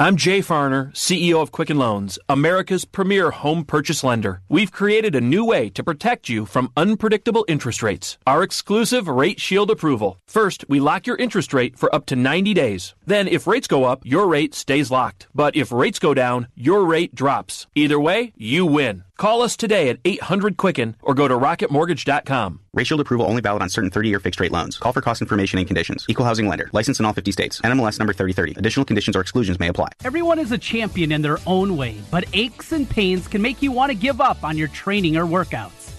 I'm 0.00 0.16
Jay 0.16 0.38
Farner, 0.40 0.94
CEO 0.94 1.42
of 1.42 1.52
Quicken 1.52 1.76
Loans, 1.76 2.18
America's 2.26 2.86
premier 2.86 3.30
home 3.30 3.66
purchase 3.66 4.02
lender. 4.02 4.40
We've 4.48 4.72
created 4.72 5.14
a 5.14 5.20
new 5.20 5.44
way 5.44 5.68
to 5.68 5.84
protect 5.84 6.26
you 6.26 6.46
from 6.46 6.72
unpredictable 6.74 7.44
interest 7.48 7.82
rates. 7.82 8.16
Our 8.26 8.42
exclusive 8.42 9.08
Rate 9.08 9.38
Shield 9.40 9.70
approval. 9.70 10.18
First, 10.26 10.64
we 10.70 10.80
lock 10.80 11.06
your 11.06 11.16
interest 11.16 11.52
rate 11.52 11.78
for 11.78 11.94
up 11.94 12.06
to 12.06 12.16
90 12.16 12.54
days. 12.54 12.94
Then, 13.10 13.26
if 13.26 13.48
rates 13.48 13.66
go 13.66 13.82
up, 13.82 14.06
your 14.06 14.28
rate 14.28 14.54
stays 14.54 14.88
locked. 14.88 15.26
But 15.34 15.56
if 15.56 15.72
rates 15.72 15.98
go 15.98 16.14
down, 16.14 16.46
your 16.54 16.84
rate 16.84 17.12
drops. 17.12 17.66
Either 17.74 17.98
way, 17.98 18.32
you 18.36 18.64
win. 18.64 19.02
Call 19.18 19.42
us 19.42 19.56
today 19.56 19.88
at 19.88 19.98
800 20.04 20.56
Quicken 20.56 20.94
or 21.02 21.12
go 21.14 21.26
to 21.26 21.34
rocketmortgage.com. 21.34 22.60
Rate 22.72 22.86
Shield 22.86 23.00
approval 23.00 23.26
only 23.26 23.42
valid 23.42 23.62
on 23.62 23.68
certain 23.68 23.90
30 23.90 24.08
year 24.10 24.20
fixed 24.20 24.38
rate 24.38 24.52
loans. 24.52 24.78
Call 24.78 24.92
for 24.92 25.00
cost 25.00 25.20
information 25.20 25.58
and 25.58 25.66
conditions. 25.66 26.06
Equal 26.08 26.24
housing 26.24 26.46
lender. 26.46 26.70
License 26.72 27.00
in 27.00 27.04
all 27.04 27.12
50 27.12 27.32
states. 27.32 27.60
NMLS 27.62 27.98
number 27.98 28.12
3030. 28.12 28.54
Additional 28.56 28.86
conditions 28.86 29.16
or 29.16 29.20
exclusions 29.20 29.58
may 29.58 29.66
apply. 29.66 29.88
Everyone 30.04 30.38
is 30.38 30.52
a 30.52 30.58
champion 30.58 31.10
in 31.10 31.20
their 31.20 31.38
own 31.48 31.76
way, 31.76 31.96
but 32.12 32.26
aches 32.32 32.70
and 32.70 32.88
pains 32.88 33.26
can 33.26 33.42
make 33.42 33.60
you 33.60 33.72
want 33.72 33.90
to 33.90 33.96
give 33.96 34.20
up 34.20 34.44
on 34.44 34.56
your 34.56 34.68
training 34.68 35.16
or 35.16 35.24
workouts. 35.24 35.79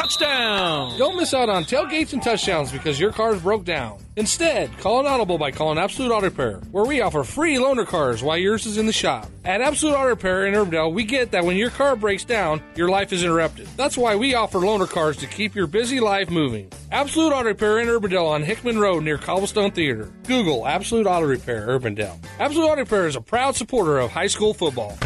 Touchdown! 0.00 0.96
Don't 0.96 1.18
miss 1.18 1.34
out 1.34 1.50
on 1.50 1.64
tailgates 1.64 2.14
and 2.14 2.22
touchdowns 2.22 2.72
because 2.72 2.98
your 2.98 3.12
car's 3.12 3.42
broke 3.42 3.66
down. 3.66 3.98
Instead, 4.16 4.74
call 4.78 5.00
an 5.00 5.06
audible 5.06 5.36
by 5.36 5.50
calling 5.50 5.76
Absolute 5.76 6.10
Auto 6.10 6.24
Repair, 6.24 6.54
where 6.70 6.86
we 6.86 7.02
offer 7.02 7.22
free 7.22 7.56
loaner 7.56 7.86
cars 7.86 8.22
while 8.22 8.38
yours 8.38 8.64
is 8.64 8.78
in 8.78 8.86
the 8.86 8.94
shop. 8.94 9.28
At 9.44 9.60
Absolute 9.60 9.92
Auto 9.92 10.08
Repair 10.08 10.46
in 10.46 10.54
Urbandale, 10.54 10.94
we 10.94 11.04
get 11.04 11.32
that 11.32 11.44
when 11.44 11.58
your 11.58 11.68
car 11.68 11.96
breaks 11.96 12.24
down, 12.24 12.62
your 12.76 12.88
life 12.88 13.12
is 13.12 13.22
interrupted. 13.22 13.68
That's 13.76 13.98
why 13.98 14.16
we 14.16 14.32
offer 14.32 14.60
loaner 14.60 14.88
cars 14.88 15.18
to 15.18 15.26
keep 15.26 15.54
your 15.54 15.66
busy 15.66 16.00
life 16.00 16.30
moving. 16.30 16.72
Absolute 16.90 17.34
Auto 17.34 17.48
Repair 17.48 17.80
in 17.80 17.88
Urbandale 17.88 18.30
on 18.30 18.42
Hickman 18.42 18.78
Road 18.78 19.04
near 19.04 19.18
Cobblestone 19.18 19.70
Theater. 19.70 20.10
Google 20.26 20.66
Absolute 20.66 21.06
Auto 21.06 21.26
Repair 21.26 21.66
Urbandale. 21.66 22.18
Absolute 22.38 22.64
Auto 22.64 22.80
Repair 22.80 23.06
is 23.06 23.16
a 23.16 23.20
proud 23.20 23.54
supporter 23.54 23.98
of 23.98 24.10
high 24.10 24.28
school 24.28 24.54
football. 24.54 24.96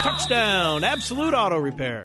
Touchdown! 0.00 0.84
Absolute 0.84 1.34
Auto 1.34 1.58
Repair. 1.58 2.04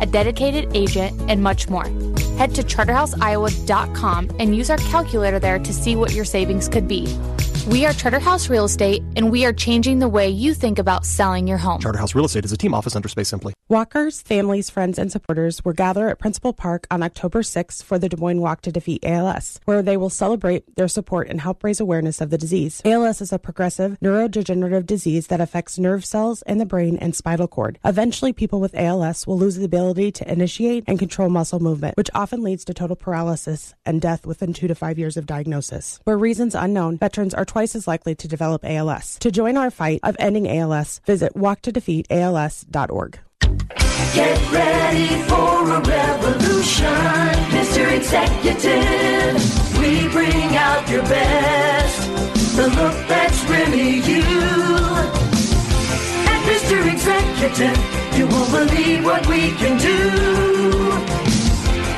a 0.00 0.06
dedicated 0.06 0.70
agent, 0.74 1.18
and 1.28 1.42
much 1.42 1.68
more. 1.68 1.88
Head 2.36 2.54
to 2.56 2.62
charterhouseiowa.com 2.62 4.30
and 4.38 4.56
use 4.56 4.70
our 4.70 4.76
calculator 4.78 5.38
there 5.38 5.58
to 5.58 5.72
see 5.72 5.96
what 5.96 6.12
your 6.12 6.24
savings 6.24 6.68
could 6.68 6.86
be. 6.86 7.06
We 7.68 7.84
are 7.84 7.92
Charterhouse 7.92 8.48
Real 8.48 8.64
Estate, 8.64 9.02
and 9.14 9.30
we 9.30 9.44
are 9.44 9.52
changing 9.52 9.98
the 9.98 10.08
way 10.08 10.30
you 10.30 10.54
think 10.54 10.78
about 10.78 11.04
selling 11.04 11.46
your 11.46 11.58
home. 11.58 11.82
Charterhouse 11.82 12.14
Real 12.14 12.24
Estate 12.24 12.46
is 12.46 12.52
a 12.52 12.56
team 12.56 12.72
office 12.72 12.96
under 12.96 13.08
Space 13.08 13.28
Simply. 13.28 13.52
Walkers, 13.68 14.22
families, 14.22 14.70
friends, 14.70 14.98
and 14.98 15.12
supporters 15.12 15.62
will 15.62 15.74
gather 15.74 16.08
at 16.08 16.18
Principal 16.18 16.54
Park 16.54 16.86
on 16.90 17.02
October 17.02 17.42
6th 17.42 17.82
for 17.82 17.98
the 17.98 18.08
Des 18.08 18.16
Moines 18.16 18.40
Walk 18.40 18.62
to 18.62 18.72
Defeat 18.72 19.04
ALS, 19.04 19.60
where 19.66 19.82
they 19.82 19.98
will 19.98 20.08
celebrate 20.08 20.76
their 20.76 20.88
support 20.88 21.28
and 21.28 21.42
help 21.42 21.62
raise 21.62 21.78
awareness 21.78 22.22
of 22.22 22.30
the 22.30 22.38
disease. 22.38 22.80
ALS 22.86 23.20
is 23.20 23.34
a 23.34 23.38
progressive 23.38 23.98
neurodegenerative 24.02 24.86
disease 24.86 25.26
that 25.26 25.42
affects 25.42 25.78
nerve 25.78 26.06
cells 26.06 26.40
in 26.46 26.56
the 26.56 26.64
brain 26.64 26.96
and 26.96 27.14
spinal 27.14 27.46
cord. 27.46 27.78
Eventually, 27.84 28.32
people 28.32 28.60
with 28.60 28.74
ALS 28.74 29.26
will 29.26 29.38
lose 29.38 29.56
the 29.56 29.66
ability 29.66 30.10
to 30.12 30.32
initiate 30.32 30.84
and 30.86 30.98
control 30.98 31.28
muscle 31.28 31.60
movement, 31.60 31.98
which 31.98 32.08
often 32.14 32.42
leads 32.42 32.64
to 32.64 32.72
total 32.72 32.96
paralysis 32.96 33.74
and 33.84 34.00
death 34.00 34.24
within 34.24 34.54
two 34.54 34.68
to 34.68 34.74
five 34.74 34.98
years 34.98 35.18
of 35.18 35.26
diagnosis. 35.26 36.00
For 36.06 36.16
reasons 36.16 36.54
unknown, 36.54 36.96
veterans 36.96 37.34
are 37.34 37.44
twice 37.58 37.74
as 37.74 37.88
likely 37.88 38.14
to 38.14 38.28
develop 38.28 38.64
ALS. 38.64 39.18
To 39.18 39.32
join 39.32 39.56
our 39.56 39.68
fight 39.68 39.98
of 40.04 40.16
ending 40.20 40.46
ALS, 40.46 41.00
visit 41.06 41.34
walktodefeatals.org. 41.34 43.18
Get 44.14 44.52
ready 44.52 45.08
for 45.26 45.66
a 45.66 45.80
revolution, 45.80 47.34
Mr. 47.50 47.82
Executive. 47.98 49.42
We 49.80 50.06
bring 50.08 50.54
out 50.54 50.88
your 50.88 51.02
best, 51.02 51.98
the 52.54 52.68
look 52.78 52.96
that's 53.08 53.42
really 53.50 54.06
you. 54.06 54.22
At 56.32 56.40
Mr. 56.50 56.76
Executive, 56.94 57.78
you 58.16 58.28
won't 58.28 58.52
believe 58.52 59.04
what 59.04 59.26
we 59.26 59.50
can 59.58 59.74
do. 59.78 59.98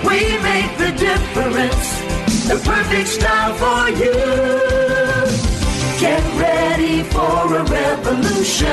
We 0.09 0.21
make 0.41 0.73
the 0.79 0.93
difference, 0.97 1.89
the 2.49 2.57
perfect 2.65 3.09
style 3.09 3.53
for 3.61 3.91
you. 4.03 4.90
Get 6.01 6.23
ready 6.41 7.03
for 7.03 7.57
a 7.57 7.63
revolution, 7.63 8.67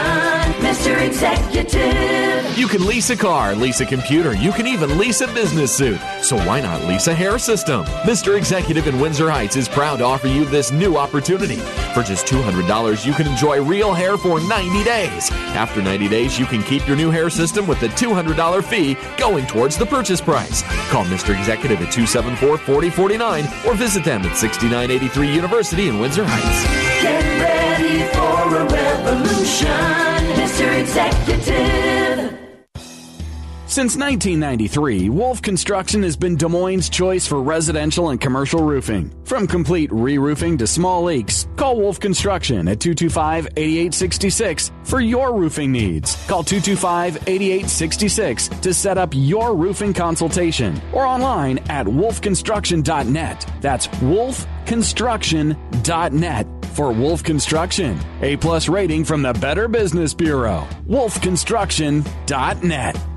Mr. 0.63 1.05
Executive. 1.05 2.57
You 2.57 2.69
can 2.69 2.87
lease 2.87 3.09
a 3.09 3.17
car, 3.17 3.53
lease 3.53 3.81
a 3.81 3.85
computer, 3.85 4.33
you 4.33 4.53
can 4.53 4.65
even 4.65 4.97
lease 4.97 5.19
a 5.19 5.27
business 5.27 5.75
suit. 5.75 5.99
So 6.21 6.37
why 6.37 6.61
not 6.61 6.85
lease 6.85 7.07
a 7.07 7.13
hair 7.13 7.37
system? 7.37 7.83
Mr. 8.05 8.37
Executive 8.37 8.87
in 8.87 8.97
Windsor 8.97 9.29
Heights 9.29 9.57
is 9.57 9.67
proud 9.67 9.97
to 9.97 10.05
offer 10.05 10.27
you 10.27 10.45
this 10.45 10.71
new 10.71 10.95
opportunity. 10.95 11.57
For 11.93 12.01
just 12.01 12.27
$200, 12.27 13.05
you 13.05 13.11
can 13.11 13.27
enjoy 13.27 13.61
real 13.61 13.93
hair 13.93 14.17
for 14.17 14.39
90 14.39 14.85
days. 14.85 15.29
After 15.53 15.81
90 15.81 16.07
days, 16.07 16.39
you 16.39 16.45
can 16.45 16.63
keep 16.63 16.87
your 16.87 16.95
new 16.95 17.11
hair 17.11 17.29
system 17.29 17.67
with 17.67 17.81
the 17.81 17.89
$200 17.89 18.63
fee 18.63 18.95
going 19.17 19.45
towards 19.47 19.75
the 19.75 19.85
purchase 19.85 20.21
price. 20.21 20.63
Call 20.89 21.03
Mr. 21.05 21.37
Executive 21.37 21.81
at 21.81 21.91
274 21.91 22.57
4049 22.57 23.43
or 23.67 23.75
visit 23.75 24.05
them 24.05 24.21
at 24.21 24.37
6983 24.37 25.33
University 25.33 25.89
in 25.89 25.99
Windsor 25.99 26.23
Heights. 26.25 27.16
Ready 27.21 28.03
for 28.13 28.55
a 28.55 28.65
revolution, 28.65 29.67
Mr. 30.37 30.79
Executive. 30.79 31.97
Since 33.77 33.93
1993, 33.97 35.09
Wolf 35.09 35.41
Construction 35.41 36.01
has 36.01 36.17
been 36.17 36.35
Des 36.35 36.47
Moines' 36.47 36.89
choice 36.89 37.27
for 37.27 37.43
residential 37.43 38.09
and 38.09 38.19
commercial 38.19 38.63
roofing. 38.63 39.13
From 39.23 39.45
complete 39.45 39.91
re 39.91 40.17
roofing 40.17 40.57
to 40.57 40.65
small 40.65 41.03
leaks, 41.03 41.47
call 41.57 41.75
Wolf 41.75 41.99
Construction 41.99 42.67
at 42.69 42.79
225 42.79 43.45
8866 43.55 44.71
for 44.83 44.99
your 44.99 45.35
roofing 45.35 45.71
needs. 45.71 46.15
Call 46.27 46.43
225 46.43 47.17
8866 47.27 48.47
to 48.47 48.73
set 48.73 48.97
up 48.97 49.11
your 49.13 49.53
roofing 49.53 49.93
consultation 49.93 50.81
or 50.91 51.05
online 51.05 51.59
at 51.69 51.85
wolfconstruction.net. 51.85 53.45
That's 53.61 53.85
wolfconstruction.net 53.87 56.56
for 56.77 56.93
Wolf 56.93 57.23
Construction. 57.23 57.99
A 58.21 58.37
plus 58.37 58.69
rating 58.69 59.03
from 59.03 59.23
the 59.23 59.33
Better 59.33 59.67
Business 59.67 60.13
Bureau. 60.13 60.67
wolfconstruction.net. 60.87 63.16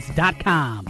therookiesportscards.com. 0.01 0.85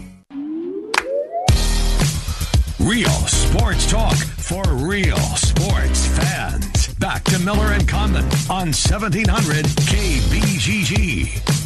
Real 2.79 3.09
sports 3.09 3.89
talk 3.89 4.15
for 4.15 4.63
real 4.73 5.17
sports 5.17 6.07
fans. 6.07 6.93
Back 6.95 7.23
to 7.25 7.39
Miller 7.39 7.73
and 7.73 7.87
Condon 7.87 8.23
on 8.49 8.73
1700 8.73 9.65
KBGG. 9.65 11.61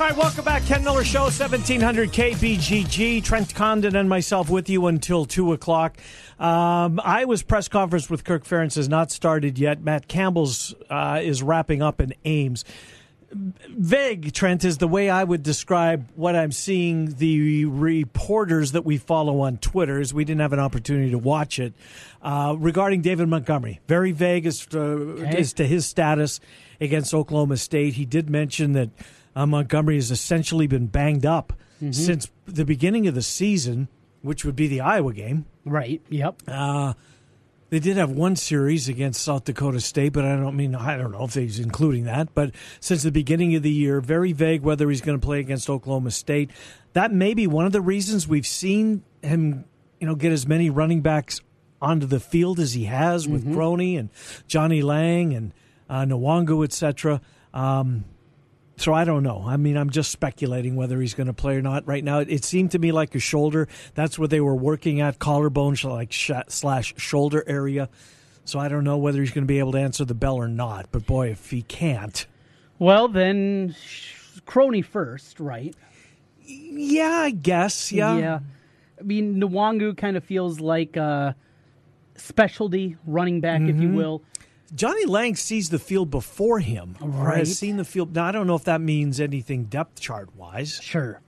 All 0.00 0.10
right, 0.10 0.16
welcome 0.16 0.44
back. 0.44 0.64
Ken 0.66 0.82
Miller 0.84 1.04
Show, 1.04 1.22
1700 1.22 2.10
KBGG. 2.12 3.22
Trent 3.24 3.54
Condon 3.54 3.96
and 3.96 4.08
myself 4.08 4.50
with 4.50 4.68
you 4.68 4.86
until 4.88 5.24
2 5.24 5.52
o'clock. 5.52 5.96
Um, 6.38 7.00
Iowa's 7.02 7.42
press 7.42 7.68
conference 7.68 8.10
with 8.10 8.24
Kirk 8.24 8.44
Ferentz 8.44 8.74
has 8.74 8.88
not 8.88 9.12
started 9.12 9.58
yet. 9.58 9.82
Matt 9.82 10.08
Campbell's 10.08 10.74
uh, 10.90 11.20
is 11.22 11.42
wrapping 11.42 11.80
up 11.80 12.00
in 12.00 12.12
Ames. 12.24 12.64
Vague, 13.34 14.32
Trent, 14.32 14.64
is 14.64 14.78
the 14.78 14.88
way 14.88 15.10
I 15.10 15.24
would 15.24 15.42
describe 15.42 16.08
what 16.14 16.36
I'm 16.36 16.52
seeing 16.52 17.06
the 17.16 17.64
reporters 17.64 18.72
that 18.72 18.84
we 18.84 18.96
follow 18.98 19.40
on 19.40 19.58
Twitter, 19.58 20.00
as 20.00 20.14
we 20.14 20.24
didn't 20.24 20.40
have 20.40 20.52
an 20.52 20.60
opportunity 20.60 21.10
to 21.10 21.18
watch 21.18 21.58
it, 21.58 21.74
uh, 22.22 22.54
regarding 22.58 23.02
David 23.02 23.28
Montgomery. 23.28 23.80
Very 23.88 24.12
vague 24.12 24.46
as 24.46 24.64
to, 24.66 24.78
Okay. 24.78 25.36
as 25.38 25.52
to 25.54 25.66
his 25.66 25.86
status 25.86 26.40
against 26.80 27.12
Oklahoma 27.14 27.56
State. 27.56 27.94
He 27.94 28.04
did 28.04 28.30
mention 28.30 28.72
that 28.72 28.90
uh, 29.36 29.46
Montgomery 29.46 29.96
has 29.96 30.10
essentially 30.12 30.66
been 30.68 30.86
banged 30.86 31.26
up 31.26 31.52
Mhm. 31.82 31.92
since 31.94 32.30
the 32.46 32.64
beginning 32.64 33.08
of 33.08 33.14
the 33.16 33.22
season, 33.22 33.88
which 34.22 34.44
would 34.44 34.54
be 34.54 34.68
the 34.68 34.80
Iowa 34.80 35.12
game. 35.12 35.44
Right. 35.64 36.00
Yep. 36.08 36.42
Uh, 36.46 36.94
they 37.74 37.80
did 37.80 37.96
have 37.96 38.12
one 38.12 38.36
series 38.36 38.88
against 38.88 39.20
South 39.20 39.46
Dakota 39.46 39.80
State, 39.80 40.12
but 40.12 40.24
I 40.24 40.36
don't 40.36 40.54
mean 40.54 40.76
I 40.76 40.96
don't 40.96 41.10
know 41.10 41.24
if 41.24 41.34
he's 41.34 41.58
including 41.58 42.04
that. 42.04 42.32
But 42.32 42.54
since 42.78 43.02
the 43.02 43.10
beginning 43.10 43.56
of 43.56 43.64
the 43.64 43.70
year, 43.70 44.00
very 44.00 44.32
vague 44.32 44.62
whether 44.62 44.88
he's 44.88 45.00
going 45.00 45.18
to 45.18 45.26
play 45.26 45.40
against 45.40 45.68
Oklahoma 45.68 46.12
State. 46.12 46.52
That 46.92 47.10
may 47.10 47.34
be 47.34 47.48
one 47.48 47.66
of 47.66 47.72
the 47.72 47.80
reasons 47.80 48.28
we've 48.28 48.46
seen 48.46 49.02
him, 49.22 49.64
you 49.98 50.06
know, 50.06 50.14
get 50.14 50.30
as 50.30 50.46
many 50.46 50.70
running 50.70 51.00
backs 51.00 51.40
onto 51.82 52.06
the 52.06 52.20
field 52.20 52.60
as 52.60 52.74
he 52.74 52.84
has 52.84 53.26
with 53.26 53.44
Croney 53.44 53.98
and 53.98 54.10
Johnnie 54.46 54.82
Lang 54.82 55.34
and 55.34 55.52
uh, 55.90 56.04
Nwangwu, 56.04 56.62
etc. 56.62 57.20
Um, 57.52 58.04
so 58.76 58.92
I 58.92 59.04
don't 59.04 59.22
know. 59.22 59.44
I 59.46 59.56
mean, 59.56 59.76
I'm 59.76 59.90
just 59.90 60.10
speculating 60.10 60.74
whether 60.76 61.00
he's 61.00 61.14
going 61.14 61.26
to 61.28 61.32
play 61.32 61.56
or 61.56 61.62
not. 61.62 61.86
Right 61.86 62.02
now, 62.02 62.18
it 62.18 62.44
seemed 62.44 62.72
to 62.72 62.78
me 62.78 62.92
like 62.92 63.14
a 63.14 63.18
shoulder. 63.20 63.68
That's 63.94 64.18
what 64.18 64.30
they 64.30 64.40
were 64.40 64.54
working 64.56 65.00
at 65.00 65.18
collarbone 65.18 65.76
like 65.84 66.12
slash 66.12 66.94
shoulder 66.96 67.44
area. 67.46 67.88
So 68.44 68.58
I 68.58 68.68
don't 68.68 68.84
know 68.84 68.96
whether 68.98 69.20
he's 69.20 69.30
going 69.30 69.44
to 69.44 69.48
be 69.48 69.58
able 69.58 69.72
to 69.72 69.78
answer 69.78 70.04
the 70.04 70.14
bell 70.14 70.36
or 70.36 70.48
not. 70.48 70.86
But 70.92 71.06
boy, 71.06 71.30
if 71.30 71.50
he 71.50 71.62
can't, 71.62 72.26
Well, 72.78 73.08
then, 73.08 73.74
sh- 73.80 74.40
Croney 74.46 74.84
first, 74.84 75.40
right? 75.40 75.74
Yeah, 76.44 77.08
I 77.24 77.30
guess. 77.30 77.90
Yeah. 77.92 78.18
Yeah. 78.18 78.38
I 79.00 79.02
mean, 79.02 79.40
Nwangwu 79.40 79.96
kind 79.96 80.16
of 80.16 80.24
feels 80.24 80.60
like 80.60 80.96
a 80.96 81.34
specialty 82.16 82.96
running 83.06 83.40
back, 83.40 83.62
if 83.62 83.80
you 83.80 83.88
Mhm. 83.88 83.94
will. 83.94 84.22
Johnnie 84.74 85.04
Lang 85.06 85.36
sees 85.36 85.70
the 85.70 85.78
field 85.78 86.10
before 86.10 86.58
him, 86.60 86.96
Right. 87.00 87.38
has 87.38 87.56
seen 87.58 87.76
the 87.76 87.84
field. 87.84 88.14
Now 88.14 88.24
I 88.26 88.32
don't 88.32 88.46
know 88.46 88.56
if 88.56 88.64
that 88.64 88.80
means 88.80 89.20
anything 89.20 89.64
depth 89.64 90.00
chart 90.00 90.34
wise. 90.36 90.80
Sure. 90.82 91.20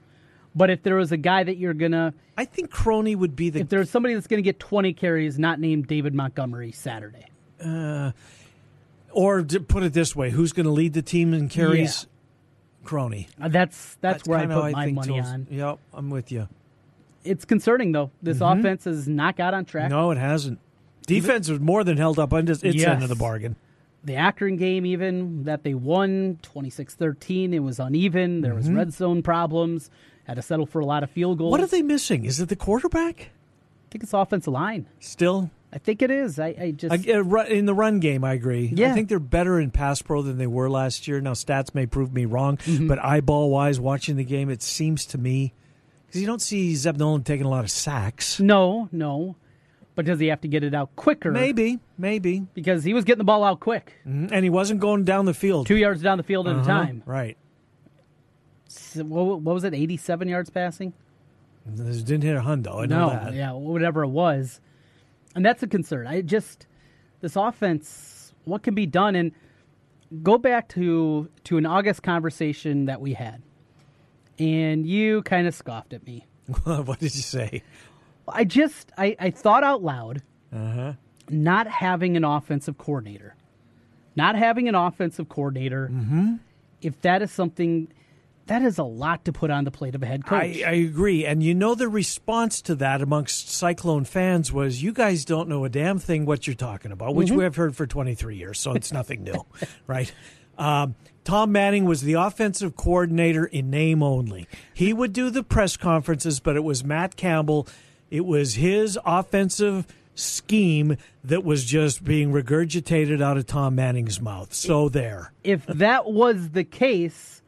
But 0.55 0.69
if 0.69 0.81
there 0.83 0.95
was 0.95 1.11
a 1.11 1.17
guy 1.17 1.43
that 1.43 1.57
you're 1.57 1.73
gonna, 1.75 2.13
I 2.37 2.45
think 2.45 2.71
Croney 2.71 3.15
would 3.15 3.35
be 3.35 3.49
the. 3.49 3.59
If 3.59 3.69
there's 3.69 3.89
somebody 3.89 4.15
that's 4.15 4.27
gonna 4.27 4.41
get 4.41 4.59
20 4.59 4.91
carries, 4.93 5.37
not 5.39 5.59
named 5.59 5.87
David 5.87 6.13
Montgomery 6.13 6.71
Saturday. 6.71 7.25
Uh, 7.63 8.11
or 9.11 9.41
to 9.43 9.59
put 9.59 9.83
it 9.83 9.93
this 9.93 10.15
way, 10.15 10.29
who's 10.29 10.53
going 10.53 10.65
to 10.65 10.71
lead 10.71 10.93
the 10.93 11.01
team 11.01 11.33
in 11.33 11.49
carries? 11.49 12.05
Croney. 12.83 13.27
Uh, 13.41 13.47
that's 13.49 13.97
that's, 13.99 14.27
where 14.27 14.37
I 14.39 14.45
put 14.45 14.53
how 14.53 14.69
my 14.69 14.91
money 14.91 15.19
on. 15.19 15.47
Yep, 15.49 15.79
I'm 15.93 16.09
with 16.09 16.31
you. 16.31 16.47
It's 17.23 17.43
concerning 17.43 17.91
though. 17.91 18.11
This 18.21 18.37
Mhm. 18.39 18.59
offense 18.59 18.83
has 18.85 19.07
not 19.07 19.35
got 19.35 19.53
on 19.53 19.65
track. 19.65 19.89
No, 19.89 20.11
it 20.11 20.17
hasn't. 20.17 20.59
Defense 21.07 21.49
was 21.49 21.59
more 21.59 21.83
than 21.83 21.97
held 21.97 22.19
up 22.19 22.33
on 22.33 22.47
its 22.47 22.61
its 22.63 22.83
end 22.83 23.01
of 23.03 23.09
the 23.09 23.15
bargain. 23.15 23.55
The 24.03 24.15
Akron 24.15 24.55
game, 24.57 24.85
even 24.85 25.43
that 25.45 25.63
they 25.63 25.73
won 25.73 26.37
26 26.43 26.93
13, 26.95 27.53
it 27.53 27.59
was 27.59 27.79
uneven. 27.79 28.41
There 28.41 28.53
was 28.53 28.69
Mhm. 28.69 28.75
red 28.77 28.93
zone 28.93 29.21
problems. 29.23 29.89
Had 30.25 30.35
to 30.35 30.41
settle 30.41 30.65
for 30.65 30.79
a 30.79 30.85
lot 30.85 31.03
of 31.03 31.09
field 31.09 31.37
goals. 31.39 31.51
What 31.51 31.61
are 31.61 31.67
they 31.67 31.81
missing? 31.81 32.23
Is 32.25 32.39
it 32.39 32.49
the 32.49 32.55
quarterback? 32.55 33.31
I 33.31 33.87
think 33.91 34.03
it's 34.03 34.13
offensive 34.13 34.51
line. 34.53 34.85
Still, 34.99 35.49
I 35.73 35.77
think 35.77 36.01
it 36.01 36.11
is. 36.11 36.37
I, 36.39 36.47
I 36.59 36.71
just 36.71 36.93
I, 37.07 37.11
uh, 37.13 37.43
in 37.45 37.65
the 37.65 37.73
run 37.73 37.99
game, 37.99 38.23
I 38.23 38.33
agree. 38.33 38.71
Yeah. 38.75 38.91
I 38.91 38.93
think 38.93 39.07
they're 39.09 39.19
better 39.19 39.59
in 39.59 39.71
pass 39.71 40.01
pro 40.01 40.21
than 40.21 40.37
they 40.37 40.47
were 40.47 40.69
last 40.69 41.07
year. 41.07 41.19
Now, 41.21 41.31
stats 41.33 41.73
may 41.73 41.85
prove 41.85 42.13
me 42.13 42.25
wrong, 42.25 42.57
Mm-hmm. 42.57 42.87
but 42.87 43.03
eyeball 43.03 43.49
wise, 43.49 43.79
watching 43.79 44.15
the 44.17 44.23
game, 44.25 44.49
it 44.49 44.61
seems 44.61 45.05
to 45.07 45.17
me 45.17 45.53
because 46.05 46.21
you 46.21 46.27
don't 46.27 46.41
see 46.41 46.75
Zeb 46.75 46.97
Noland 46.97 47.25
taking 47.25 47.45
a 47.45 47.49
lot 47.49 47.63
of 47.63 47.71
sacks. 47.71 48.39
no, 48.39 48.89
no. 48.91 49.35
But 49.97 50.05
does 50.05 50.19
he 50.19 50.27
have 50.27 50.39
to 50.41 50.47
get 50.47 50.63
it 50.63 50.73
out 50.75 50.95
quicker? 50.95 51.31
Maybe, 51.31 51.79
maybe 51.97 52.45
because 52.53 52.83
he 52.83 52.93
was 52.93 53.03
getting 53.03 53.17
the 53.17 53.23
ball 53.25 53.43
out 53.43 53.59
quick, 53.59 53.93
Mhm. 54.07 54.29
and 54.31 54.43
he 54.43 54.49
wasn't 54.49 54.79
going 54.79 55.03
down 55.05 55.25
the 55.25 55.33
field 55.33 55.65
two 55.67 55.75
yards 55.75 56.01
down 56.03 56.17
the 56.19 56.23
field 56.23 56.47
at 56.47 56.55
a 56.55 56.59
Uh-huh, 56.59 56.67
time. 56.67 57.03
Right. 57.05 57.35
So, 58.67 59.03
what, 59.03 59.41
what 59.41 59.53
was 59.55 59.63
it? 59.63 59.73
87 59.73 60.27
yards 60.27 60.49
passing. 60.51 60.93
This 61.65 62.03
didn't 62.03 62.23
hit 62.25 62.35
a 62.37 62.41
hundo. 62.41 62.83
I 62.83 62.85
know 62.85 63.07
no, 63.07 63.09
that. 63.09 63.33
yeah, 63.33 63.51
whatever 63.53 64.03
it 64.03 64.09
was, 64.09 64.61
and 65.35 65.43
that's 65.45 65.63
a 65.63 65.67
concern. 65.67 66.05
I 66.07 66.21
just 66.21 66.67
this 67.21 67.35
offense, 67.35 68.33
what 68.45 68.61
can 68.63 68.75
be 68.75 68.85
done, 68.85 69.15
and 69.15 69.31
go 70.21 70.37
back 70.37 70.69
to 70.69 71.27
to 71.45 71.57
an 71.57 71.65
August 71.65 72.03
conversation 72.03 72.85
that 72.85 73.01
we 73.01 73.13
had, 73.13 73.41
and 74.37 74.85
you 74.85 75.23
kind 75.23 75.47
of 75.47 75.55
scoffed 75.55 75.91
at 75.93 76.05
me. 76.05 76.27
what 76.63 76.99
did 76.99 77.15
you 77.15 77.21
say? 77.23 77.63
I 78.27 78.43
just 78.43 78.91
I, 78.97 79.15
I 79.19 79.29
thought 79.31 79.63
out 79.63 79.83
loud, 79.83 80.21
Uh 80.53 80.71
huh. 80.71 80.93
not 81.29 81.67
having 81.67 82.17
an 82.17 82.23
offensive 82.23 82.77
coordinator, 82.77 83.35
not 84.15 84.35
having 84.35 84.67
an 84.67 84.75
offensive 84.75 85.29
coordinator. 85.29 85.89
Mm-hmm. 85.91 86.35
If 86.81 87.01
that 87.01 87.21
is 87.21 87.31
something, 87.31 87.87
that 88.45 88.61
is 88.61 88.77
a 88.77 88.83
lot 88.83 89.25
to 89.25 89.33
put 89.33 89.49
on 89.49 89.63
the 89.63 89.71
plate 89.71 89.95
of 89.95 90.03
a 90.03 90.05
head 90.05 90.25
coach. 90.25 90.41
I, 90.41 90.63
I 90.65 90.71
agree. 90.73 91.25
And 91.25 91.41
you 91.41 91.53
know, 91.55 91.73
the 91.75 91.89
response 91.89 92.61
to 92.63 92.75
that 92.75 93.01
amongst 93.01 93.49
Cyclone 93.49 94.05
fans 94.05 94.53
was, 94.53 94.83
you 94.83 94.93
guys 94.93 95.25
don't 95.25 95.49
know 95.49 95.65
a 95.65 95.69
damn 95.69 95.97
thing 95.99 96.25
what 96.25 96.45
you're 96.47 96.55
talking 96.55 96.91
about, 96.91 97.15
which 97.15 97.29
Mhm. 97.29 97.37
we 97.37 97.43
have 97.43 97.55
heard 97.55 97.75
for 97.75 97.87
23 97.87 98.37
years, 98.37 98.59
so 98.59 98.73
it's 98.73 98.91
nothing 98.93 99.23
new, 99.23 99.43
right? 99.87 100.11
Um, 100.57 100.95
Tom 101.23 101.51
Manning 101.51 101.85
was 101.85 102.01
the 102.01 102.13
offensive 102.13 102.75
coordinator 102.75 103.45
in 103.45 103.69
name 103.69 104.01
only. 104.01 104.47
He 104.73 104.93
would 104.93 105.13
do 105.13 105.29
the 105.29 105.43
press 105.43 105.75
conferences, 105.75 106.39
but 106.39 106.55
it 106.55 106.63
was 106.63 106.83
Matt 106.85 107.15
Campbell. 107.17 107.67
It 108.09 108.25
was 108.25 108.55
his 108.55 108.97
offensive 109.05 109.85
scheme 110.15 110.97
that 111.23 111.43
was 111.43 111.63
just 111.63 112.03
being 112.03 112.31
regurgitated 112.31 113.21
out 113.21 113.37
of 113.37 113.45
Tom 113.45 113.75
Manning's 113.75 114.19
mouth. 114.19 114.53
So 114.53 114.89
there. 114.89 115.31
if 115.43 115.65
that 115.67 116.11
was 116.11 116.49
the 116.49 116.63
case, 116.63 117.41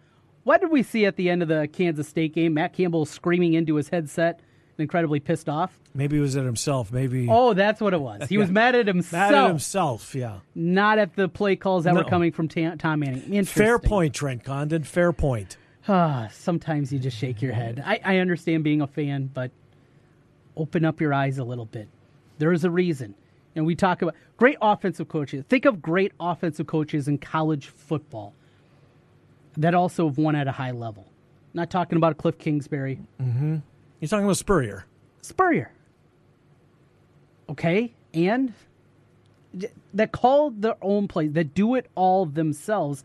what 0.44 0.62
did 0.62 0.72
we 0.72 0.84
see 0.84 1.06
at 1.06 1.16
the 1.16 1.30
end 1.30 1.42
of 1.42 1.48
the 1.48 1.68
Kansas 1.72 2.08
State 2.08 2.34
game? 2.34 2.54
Matt 2.54 2.74
Campbell 2.74 3.06
screaming 3.06 3.54
into 3.54 3.76
his 3.76 3.90
headset, 3.90 4.42
incredibly 4.78 5.20
pissed 5.20 5.50
off. 5.50 5.80
Maybe 5.94 6.18
he 6.18 6.22
was 6.22 6.36
at 6.36 6.46
himself. 6.46 6.92
Maybe. 6.92 7.28
Oh, 7.30 7.54
that's 7.54 7.82
what 7.82 7.94
it 7.94 8.02
was. 8.02 8.30
He 8.30 8.38
was 8.38 8.50
mad 8.52 8.76
at 8.76 8.88
himself. 8.88 9.32
Mad 9.32 9.44
at 9.44 9.48
himself, 9.48 10.14
yeah. 10.14 10.40
Not 10.54 11.00
at 11.00 11.16
the 11.16 11.28
play 11.28 11.56
calls 11.56 11.86
that 11.86 11.96
were 11.96 12.04
coming 12.04 12.32
from 12.32 12.48
Tom 12.48 13.00
Manning. 13.00 13.24
Interesting. 13.24 13.46
Fair 13.46 13.80
point, 13.80 14.14
Trent 14.14 14.44
Condon. 14.44 14.84
Fair 14.84 15.12
point. 15.12 15.58
Ah, 15.88 16.30
sometimes 16.32 16.94
you 16.94 17.00
just 17.00 17.18
shake 17.18 17.42
your 17.42 17.54
head. 17.54 17.82
I, 17.84 18.00
I 18.06 18.18
understand 18.18 18.64
being 18.64 18.82
a 18.82 18.88
fan, 18.88 19.32
but 19.34 19.52
open 20.60 20.86
up 20.86 21.02
your 21.02 21.14
eyes 21.14 21.38
a 21.38 21.44
little 21.44 21.66
bit. 21.66 21.88
There 22.38 22.52
is 22.54 22.64
a 22.64 22.70
reason. 22.70 23.16
And 23.56 23.66
we 23.66 23.76
talk 23.76 24.02
about 24.02 24.16
great 24.38 24.58
offensive 24.62 25.08
coaches. 25.08 25.44
Think 25.50 25.66
of 25.66 25.82
great 25.82 26.12
offensive 26.20 26.68
coaches 26.68 27.08
in 27.08 27.18
college 27.18 27.68
football 27.68 28.34
that 29.58 29.74
also 29.74 30.08
have 30.08 30.18
won 30.18 30.36
at 30.36 30.48
a 30.48 30.52
high 30.52 30.72
level. 30.72 31.08
Not 31.54 31.72
talking 31.72 31.98
about 31.98 32.18
Kliff 32.18 32.38
Kingsbury. 32.38 33.00
Mm-hmm. 33.22 33.58
You're 34.00 34.10
talking 34.10 34.26
about 34.26 34.38
Spurrier. 34.38 34.86
Spurrier. 35.22 35.72
Okay, 37.50 37.96
and 38.14 38.54
that 39.94 40.12
call 40.12 40.52
their 40.52 40.76
own 40.82 41.08
plays, 41.08 41.34
that 41.34 41.56
do 41.56 41.74
it 41.76 41.88
all 41.96 42.28
themselves. 42.28 43.04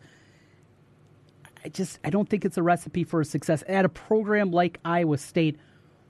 I 1.63 1.69
just 1.69 1.97
I 2.03 2.11
don't 2.11 2.29
think 2.29 2.45
it's 2.45 2.57
a 2.57 2.63
recipe 2.63 3.03
for 3.03 3.23
success 3.23 3.63
at 3.67 3.85
a 3.85 3.89
program 3.89 4.51
like 4.51 4.79
Iowa 4.85 5.17
State, 5.17 5.57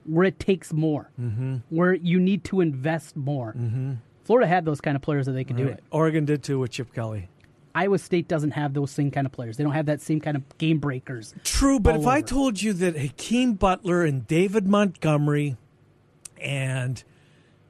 where 0.05 0.25
it 0.25 0.39
takes 0.39 0.71
more, 0.73 1.09
Mm-hmm. 1.19 1.55
where 1.69 1.93
you 1.93 2.19
need 2.19 2.43
to 2.45 2.61
invest 2.61 3.15
more. 3.15 3.53
Mm-hmm. 3.57 3.93
Florida 4.23 4.47
had 4.47 4.65
those 4.65 4.81
kind 4.81 4.95
of 4.95 5.01
players 5.01 5.25
that 5.27 5.33
they 5.33 5.43
could 5.43 5.57
do 5.57 5.67
it. 5.67 5.83
Oregon 5.91 6.25
did 6.25 6.41
too 6.43 6.59
with 6.59 6.71
Chip 6.71 6.93
Kelly. 6.93 7.29
Iowa 7.75 7.97
State 7.99 8.27
doesn't 8.27 8.51
have 8.51 8.73
those 8.73 8.89
same 8.89 9.11
kind 9.11 9.25
of 9.27 9.33
players. 9.33 9.57
They 9.57 9.63
don't 9.63 9.73
have 9.73 9.87
that 9.87 10.01
same 10.01 10.21
kind 10.21 10.37
of 10.37 10.57
game 10.57 10.79
breakers. 10.79 11.35
True, 11.43 11.79
but 11.79 11.95
if 11.97 12.07
I 12.07 12.21
told 12.21 12.61
you 12.61 12.71
that 12.73 12.95
Hakeem 12.97 13.53
Butler 13.55 14.03
and 14.05 14.25
David 14.25 14.65
Montgomery 14.67 15.57
and 16.41 17.03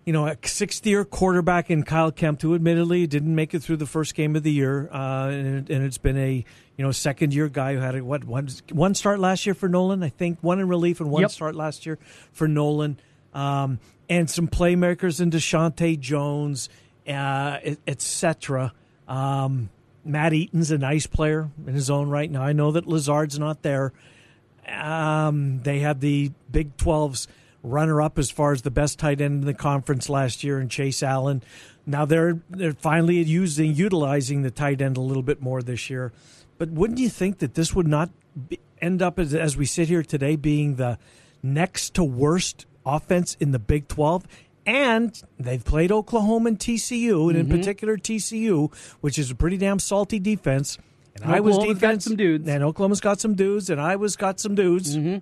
you 0.06 0.14
know 0.14 0.28
a 0.28 0.38
sixth-year 0.44 1.04
quarterback 1.06 1.70
in 1.72 1.84
Kyle 1.84 2.12
Kempt, 2.12 2.42
who 2.42 2.54
admittedly 2.56 3.08
didn't 3.08 3.34
make 3.34 3.54
it 3.54 3.62
through 3.64 3.78
the 3.78 3.86
first 3.88 4.14
game 4.16 4.36
of 4.36 4.44
the 4.44 4.52
year, 4.52 4.88
uh, 4.92 5.30
and, 5.30 5.70
and 5.70 5.84
it's 5.84 5.98
been 5.98 6.18
a 6.18 6.46
you 6.78 6.86
know 6.86 6.92
second-year 6.92 7.50
guy 7.50 7.74
who 7.74 7.80
had 7.80 7.96
a, 7.96 8.04
what 8.04 8.24
one 8.24 8.48
one 8.72 8.94
start 8.94 9.20
last 9.20 9.46
year 9.46 9.56
for 9.56 9.68
Noland, 9.68 10.04
I 10.06 10.10
think 10.10 10.38
one 10.42 10.60
in 10.60 10.68
relief 10.68 11.00
and 11.00 11.10
one 11.10 11.22
Yep. 11.22 11.32
start 11.32 11.56
last 11.56 11.86
year 11.86 11.98
for 12.32 12.48
Noland, 12.48 13.02
um, 13.34 13.80
and 14.08 14.30
some 14.30 14.48
playmakers 14.48 15.20
in 15.20 15.32
Deshaunte 15.32 16.00
Jones, 16.00 16.70
uh, 17.08 17.58
etc. 17.88 18.74
Um, 19.08 19.70
Matt 20.04 20.34
Eaton's 20.34 20.70
a 20.70 20.78
nice 20.78 21.08
player 21.08 21.50
in 21.66 21.74
his 21.74 21.90
own 21.90 22.10
right. 22.10 22.30
Now 22.30 22.44
I 22.44 22.54
know 22.54 22.72
that 22.74 22.86
Lazard's 22.86 23.40
not 23.40 23.64
there. 23.64 23.92
Um, 24.68 25.62
they 25.64 25.80
had 25.80 26.00
the 26.02 26.32
Big 26.52 26.76
12's 26.78 27.28
runner 27.66 28.02
up 28.02 28.18
as 28.20 28.30
far 28.32 28.52
as 28.52 28.62
the 28.62 28.72
best 28.72 29.00
tight 29.00 29.20
end 29.22 29.42
in 29.42 29.46
the 29.46 29.54
conference 29.54 30.08
last 30.10 30.44
year 30.44 30.60
in 30.60 30.70
Chase 30.70 31.02
Allen. 31.04 31.42
Now 31.86 32.06
they're 32.06 32.40
they're 32.50 32.74
finally 32.74 33.22
using 33.24 33.74
utilizing 33.76 34.42
the 34.44 34.52
tight 34.52 34.82
end 34.82 34.98
a 34.98 35.02
little 35.02 35.24
bit 35.24 35.42
more 35.42 35.62
this 35.62 35.90
year. 35.90 36.14
But 36.58 36.70
wouldn't 36.70 37.00
you 37.00 37.10
think 37.10 37.40
that 37.40 37.54
this 37.56 37.76
would 37.76 37.88
not 37.88 38.10
be, 38.50 38.60
end 38.82 39.02
up 39.02 39.20
as, 39.20 39.34
as 39.34 39.58
we 39.58 39.66
sit 39.66 39.88
here 39.90 40.04
today 40.04 40.36
being 40.36 40.76
the 40.76 40.98
next 41.44 41.94
to 41.96 42.04
worst 42.04 42.66
offense 42.86 43.36
in 43.40 43.52
the 43.52 43.60
Big 43.60 43.88
12? 43.88 44.26
And 44.66 45.22
they've 45.40 45.64
played 45.64 45.92
Oklahoma 45.92 46.48
and 46.50 46.60
TCU, 46.60 47.30
and 47.30 47.38
in 47.38 47.46
Mhm. 47.48 47.52
particular 47.52 47.98
TCU, 47.98 48.72
which 49.02 49.20
is 49.20 49.30
a 49.30 49.36
pretty 49.36 49.58
damn 49.58 49.78
salty 49.78 50.18
defense. 50.18 50.78
And 51.14 51.26
And 51.26 51.36
Iowa's 51.36 51.56
Oklahoma's 51.58 51.80
got 51.82 52.02
some 52.02 52.16
dudes. 52.16 52.48
and 52.50 52.64
Oklahoma's 52.64 53.00
got 53.00 53.20
some 53.20 53.36
dudes, 53.36 53.70
and 53.70 53.80
Iowa's 53.80 54.16
got 54.16 54.40
some 54.40 54.56
dudes. 54.56 54.98
Mm-hmm. 54.98 55.18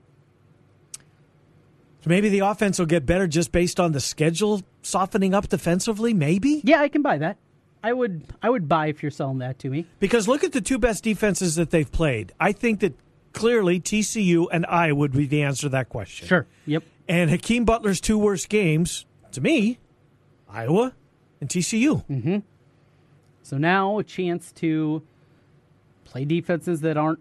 So 2.04 2.10
maybe 2.10 2.28
the 2.30 2.39
offense 2.39 2.80
will 2.80 2.86
get 2.86 3.06
better 3.06 3.28
just 3.28 3.51
based 3.51 3.80
on 3.80 3.93
the 3.93 3.99
schedule 4.01 4.62
softening 4.82 5.34
up 5.34 5.47
defensively. 5.47 6.14
Maybe. 6.14 6.62
Yeah, 6.66 6.82
I 6.82 6.89
can 6.89 7.01
buy 7.01 7.18
that. 7.20 7.38
I 7.82 7.93
would 7.93 8.26
I 8.41 8.49
would 8.49 8.68
buy 8.68 8.88
if 8.88 9.01
you're 9.01 9.12
selling 9.12 9.39
that 9.39 9.60
to 9.60 9.70
me. 9.70 9.86
Because 9.99 10.28
look 10.28 10.43
at 10.43 10.51
the 10.51 10.62
two 10.62 10.78
best 10.78 11.04
defenses 11.04 11.56
that 11.56 11.70
they've 11.70 11.89
played. 11.91 12.34
I 12.39 12.51
think 12.51 12.82
that 12.82 12.93
clearly 13.34 13.80
TCU 13.80 14.47
and 14.51 14.66
Iowa 14.66 14.95
would 14.95 15.12
be 15.14 15.26
the 15.28 15.43
answer 15.43 15.64
to 15.64 15.70
that 15.70 15.89
question. 15.89 16.28
Sure. 16.28 16.45
Yep. 16.66 16.84
And 17.08 17.30
Hakeem 17.30 17.66
Butler's 17.66 17.99
two 17.99 18.18
worst 18.18 18.47
games, 18.49 19.06
to 19.32 19.41
me, 19.41 19.80
Iowa 20.49 20.93
and 21.41 21.49
TCU. 21.49 22.06
Mm-hmm. 22.08 22.38
So 23.43 23.58
now 23.58 23.99
a 23.99 24.04
chance 24.04 24.51
to 24.54 25.04
play 26.06 26.24
defenses 26.26 26.82
that 26.82 26.95
aren't 26.95 27.20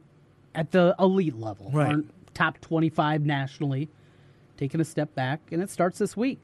at 0.54 0.70
the 0.70 0.94
elite 0.98 1.36
level, 1.36 1.70
Right. 1.72 1.88
aren't 1.88 2.34
top 2.34 2.60
25 2.60 3.24
nationally, 3.26 3.88
taking 4.62 4.80
a 4.80 4.84
step 4.84 5.12
back, 5.16 5.40
and 5.50 5.60
it 5.60 5.70
starts 5.70 5.98
this 5.98 6.16
week. 6.16 6.38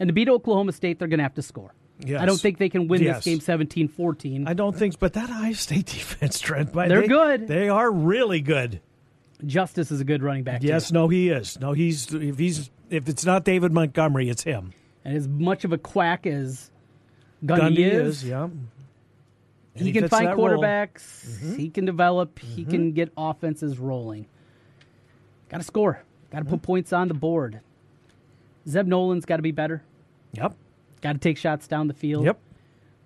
And 0.00 0.08
to 0.08 0.12
beat 0.14 0.28
Oklahoma 0.28 0.72
State, 0.72 0.98
they're 0.98 1.08
going 1.08 1.18
to 1.18 1.24
have 1.24 1.34
to 1.34 1.42
score. 1.42 1.74
Yes. 1.98 2.20
I 2.22 2.24
don't 2.26 2.40
think 2.40 2.56
they 2.58 2.70
can 2.70 2.88
win 2.88 3.02
Yes. 3.02 3.16
this 3.18 3.24
game 3.24 3.40
17 3.40 3.88
14. 3.88 4.48
I 4.48 4.54
don't 4.54 4.74
think, 4.74 4.98
but 4.98 5.12
that 5.12 5.28
Iowa 5.30 5.54
State 5.54 5.86
defense, 5.98 6.40
Trent, 6.40 6.72
They're 6.72 7.02
they- 7.02 7.06
good. 7.08 7.46
They 7.46 7.68
are 7.68 7.90
really 7.90 8.40
good. 8.40 8.80
Justice 9.44 9.90
is 9.90 10.00
a 10.00 10.04
good 10.04 10.22
running 10.22 10.44
back. 10.44 10.62
Yes, 10.62 10.88
too. 10.88 10.94
no, 10.94 11.08
he 11.08 11.28
is. 11.28 11.58
No, 11.60 11.72
he's 11.72 12.12
if 12.14 12.38
he's 12.38 12.70
if 12.90 13.08
it's 13.08 13.24
not 13.24 13.44
David 13.44 13.72
Montgomery, 13.72 14.28
it's 14.30 14.44
him. 14.44 14.72
And 15.04 15.16
as 15.16 15.26
much 15.26 15.64
of 15.64 15.72
a 15.72 15.78
quack 15.78 16.26
as 16.28 16.70
Gundy, 17.44 17.76
Gundy 17.76 17.78
is, 17.92 18.22
is, 18.22 18.28
yeah. 18.28 18.48
he, 19.74 19.86
he 19.86 19.92
can 19.92 20.08
find 20.08 20.28
role. 20.28 20.48
Mm-hmm. 20.48 20.62
quarterbacks. 20.64 21.56
He 21.56 21.70
can 21.70 21.84
develop. 21.84 22.38
He 22.38 22.64
can 22.64 22.92
get 22.92 23.12
offenses 23.16 23.78
rolling. 23.80 24.26
Got 25.48 25.58
to 25.58 25.64
score. 25.64 26.02
Got 26.32 26.38
to 26.38 26.44
Mm-hmm. 26.44 26.50
put 26.54 26.62
points 26.62 26.92
on 26.92 27.08
the 27.08 27.14
board. 27.14 27.60
Zeb 28.68 28.86
Noland's 28.86 29.24
got 29.26 29.36
to 29.36 29.42
be 29.42 29.52
better. 29.52 29.82
Yep. 30.32 30.54
Got 31.02 31.12
to 31.12 31.18
take 31.18 31.36
shots 31.36 31.68
down 31.68 31.88
the 31.88 31.94
field. 31.94 32.24
Yep. 32.24 32.38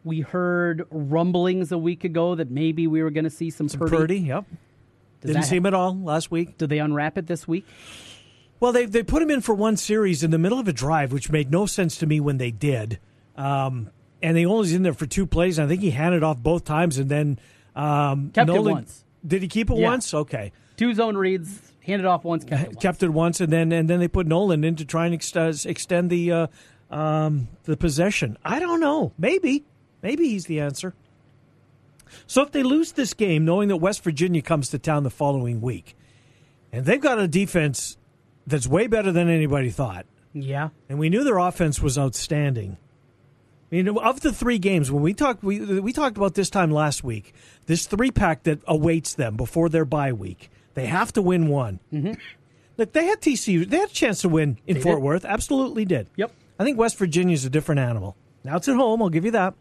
We 0.04 0.20
heard 0.20 0.86
rumblings 0.90 1.72
a 1.72 1.78
week 1.78 2.04
ago 2.04 2.36
that 2.36 2.50
maybe 2.50 2.86
we 2.86 3.02
were 3.02 3.10
going 3.10 3.24
to 3.24 3.30
see 3.30 3.50
some, 3.50 3.68
Some 3.68 3.80
Purdy. 3.80 3.96
Purdy, 3.96 4.18
yep. 4.20 4.44
Does 5.20 5.32
Didn't 5.32 5.44
see 5.46 5.56
him 5.56 5.66
at 5.66 5.74
all 5.74 5.96
last 5.98 6.30
week. 6.30 6.56
Did 6.58 6.68
they 6.68 6.78
unwrap 6.78 7.18
it 7.18 7.26
this 7.26 7.48
week? 7.48 7.66
Well, 8.60 8.70
they 8.72 8.86
they 8.86 9.02
put 9.02 9.20
him 9.22 9.30
in 9.30 9.40
for 9.40 9.54
one 9.54 9.76
series 9.76 10.22
in 10.22 10.30
the 10.30 10.38
middle 10.38 10.58
of 10.58 10.68
a 10.68 10.72
drive, 10.72 11.12
which 11.12 11.30
made 11.30 11.50
no 11.50 11.66
sense 11.66 11.96
to 11.98 12.06
me 12.06 12.20
when 12.20 12.38
they 12.38 12.50
did. 12.50 12.98
Um, 13.36 13.90
and 14.22 14.36
he 14.36 14.46
only 14.46 14.60
was 14.60 14.72
in 14.72 14.82
there 14.82 14.94
for 14.94 15.06
two 15.06 15.26
plays. 15.26 15.58
And 15.58 15.66
I 15.66 15.68
think 15.68 15.82
he 15.82 15.90
handed 15.90 16.22
off 16.22 16.38
both 16.38 16.64
times, 16.64 16.96
and 16.98 17.10
then 17.10 17.38
um, 17.74 18.30
Kept 18.30 18.48
it 18.48 18.52
Noland- 18.52 18.76
once. 18.76 19.04
Did 19.26 19.42
he 19.42 19.48
keep 19.48 19.70
it 19.70 19.76
Yeah. 19.78 19.88
once? 19.88 20.14
Okay, 20.14 20.52
Two 20.76 20.94
zone 20.94 21.16
reads, 21.16 21.60
handed 21.86 22.06
off 22.06 22.24
once, 22.24 22.44
kept 22.44 22.62
it 22.62 22.66
once. 22.68 22.76
kept 22.82 23.02
it 23.02 23.08
once, 23.10 23.40
and 23.40 23.52
then 23.52 23.72
and 23.72 23.88
then 23.88 24.00
they 24.00 24.08
put 24.08 24.26
Noland 24.26 24.64
in 24.64 24.76
to 24.76 24.84
try 24.84 25.06
and 25.06 25.14
extend, 25.14 25.64
extend 25.66 26.10
the 26.10 26.32
uh, 26.32 26.46
um, 26.90 27.48
the 27.64 27.76
possession. 27.76 28.36
I 28.44 28.58
don't 28.60 28.80
know. 28.80 29.12
Maybe, 29.18 29.64
maybe 30.02 30.28
he's 30.28 30.46
the 30.46 30.60
answer. 30.60 30.94
So 32.26 32.42
if 32.42 32.52
they 32.52 32.62
lose 32.62 32.92
this 32.92 33.14
game, 33.14 33.44
knowing 33.44 33.68
that 33.68 33.76
West 33.76 34.02
Virginia 34.04 34.40
comes 34.42 34.70
to 34.70 34.78
town 34.78 35.02
the 35.02 35.10
following 35.10 35.60
week, 35.60 35.96
and 36.72 36.84
they've 36.86 37.00
got 37.00 37.18
a 37.18 37.26
defense 37.28 37.96
that's 38.46 38.66
way 38.66 38.86
better 38.86 39.10
than 39.10 39.28
anybody 39.28 39.70
thought, 39.70 40.06
Yeah. 40.32 40.68
and 40.88 40.98
we 40.98 41.08
knew 41.08 41.24
their 41.24 41.38
offense 41.38 41.82
was 41.82 41.98
outstanding. 41.98 42.76
I 43.70 43.74
mean, 43.74 43.88
of 43.98 44.20
the 44.20 44.32
three 44.32 44.58
games, 44.58 44.92
when 44.92 45.02
we 45.02 45.12
talked, 45.12 45.42
we 45.42 45.80
we 45.80 45.92
talked 45.92 46.16
about 46.16 46.34
this 46.34 46.48
time 46.50 46.70
last 46.70 47.02
week. 47.02 47.34
This 47.66 47.86
three 47.86 48.12
pack 48.12 48.44
that 48.44 48.60
awaits 48.68 49.14
them 49.14 49.36
before 49.36 49.68
their 49.68 49.84
bye 49.84 50.12
week, 50.12 50.48
they 50.76 50.86
have 50.86 51.12
to 51.14 51.22
win 51.22 51.48
one. 51.48 51.80
Mm-hmm. 51.92 52.12
Look, 52.76 52.92
they 52.92 53.06
had 53.06 53.20
TCU. 53.20 53.68
They 53.68 53.78
had 53.78 53.88
a 53.90 53.92
chance 53.92 54.20
to 54.20 54.28
win 54.28 54.58
in 54.66 54.76
They 54.76 54.80
Fort 54.82 54.98
did. 54.98 55.02
Worth. 55.04 55.24
Absolutely 55.24 55.84
did. 55.84 56.08
Yep. 56.16 56.30
I 56.60 56.64
think 56.64 56.78
West 56.78 56.96
Virginia's 56.98 57.44
a 57.44 57.50
different 57.50 57.80
animal. 57.80 58.16
Now 58.44 58.56
it's 58.56 58.68
at 58.68 58.76
home. 58.76 59.02
I'll 59.02 59.08
give 59.08 59.24
you 59.24 59.32
that. 59.32 59.54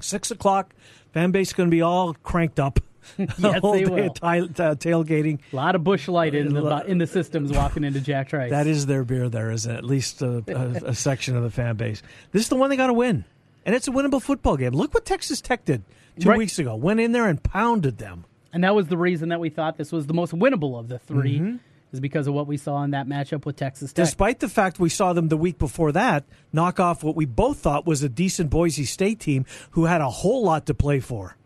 Six 0.00 0.30
o'clock. 0.30 0.72
Fan 1.12 1.30
base 1.32 1.48
is 1.48 1.52
going 1.52 1.68
to 1.68 1.70
be 1.74 1.82
all 1.82 2.14
cranked 2.14 2.58
up. 2.58 2.80
Yes, 3.16 3.38
Whole 3.62 3.72
they 3.72 3.86
will. 3.86 4.08
of 4.10 4.14
ti- 4.14 4.62
uh, 4.62 4.74
tailgating. 4.74 5.38
A 5.52 5.56
lot 5.56 5.74
of 5.74 5.82
Busch 5.82 6.08
Light 6.08 6.34
in 6.34 6.52
the 6.52 6.84
in 6.86 6.98
the 6.98 7.06
systems 7.06 7.50
walking 7.52 7.82
into 7.82 8.00
Jack 8.02 8.28
Trice. 8.28 8.50
That 8.50 8.66
is 8.66 8.84
their 8.84 9.02
beer. 9.02 9.30
There 9.30 9.50
is 9.50 9.66
at 9.66 9.82
least 9.82 10.20
a, 10.20 10.44
a, 10.46 10.88
a 10.90 10.94
section 10.94 11.34
of 11.34 11.42
the 11.42 11.50
fan 11.50 11.76
base. 11.76 12.02
This 12.32 12.42
is 12.42 12.48
the 12.50 12.56
one 12.56 12.68
they 12.68 12.76
got 12.76 12.88
to 12.88 12.92
win, 12.92 13.24
and 13.64 13.74
it's 13.74 13.88
a 13.88 13.92
winnable 13.92 14.20
football 14.20 14.58
game. 14.58 14.72
Look 14.72 14.92
what 14.92 15.06
Texas 15.06 15.40
Tech 15.40 15.64
did 15.64 15.84
two 16.20 16.28
Right. 16.28 16.36
weeks 16.38 16.58
ago. 16.58 16.76
Went 16.76 17.00
in 17.00 17.12
there 17.12 17.26
and 17.28 17.42
pounded 17.42 17.96
them. 17.96 18.26
And 18.52 18.64
that 18.64 18.74
was 18.74 18.86
the 18.88 18.96
reason 18.96 19.28
that 19.28 19.40
we 19.40 19.50
thought 19.50 19.76
this 19.76 19.92
was 19.92 20.06
the 20.06 20.14
most 20.14 20.32
winnable 20.32 20.78
of 20.78 20.88
the 20.88 20.98
3 20.98 21.38
Mhm. 21.38 21.58
is 21.92 22.00
because 22.00 22.26
of 22.26 22.34
what 22.34 22.46
we 22.46 22.56
saw 22.56 22.82
in 22.82 22.92
that 22.92 23.06
matchup 23.06 23.44
with 23.44 23.56
Texas 23.56 23.92
Tech. 23.92 24.04
Despite 24.06 24.40
the 24.40 24.48
fact 24.48 24.80
we 24.80 24.88
saw 24.88 25.12
them 25.12 25.28
the 25.28 25.36
week 25.36 25.58
before 25.58 25.92
that 25.92 26.24
knock 26.52 26.80
off 26.80 27.04
what 27.04 27.14
we 27.16 27.24
both 27.26 27.58
thought 27.58 27.86
was 27.86 28.02
a 28.02 28.08
decent 28.08 28.48
Boise 28.50 28.84
State 28.84 29.20
team 29.20 29.44
who 29.72 29.84
had 29.84 30.00
a 30.00 30.08
whole 30.08 30.44
lot 30.44 30.64
to 30.66 30.74
play 30.74 31.00
for. 31.00 31.36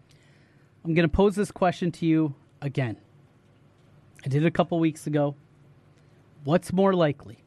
I'm 0.85 0.95
going 0.95 1.09
to 1.09 1.13
pose 1.13 1.35
this 1.37 1.51
question 1.51 1.91
to 1.93 2.07
you 2.07 2.35
again. 2.61 2.97
I 4.25 4.29
did 4.29 4.43
it 4.45 4.47
a 4.47 4.51
couple 4.51 4.79
weeks 4.79 5.07
ago. 5.07 5.35
What's 6.45 6.73
more 6.73 6.93
likely? 6.95 7.39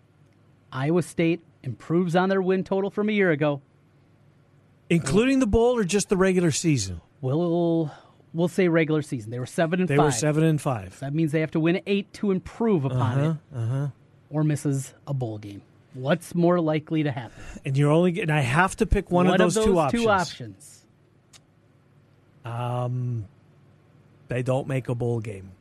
Iowa 0.72 1.02
State 1.02 1.42
improves 1.64 2.16
on 2.16 2.28
their 2.30 2.42
win 2.42 2.64
total 2.64 2.90
from 2.90 3.08
a 3.10 3.12
year 3.14 3.32
ago. 3.32 3.62
Including 4.90 5.40
the 5.40 5.48
bowl 5.48 5.78
or 5.78 5.84
just 5.84 6.10
the 6.10 6.18
regular 6.18 6.52
season? 6.52 7.02
We'll 7.22 7.92
we'll 8.36 8.48
say 8.50 8.68
regular 8.68 9.02
season. 9.02 9.32
They 9.32 9.40
were 9.40 9.46
seven 9.46 9.80
and 9.80 9.90
They 9.90 9.96
five. 9.96 10.06
were 10.06 10.12
seven 10.12 10.44
and 10.44 10.62
five. 10.62 11.00
That 11.00 11.14
means 11.14 11.32
they 11.32 11.40
have 11.42 11.52
to 11.52 11.60
win 11.60 11.82
eight 11.88 12.12
to 12.14 12.32
improve 12.32 12.86
upon 12.86 13.00
Uh-huh, 13.20 13.30
it, 13.54 13.58
uh-huh. 13.58 13.88
or 14.30 14.44
misses 14.44 14.94
a 15.08 15.14
bowl 15.14 15.38
game. 15.38 15.62
What's 15.94 16.36
more 16.36 16.60
likely 16.60 17.04
to 17.04 17.12
happen? 17.12 17.42
And 17.64 17.78
you're 17.78 17.92
only 17.92 18.20
and 18.22 18.30
I 18.32 18.42
have 18.42 18.76
to 18.78 18.86
pick 18.86 19.10
one, 19.10 19.28
One 19.28 19.42
of 19.42 19.54
those, 19.54 19.64
two 19.66 19.80
options. 19.80 20.04
Two 20.04 20.10
options. 20.10 20.86
Um, 22.44 23.26
they 24.28 24.44
don't 24.44 24.68
make 24.68 24.90
a 24.90 24.96
bowl 24.96 25.20
game. 25.20 25.52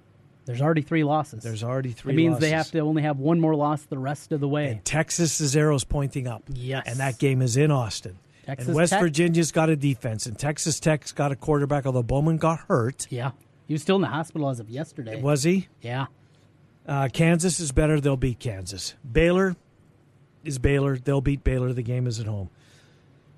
There's 0.47 0.61
already 0.61 0.83
three 0.83 1.05
losses. 1.05 1.43
There's 1.43 1.63
already 1.65 1.93
three. 1.93 2.13
It 2.13 2.17
means 2.17 2.33
losses. 2.35 2.51
they 2.51 2.55
have 2.57 2.71
to 2.73 2.81
only 2.81 3.03
have 3.03 3.19
one 3.19 3.41
more 3.41 3.55
loss 3.55 3.83
the 3.85 3.97
rest 3.99 4.31
of 4.33 4.41
the 4.41 4.49
way. 4.49 4.67
And 4.73 4.85
Texas's 4.85 5.57
arrow's 5.57 5.85
pointing 5.85 6.27
up. 6.27 6.43
Yes. 6.53 6.85
And 6.87 6.99
that 6.99 7.19
game 7.19 7.41
is 7.41 7.57
in 7.57 7.71
Austin. 7.71 8.19
Texas 8.47 8.69
and 8.69 8.77
West 8.77 8.93
Tech- 8.93 9.01
Virginia's 9.01 9.53
got 9.53 9.71
a 9.71 9.77
defense, 9.77 10.27
and 10.27 10.39
Texas 10.39 10.79
Tech's 10.81 11.13
got 11.13 11.33
a 11.33 11.37
quarterback. 11.37 11.87
Although 11.87 12.03
Bowman 12.03 12.37
got 12.37 12.61
hurt, 12.69 13.07
Yeah. 13.11 13.31
He 13.67 13.73
was 13.73 13.81
still 13.81 13.97
in 13.97 14.03
the 14.03 14.09
hospital 14.09 14.51
as 14.51 14.61
of 14.61 14.69
yesterday. 14.69 15.21
was 15.23 15.43
he? 15.43 15.69
Yeah. 15.81 16.07
Uh, 16.87 17.09
Kansas 17.11 17.61
is 17.61 17.73
better. 17.73 17.99
They'll 17.99 18.17
beat 18.19 18.39
Kansas. 18.39 18.95
Baylor 19.11 19.57
is 20.45 20.59
Baylor. 20.59 20.99
They'll 20.99 21.23
beat 21.23 21.43
Baylor. 21.43 21.73
The 21.73 21.81
game 21.83 22.07
is 22.07 22.21
at 22.21 22.27
home. 22.27 22.51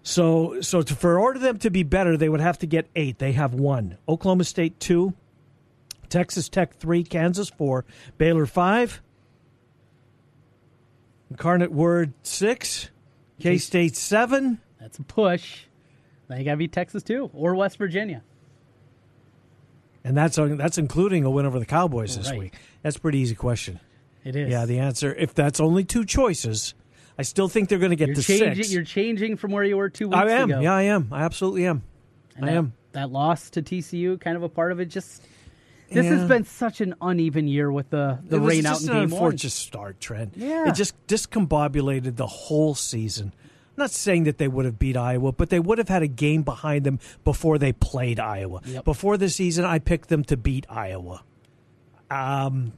So, 0.02 0.60
so 0.62 0.82
to, 0.82 0.94
for 0.96 1.18
order 1.20 1.38
them 1.38 1.58
to 1.58 1.70
be 1.70 1.84
better, 1.84 2.16
they 2.16 2.28
would 2.28 2.40
have 2.40 2.58
to 2.58 2.66
get 2.66 2.88
eight. 2.96 3.18
They 3.18 3.32
have 3.32 3.54
one. 3.54 3.98
Oklahoma 4.08 4.42
State 4.44 4.80
two, 4.80 5.14
Texas 6.08 6.48
Tech 6.48 6.76
three, 6.76 7.04
Kansas 7.04 7.48
four, 7.48 7.84
Baylor 8.18 8.46
five, 8.46 9.00
Incarnate 11.30 11.72
Word 11.72 12.12
six, 12.22 12.90
K 13.40 13.58
State 13.58 13.96
seven. 13.96 14.58
That's 14.86 15.00
a 15.00 15.02
push. 15.02 15.64
Now 16.30 16.36
you 16.36 16.44
got 16.44 16.52
to 16.52 16.56
beat 16.58 16.70
Texas 16.70 17.02
too, 17.02 17.28
or 17.34 17.56
West 17.56 17.76
Virginia. 17.76 18.22
And 20.04 20.16
that's 20.16 20.36
that's 20.36 20.78
including 20.78 21.24
a 21.24 21.30
win 21.30 21.44
over 21.44 21.58
the 21.58 21.66
Cowboys 21.66 22.16
this 22.16 22.30
Right. 22.30 22.38
week. 22.38 22.54
That's 22.82 22.94
a 22.96 23.00
pretty 23.00 23.18
easy 23.18 23.34
question. 23.34 23.80
It 24.22 24.36
is. 24.36 24.48
Yeah, 24.48 24.64
the 24.64 24.78
answer. 24.78 25.12
If 25.12 25.34
that's 25.34 25.58
only 25.58 25.82
two 25.82 26.04
choices, 26.04 26.74
I 27.18 27.22
still 27.22 27.48
think 27.48 27.68
they're 27.68 27.80
going 27.80 27.90
to 27.90 27.96
get 27.96 28.08
You're 28.08 28.14
to 28.16 28.22
changing. 28.22 28.54
six. 28.54 28.72
You're 28.72 28.84
changing 28.84 29.36
from 29.38 29.50
where 29.50 29.64
you 29.64 29.76
were 29.76 29.88
two 29.90 30.06
weeks 30.06 30.20
ago. 30.20 30.28
I 30.28 30.36
am. 30.36 30.50
ago. 30.52 30.60
Yeah, 30.60 30.74
I 30.74 30.82
am. 30.82 31.08
I 31.10 31.22
absolutely 31.24 31.66
am. 31.66 31.82
And 32.36 32.44
I 32.44 32.48
that, 32.52 32.56
am. 32.56 32.72
That 32.92 33.10
loss 33.10 33.50
to 33.50 33.62
TCU, 33.62 34.20
kind 34.20 34.36
of 34.36 34.44
a 34.44 34.48
part 34.48 34.70
of 34.70 34.78
it. 34.78 34.84
Just 34.86 35.22
this 35.90 36.04
Yeah. 36.06 36.12
has 36.18 36.28
been 36.28 36.44
such 36.44 36.80
an 36.80 36.94
uneven 37.00 37.48
year 37.48 37.72
with 37.72 37.90
the 37.90 38.18
the 38.28 38.36
it 38.36 38.40
rain 38.46 38.66
out 38.66 38.80
in 38.82 38.88
an 38.90 38.94
game 38.94 39.10
one. 39.10 39.12
unfortunate 39.12 39.50
start, 39.50 40.00
Trent. 40.00 40.34
Yeah. 40.36 40.68
It 40.68 40.74
just 40.76 40.94
discombobulated 41.08 42.14
the 42.14 42.26
whole 42.28 42.76
season. 42.76 43.32
Not 43.76 43.90
saying 43.90 44.24
that 44.24 44.38
they 44.38 44.48
would 44.48 44.64
have 44.64 44.78
beat 44.78 44.96
Iowa, 44.96 45.32
but 45.32 45.50
they 45.50 45.60
would 45.60 45.78
have 45.78 45.88
had 45.88 46.02
a 46.02 46.06
game 46.08 46.42
behind 46.42 46.84
them 46.84 46.98
before 47.24 47.58
they 47.58 47.72
played 47.72 48.18
Iowa. 48.18 48.62
Yep. 48.64 48.84
Before 48.84 49.16
the 49.16 49.28
season, 49.28 49.64
I 49.64 49.78
picked 49.78 50.08
them 50.08 50.24
to 50.24 50.36
beat 50.36 50.64
Iowa. 50.70 51.22
Um, 52.10 52.72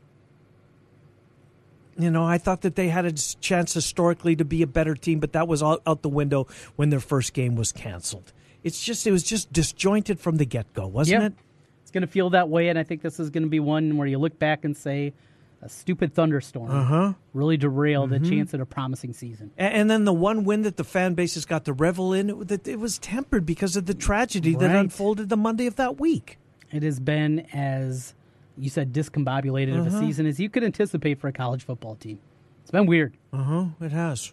you 1.98 2.10
know, 2.10 2.24
I 2.24 2.38
thought 2.38 2.62
that 2.62 2.76
they 2.76 2.88
had 2.88 3.04
a 3.04 3.12
chance 3.12 3.74
historically 3.74 4.36
to 4.36 4.44
be 4.44 4.62
a 4.62 4.66
better 4.66 4.94
team, 4.94 5.18
but 5.20 5.32
that 5.32 5.48
was 5.48 5.62
all 5.62 5.78
out 5.86 6.02
the 6.02 6.08
window 6.08 6.46
when 6.76 6.90
their 6.90 7.00
first 7.00 7.32
game 7.32 7.56
was 7.56 7.72
canceled. 7.72 8.32
It's 8.64 8.82
just 8.84 9.06
it 9.06 9.12
was 9.12 9.22
just 9.22 9.52
disjointed 9.52 10.18
from 10.20 10.36
the 10.36 10.44
get 10.44 10.72
go, 10.74 10.86
wasn't 10.86 11.22
Yep. 11.22 11.32
it? 11.32 11.38
It's 11.82 11.90
going 11.90 12.02
to 12.02 12.06
feel 12.08 12.30
that 12.30 12.48
way, 12.48 12.68
and 12.68 12.78
I 12.78 12.82
think 12.82 13.02
this 13.02 13.18
is 13.18 13.30
going 13.30 13.44
to 13.44 13.48
be 13.48 13.60
one 13.60 13.96
where 13.96 14.06
you 14.06 14.18
look 14.18 14.38
back 14.38 14.64
and 14.64 14.76
say, 14.76 15.14
a 15.60 15.68
stupid 15.68 16.14
thunderstorm 16.14 16.70
Uh-huh. 16.70 17.12
really 17.34 17.56
derailed 17.56 18.10
Mhm. 18.10 18.22
the 18.22 18.30
chance 18.30 18.54
at 18.54 18.60
a 18.60 18.66
promising 18.66 19.12
season. 19.12 19.50
And 19.58 19.90
then 19.90 20.04
the 20.04 20.12
one 20.12 20.44
win 20.44 20.62
that 20.62 20.76
the 20.76 20.84
fan 20.84 21.14
base 21.14 21.34
has 21.34 21.44
got 21.44 21.64
to 21.64 21.72
revel 21.72 22.12
in, 22.12 22.30
it, 22.30 22.48
that 22.48 22.68
it 22.68 22.78
was 22.78 22.98
tempered 22.98 23.44
because 23.44 23.74
of 23.76 23.86
the 23.86 23.94
tragedy 23.94 24.54
that 24.54 24.74
unfolded 24.76 25.28
the 25.28 25.36
Monday 25.36 25.66
of 25.66 25.76
that 25.76 25.98
week. 25.98 26.38
It 26.70 26.82
has 26.84 27.00
been 27.00 27.40
as 27.52 28.14
you 28.56 28.70
said 28.70 28.92
discombobulated 28.92 29.78
of 29.78 29.86
a 29.86 29.88
Uh-huh. 29.88 30.00
season 30.00 30.26
as 30.26 30.38
you 30.38 30.48
could 30.48 30.62
anticipate 30.64 31.18
for 31.20 31.28
a 31.28 31.32
college 31.32 31.64
football 31.64 31.94
team. 31.96 32.18
It's 32.62 32.70
been 32.70 32.86
weird. 32.86 33.14
Uh 33.32 33.42
huh. 33.42 33.64
It 33.80 33.92
has. 33.92 34.32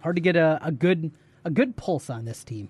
Hard 0.00 0.16
to 0.16 0.22
get 0.22 0.36
a, 0.36 0.58
a 0.62 0.70
good 0.72 1.10
a 1.44 1.50
good 1.50 1.74
pulse 1.76 2.08
on 2.10 2.24
this 2.24 2.44
team, 2.44 2.68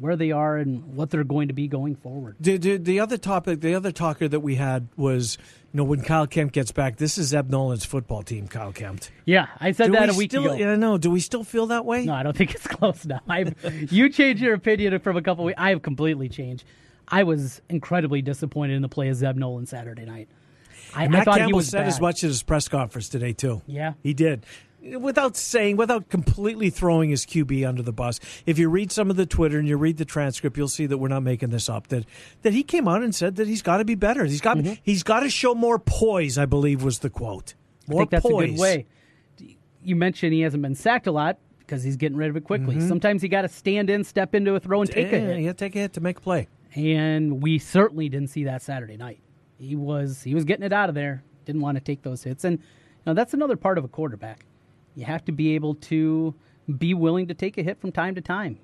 where 0.00 0.16
they 0.16 0.32
are 0.32 0.56
and 0.56 0.94
what 0.96 1.10
they're 1.10 1.24
going 1.24 1.48
to 1.48 1.54
be 1.54 1.68
going 1.68 1.94
forward. 1.94 2.36
The, 2.40 2.56
the, 2.56 2.76
the 2.78 3.00
other 3.00 3.18
topic, 3.18 3.60
the 3.60 3.74
other 3.74 3.92
talker 3.92 4.26
that 4.28 4.40
we 4.40 4.54
had 4.56 4.88
was, 4.96 5.36
you 5.72 5.78
know, 5.78 5.84
when 5.84 6.02
Kyle 6.02 6.26
Kempt 6.26 6.54
gets 6.54 6.72
back, 6.72 6.96
this 6.96 7.18
is 7.18 7.28
Zeb 7.28 7.50
Noland's 7.50 7.84
football 7.84 8.22
team, 8.22 8.48
Kyle 8.48 8.72
Kempt. 8.72 9.10
Yeah, 9.26 9.46
I 9.60 9.72
said 9.72 9.86
Do 9.86 9.92
that 9.92 10.08
we 10.08 10.14
a 10.14 10.18
week 10.18 10.30
still, 10.30 10.44
ago. 10.46 10.54
Yeah, 10.54 10.74
no. 10.76 10.96
Do 10.98 11.10
we 11.10 11.20
still 11.20 11.44
feel 11.44 11.66
that 11.66 11.84
way? 11.84 12.04
No, 12.06 12.14
I 12.14 12.22
don't 12.22 12.36
think 12.36 12.54
it's 12.54 12.66
close 12.66 13.04
now. 13.04 13.20
I've, 13.28 13.54
you 13.92 14.08
changed 14.08 14.42
your 14.42 14.54
opinion 14.54 14.98
from 15.00 15.16
a 15.16 15.22
couple 15.22 15.44
weeks. 15.44 15.58
I 15.60 15.70
have 15.70 15.82
completely 15.82 16.28
changed. 16.28 16.64
I 17.06 17.24
was 17.24 17.60
incredibly 17.68 18.22
disappointed 18.22 18.74
in 18.76 18.82
the 18.82 18.88
play 18.88 19.08
of 19.08 19.16
Zeb 19.16 19.36
Noland 19.36 19.68
Saturday 19.68 20.06
night. 20.06 20.28
I, 20.94 21.04
And 21.04 21.16
I 21.16 21.24
thought 21.24 21.36
Campbell 21.38 21.46
he 21.48 21.52
was 21.54 21.68
said 21.68 21.80
bad. 21.80 21.88
as 21.88 22.00
much 22.00 22.24
at 22.24 22.28
his 22.28 22.42
press 22.42 22.68
conference 22.68 23.08
today 23.08 23.32
too. 23.32 23.62
Yeah. 23.66 23.92
he 24.02 24.14
did. 24.14 24.46
Without 24.82 25.36
saying, 25.36 25.76
without 25.76 26.08
completely 26.08 26.70
throwing 26.70 27.10
his 27.10 27.26
QB 27.26 27.68
under 27.68 27.82
the 27.82 27.92
bus. 27.92 28.18
If 28.46 28.58
you 28.58 28.70
read 28.70 28.90
some 28.90 29.10
of 29.10 29.16
the 29.16 29.26
Twitter 29.26 29.58
and 29.58 29.68
you 29.68 29.76
read 29.76 29.98
the 29.98 30.06
transcript, 30.06 30.56
you'll 30.56 30.68
see 30.68 30.86
that 30.86 30.96
we're 30.96 31.08
not 31.08 31.22
making 31.22 31.50
this 31.50 31.68
up. 31.68 31.88
That 31.88 32.06
that 32.42 32.54
he 32.54 32.62
came 32.62 32.88
out 32.88 33.02
and 33.02 33.14
said 33.14 33.36
that 33.36 33.46
he's 33.46 33.60
got 33.60 33.76
to 33.78 33.84
be 33.84 33.94
better. 33.94 34.24
He's 34.24 34.40
got 34.40 34.58
he's 34.82 35.02
got 35.02 35.20
to 35.20 35.28
show 35.28 35.54
more 35.54 35.78
poise. 35.78 36.38
I 36.38 36.46
believe 36.46 36.82
was 36.82 37.00
the 37.00 37.10
quote. 37.10 37.54
I 37.88 37.92
More 37.92 38.00
think 38.02 38.10
that's 38.10 38.22
poise. 38.22 38.48
a 38.48 38.52
good 38.52 38.58
way. 38.58 38.86
You 39.82 39.96
mentioned 39.96 40.32
he 40.32 40.40
hasn't 40.40 40.62
been 40.62 40.74
sacked 40.74 41.06
a 41.06 41.12
lot 41.12 41.38
because 41.58 41.82
he's 41.82 41.96
getting 41.96 42.16
rid 42.16 42.30
of 42.30 42.36
it 42.36 42.44
quickly. 42.44 42.76
Mhm. 42.76 42.88
Sometimes 42.88 43.22
you 43.22 43.28
got 43.28 43.42
to 43.42 43.48
stand 43.48 43.90
in, 43.90 44.02
step 44.04 44.34
into 44.34 44.54
a 44.54 44.60
throw, 44.60 44.80
and 44.82 44.90
take 44.90 45.08
a 45.08 45.16
Yeah, 45.16 45.26
hit. 45.26 45.38
you 45.40 45.44
gotta 45.44 45.54
take 45.54 45.76
a 45.76 45.80
hit 45.80 45.92
to 45.94 46.00
make 46.00 46.18
a 46.18 46.20
play. 46.20 46.48
And 46.74 47.42
we 47.42 47.58
certainly 47.58 48.08
didn't 48.08 48.28
see 48.28 48.44
that 48.44 48.62
Saturday 48.62 48.96
night. 48.96 49.20
He 49.58 49.76
was 49.76 50.22
he 50.22 50.34
was 50.34 50.44
getting 50.44 50.64
it 50.64 50.72
out 50.72 50.88
of 50.88 50.94
there. 50.94 51.22
Didn't 51.44 51.60
want 51.60 51.76
to 51.76 51.84
take 51.84 52.02
those 52.02 52.22
hits, 52.22 52.44
and 52.44 52.58
you 52.58 52.64
know, 53.06 53.14
that's 53.14 53.34
another 53.34 53.56
part 53.56 53.76
of 53.76 53.84
a 53.84 53.88
quarterback. 53.88 54.46
You 54.94 55.04
have 55.04 55.24
to 55.26 55.32
be 55.32 55.54
able 55.54 55.74
to 55.76 56.34
be 56.78 56.94
willing 56.94 57.26
to 57.28 57.34
take 57.34 57.58
a 57.58 57.62
hit 57.62 57.80
from 57.80 57.92
time 57.92 58.14
to 58.14 58.20
time. 58.20 58.58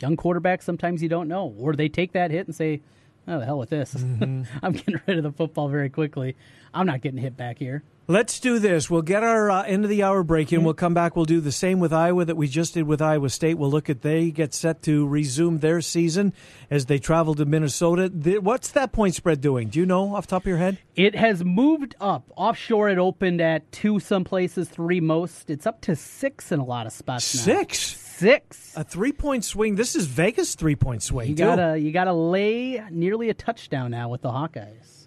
Young 0.00 0.16
quarterbacks 0.16 0.62
sometimes 0.62 1.02
you 1.02 1.08
don't 1.08 1.28
know, 1.28 1.54
or 1.58 1.74
they 1.74 1.88
take 1.88 2.12
that 2.12 2.30
hit 2.30 2.46
and 2.46 2.54
say, 2.54 2.82
"Oh, 3.28 3.38
the 3.38 3.44
hell 3.44 3.58
with 3.58 3.70
this! 3.70 3.94
Mm-hmm. 4.06 4.42
I'm 4.62 4.72
getting 4.72 5.00
rid 5.06 5.18
of 5.18 5.24
the 5.24 5.32
football 5.32 5.68
very 5.68 5.90
quickly. 5.90 6.36
I'm 6.72 6.86
not 6.86 7.00
getting 7.00 7.18
hit 7.18 7.36
back 7.36 7.58
here." 7.58 7.82
Let's 8.08 8.38
do 8.38 8.60
this. 8.60 8.88
We'll 8.88 9.02
get 9.02 9.24
our 9.24 9.50
uh, 9.50 9.64
end 9.64 9.82
of 9.82 9.90
the 9.90 10.04
hour 10.04 10.22
break 10.22 10.52
in. 10.52 10.62
We'll 10.62 10.74
come 10.74 10.94
back. 10.94 11.16
We'll 11.16 11.24
do 11.24 11.40
the 11.40 11.50
same 11.50 11.80
with 11.80 11.92
Iowa 11.92 12.24
that 12.24 12.36
we 12.36 12.46
just 12.46 12.74
did 12.74 12.84
with 12.84 13.02
Iowa 13.02 13.28
State. 13.30 13.58
We'll 13.58 13.70
look 13.70 13.90
at 13.90 14.02
they 14.02 14.30
get 14.30 14.54
set 14.54 14.80
to 14.82 15.08
resume 15.08 15.58
their 15.58 15.80
season 15.80 16.32
as 16.70 16.86
they 16.86 17.00
travel 17.00 17.34
to 17.34 17.44
Minnesota. 17.44 18.08
The, 18.08 18.38
what's 18.38 18.70
that 18.70 18.92
point 18.92 19.16
spread 19.16 19.40
doing? 19.40 19.70
Do 19.70 19.80
you 19.80 19.86
know 19.86 20.14
off 20.14 20.28
the 20.28 20.30
top 20.30 20.42
of 20.42 20.46
your 20.46 20.58
head? 20.58 20.78
It 20.94 21.16
has 21.16 21.44
moved 21.44 21.96
up. 22.00 22.30
Offshore, 22.36 22.90
it 22.90 22.98
opened 22.98 23.40
at 23.40 23.72
two 23.72 23.98
some 23.98 24.22
places, 24.22 24.68
three 24.68 25.00
most. 25.00 25.50
It's 25.50 25.66
up 25.66 25.80
to 25.82 25.96
six 25.96 26.52
in 26.52 26.60
a 26.60 26.64
lot 26.64 26.86
of 26.86 26.92
spots 26.92 27.34
now. 27.34 27.42
Six. 27.42 28.05
Six. 28.18 28.72
A 28.76 28.82
three 28.84 29.12
point 29.12 29.44
swing. 29.44 29.74
This 29.74 29.94
is 29.94 30.06
Vegas 30.06 30.54
three 30.54 30.74
point 30.76 31.02
swing. 31.02 31.28
You 31.28 31.34
too. 31.36 31.44
gotta 31.44 31.78
you 31.78 31.92
gotta 31.92 32.12
lay 32.14 32.82
nearly 32.90 33.28
a 33.28 33.34
touchdown 33.34 33.90
now 33.90 34.08
with 34.08 34.22
the 34.22 34.30
Hawkeyes. 34.30 35.06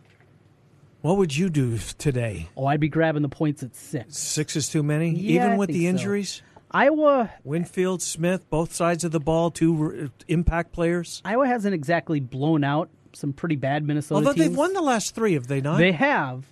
What 1.02 1.18
would 1.18 1.36
you 1.36 1.50
do 1.50 1.78
today? 1.98 2.50
Oh, 2.58 2.66
I'd 2.66 2.80
be 2.80 2.90
grabbing 2.90 3.22
the 3.24 3.30
points 3.30 3.64
at 3.64 3.76
six. 3.76 4.18
Six 4.18 4.56
is 4.56 4.70
too 4.70 4.84
many, 4.84 5.10
Yeah, 5.12 5.36
even 5.42 5.52
I 5.54 5.58
with 5.58 5.70
the 5.70 5.86
so. 5.86 5.90
injuries. 5.90 6.42
Iowa 6.72 7.32
Winfield, 7.44 8.02
Smith, 8.04 8.48
both 8.50 8.74
sides 8.74 9.04
of 9.04 9.12
the 9.12 9.20
ball, 9.20 9.50
two 9.50 10.12
impact 10.28 10.72
players. 10.72 11.22
Iowa 11.26 11.48
hasn't 11.48 11.74
exactly 11.74 12.20
blown 12.20 12.64
out 12.64 12.90
some 13.14 13.34
pretty 13.34 13.56
bad 13.56 13.84
Minnesota 13.88 14.16
Although 14.18 14.34
teams. 14.34 14.50
they've 14.50 14.58
won 14.58 14.74
the 14.74 14.82
last 14.82 15.16
three, 15.16 15.34
have 15.34 15.48
they 15.48 15.62
not? 15.62 15.78
They 15.80 15.94
have, 15.94 16.46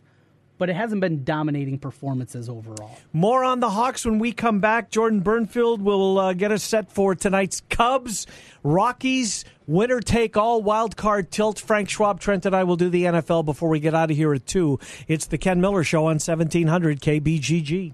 but 0.57 0.69
it 0.69 0.75
hasn't 0.75 1.01
been 1.01 1.23
dominating 1.23 1.79
performances 1.79 2.49
overall. 2.49 2.97
More 3.13 3.43
on 3.43 3.59
the 3.59 3.69
Hawks 3.69 4.05
when 4.05 4.19
we 4.19 4.31
come 4.31 4.59
back. 4.59 4.89
Jordan 4.89 5.21
Bernfield 5.21 5.81
will 5.81 6.19
uh, 6.19 6.33
get 6.33 6.51
us 6.51 6.63
set 6.63 6.91
for 6.91 7.15
tonight's 7.15 7.61
Cubs, 7.69 8.27
Rockies, 8.63 9.45
winner 9.65 9.99
take 9.99 10.37
all 10.37 10.61
wild 10.61 10.97
card 10.97 11.31
tilt. 11.31 11.59
Frank 11.59 11.89
Schwab, 11.89 12.19
Trent, 12.19 12.45
and 12.45 12.55
I 12.55 12.63
will 12.63 12.77
do 12.77 12.89
the 12.89 13.03
NFL 13.03 13.45
before 13.45 13.69
we 13.69 13.79
get 13.79 13.93
out 13.93 14.09
of 14.09 14.17
here 14.17 14.33
at 14.33 14.45
2. 14.45 14.79
It's 15.07 15.27
the 15.27 15.37
Ken 15.37 15.61
Miller 15.61 15.83
Show 15.83 16.01
on 16.05 16.15
1700 16.19 17.01
KBGG. 17.01 17.93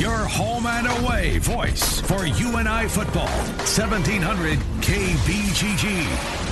Your 0.00 0.16
home 0.16 0.66
and 0.66 0.86
away 1.04 1.38
voice 1.38 2.00
for 2.00 2.26
UNI 2.26 2.88
football. 2.88 3.28
1700 3.28 4.58
KBGG. 4.80 6.51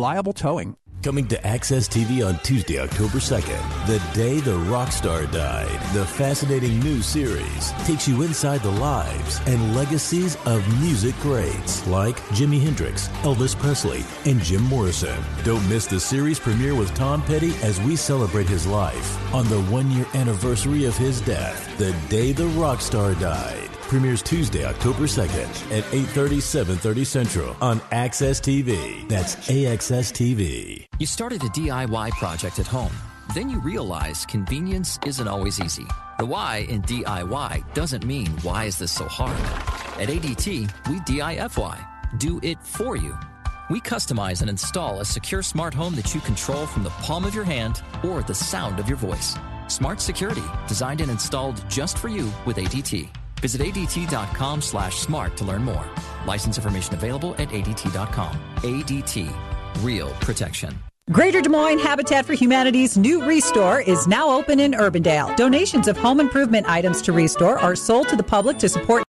reliable 0.01 0.33
towing. 0.33 0.75
Coming 1.03 1.27
to 1.27 1.37
AXS 1.37 1.85
TV 1.87 2.27
on 2.27 2.39
Tuesday, 2.39 2.79
October 2.79 3.19
2nd, 3.19 3.61
the 3.85 4.01
day 4.15 4.39
the 4.39 4.57
rock 4.73 4.91
star 4.91 5.27
died. 5.27 5.79
The 5.93 6.05
fascinating 6.05 6.79
new 6.79 7.03
series 7.03 7.71
takes 7.85 8.07
you 8.07 8.23
inside 8.23 8.61
the 8.61 8.71
lives 8.71 9.39
and 9.45 9.75
legacies 9.75 10.37
of 10.47 10.67
music 10.81 11.15
greats 11.19 11.85
like 11.85 12.17
Jimi 12.37 12.59
Hendrix, 12.59 13.09
Elvis 13.21 13.55
Presley, 13.55 14.03
and 14.25 14.41
Jim 14.41 14.63
Morrison. 14.63 15.23
Don't 15.43 15.67
miss 15.69 15.85
the 15.85 15.99
series 15.99 16.39
premiere 16.39 16.73
with 16.73 16.95
Tom 16.95 17.21
Petty 17.21 17.53
as 17.61 17.79
we 17.81 17.95
celebrate 17.95 18.49
his 18.49 18.65
life 18.65 19.09
on 19.35 19.47
the 19.49 19.61
one 19.77 19.91
year 19.91 20.07
anniversary 20.15 20.85
of 20.85 20.97
his 20.97 21.21
death, 21.21 21.77
the 21.77 21.93
day 22.09 22.31
the 22.31 22.47
rock 22.59 22.81
star 22.81 23.13
died 23.15 23.69
premieres 23.91 24.23
Tuesday, 24.23 24.63
October 24.63 25.05
2nd 25.05 25.51
at 25.77 25.83
8:30, 25.93 26.39
7:30 26.39 27.05
Central 27.05 27.57
on 27.59 27.81
AXS 27.91 28.39
TV. 28.39 29.05
That's 29.09 29.35
AXS 29.49 30.13
TV. 30.13 30.87
You 30.97 31.05
started 31.05 31.43
a 31.43 31.49
DIY 31.49 32.11
project 32.11 32.59
at 32.59 32.67
home. 32.67 32.93
Then 33.35 33.49
you 33.49 33.59
realize 33.59 34.25
convenience 34.25 34.97
isn't 35.05 35.27
always 35.27 35.59
easy. 35.59 35.87
The 36.19 36.25
why 36.25 36.65
in 36.69 36.81
DIY 36.83 37.51
doesn't 37.73 38.05
mean 38.05 38.29
why 38.43 38.63
is 38.63 38.77
this 38.77 38.93
so 38.93 39.07
hard? 39.09 39.41
At 39.99 40.09
ADT, 40.09 40.69
we 40.89 40.99
DIFY. 41.01 41.75
Do 42.17 42.39
it 42.41 42.63
for 42.63 42.95
you. 42.95 43.17
We 43.69 43.81
customize 43.81 44.39
and 44.39 44.49
install 44.49 45.01
a 45.01 45.05
secure 45.05 45.43
smart 45.43 45.73
home 45.73 45.95
that 45.95 46.15
you 46.15 46.21
control 46.21 46.65
from 46.65 46.83
the 46.83 46.95
palm 47.05 47.25
of 47.25 47.35
your 47.35 47.49
hand 47.55 47.81
or 48.03 48.23
the 48.23 48.35
sound 48.35 48.79
of 48.79 48.87
your 48.87 48.99
voice. 49.09 49.35
Smart 49.67 49.99
security, 49.99 50.47
designed 50.65 51.01
and 51.01 51.11
installed 51.11 51.57
just 51.69 51.97
for 51.97 52.07
you 52.07 52.31
with 52.45 52.57
ADT. 52.57 53.09
Visit 53.41 53.61
ADT.com 53.61 54.61
slash 54.61 54.99
smart 54.99 55.35
to 55.37 55.43
learn 55.43 55.63
more. 55.63 55.85
License 56.25 56.57
information 56.57 56.93
available 56.93 57.33
at 57.39 57.49
ADT.com. 57.49 58.39
ADT. 58.57 59.83
Real 59.83 60.09
protection. 60.21 60.77
Greater 61.11 61.41
Des 61.41 61.49
Moines 61.49 61.79
Habitat 61.79 62.25
for 62.25 62.33
Humanity's 62.33 62.97
new 62.97 63.25
Restore 63.25 63.81
is 63.81 64.07
now 64.07 64.29
open 64.29 64.61
in 64.61 64.71
Urbandale. 64.71 65.35
Donations 65.35 65.89
of 65.89 65.97
home 65.97 66.21
improvement 66.21 66.69
items 66.69 67.01
to 67.01 67.11
Restore 67.11 67.59
are 67.59 67.75
sold 67.75 68.07
to 68.09 68.15
the 68.15 68.23
public 68.23 68.57
to 68.59 68.69
support 68.69 68.99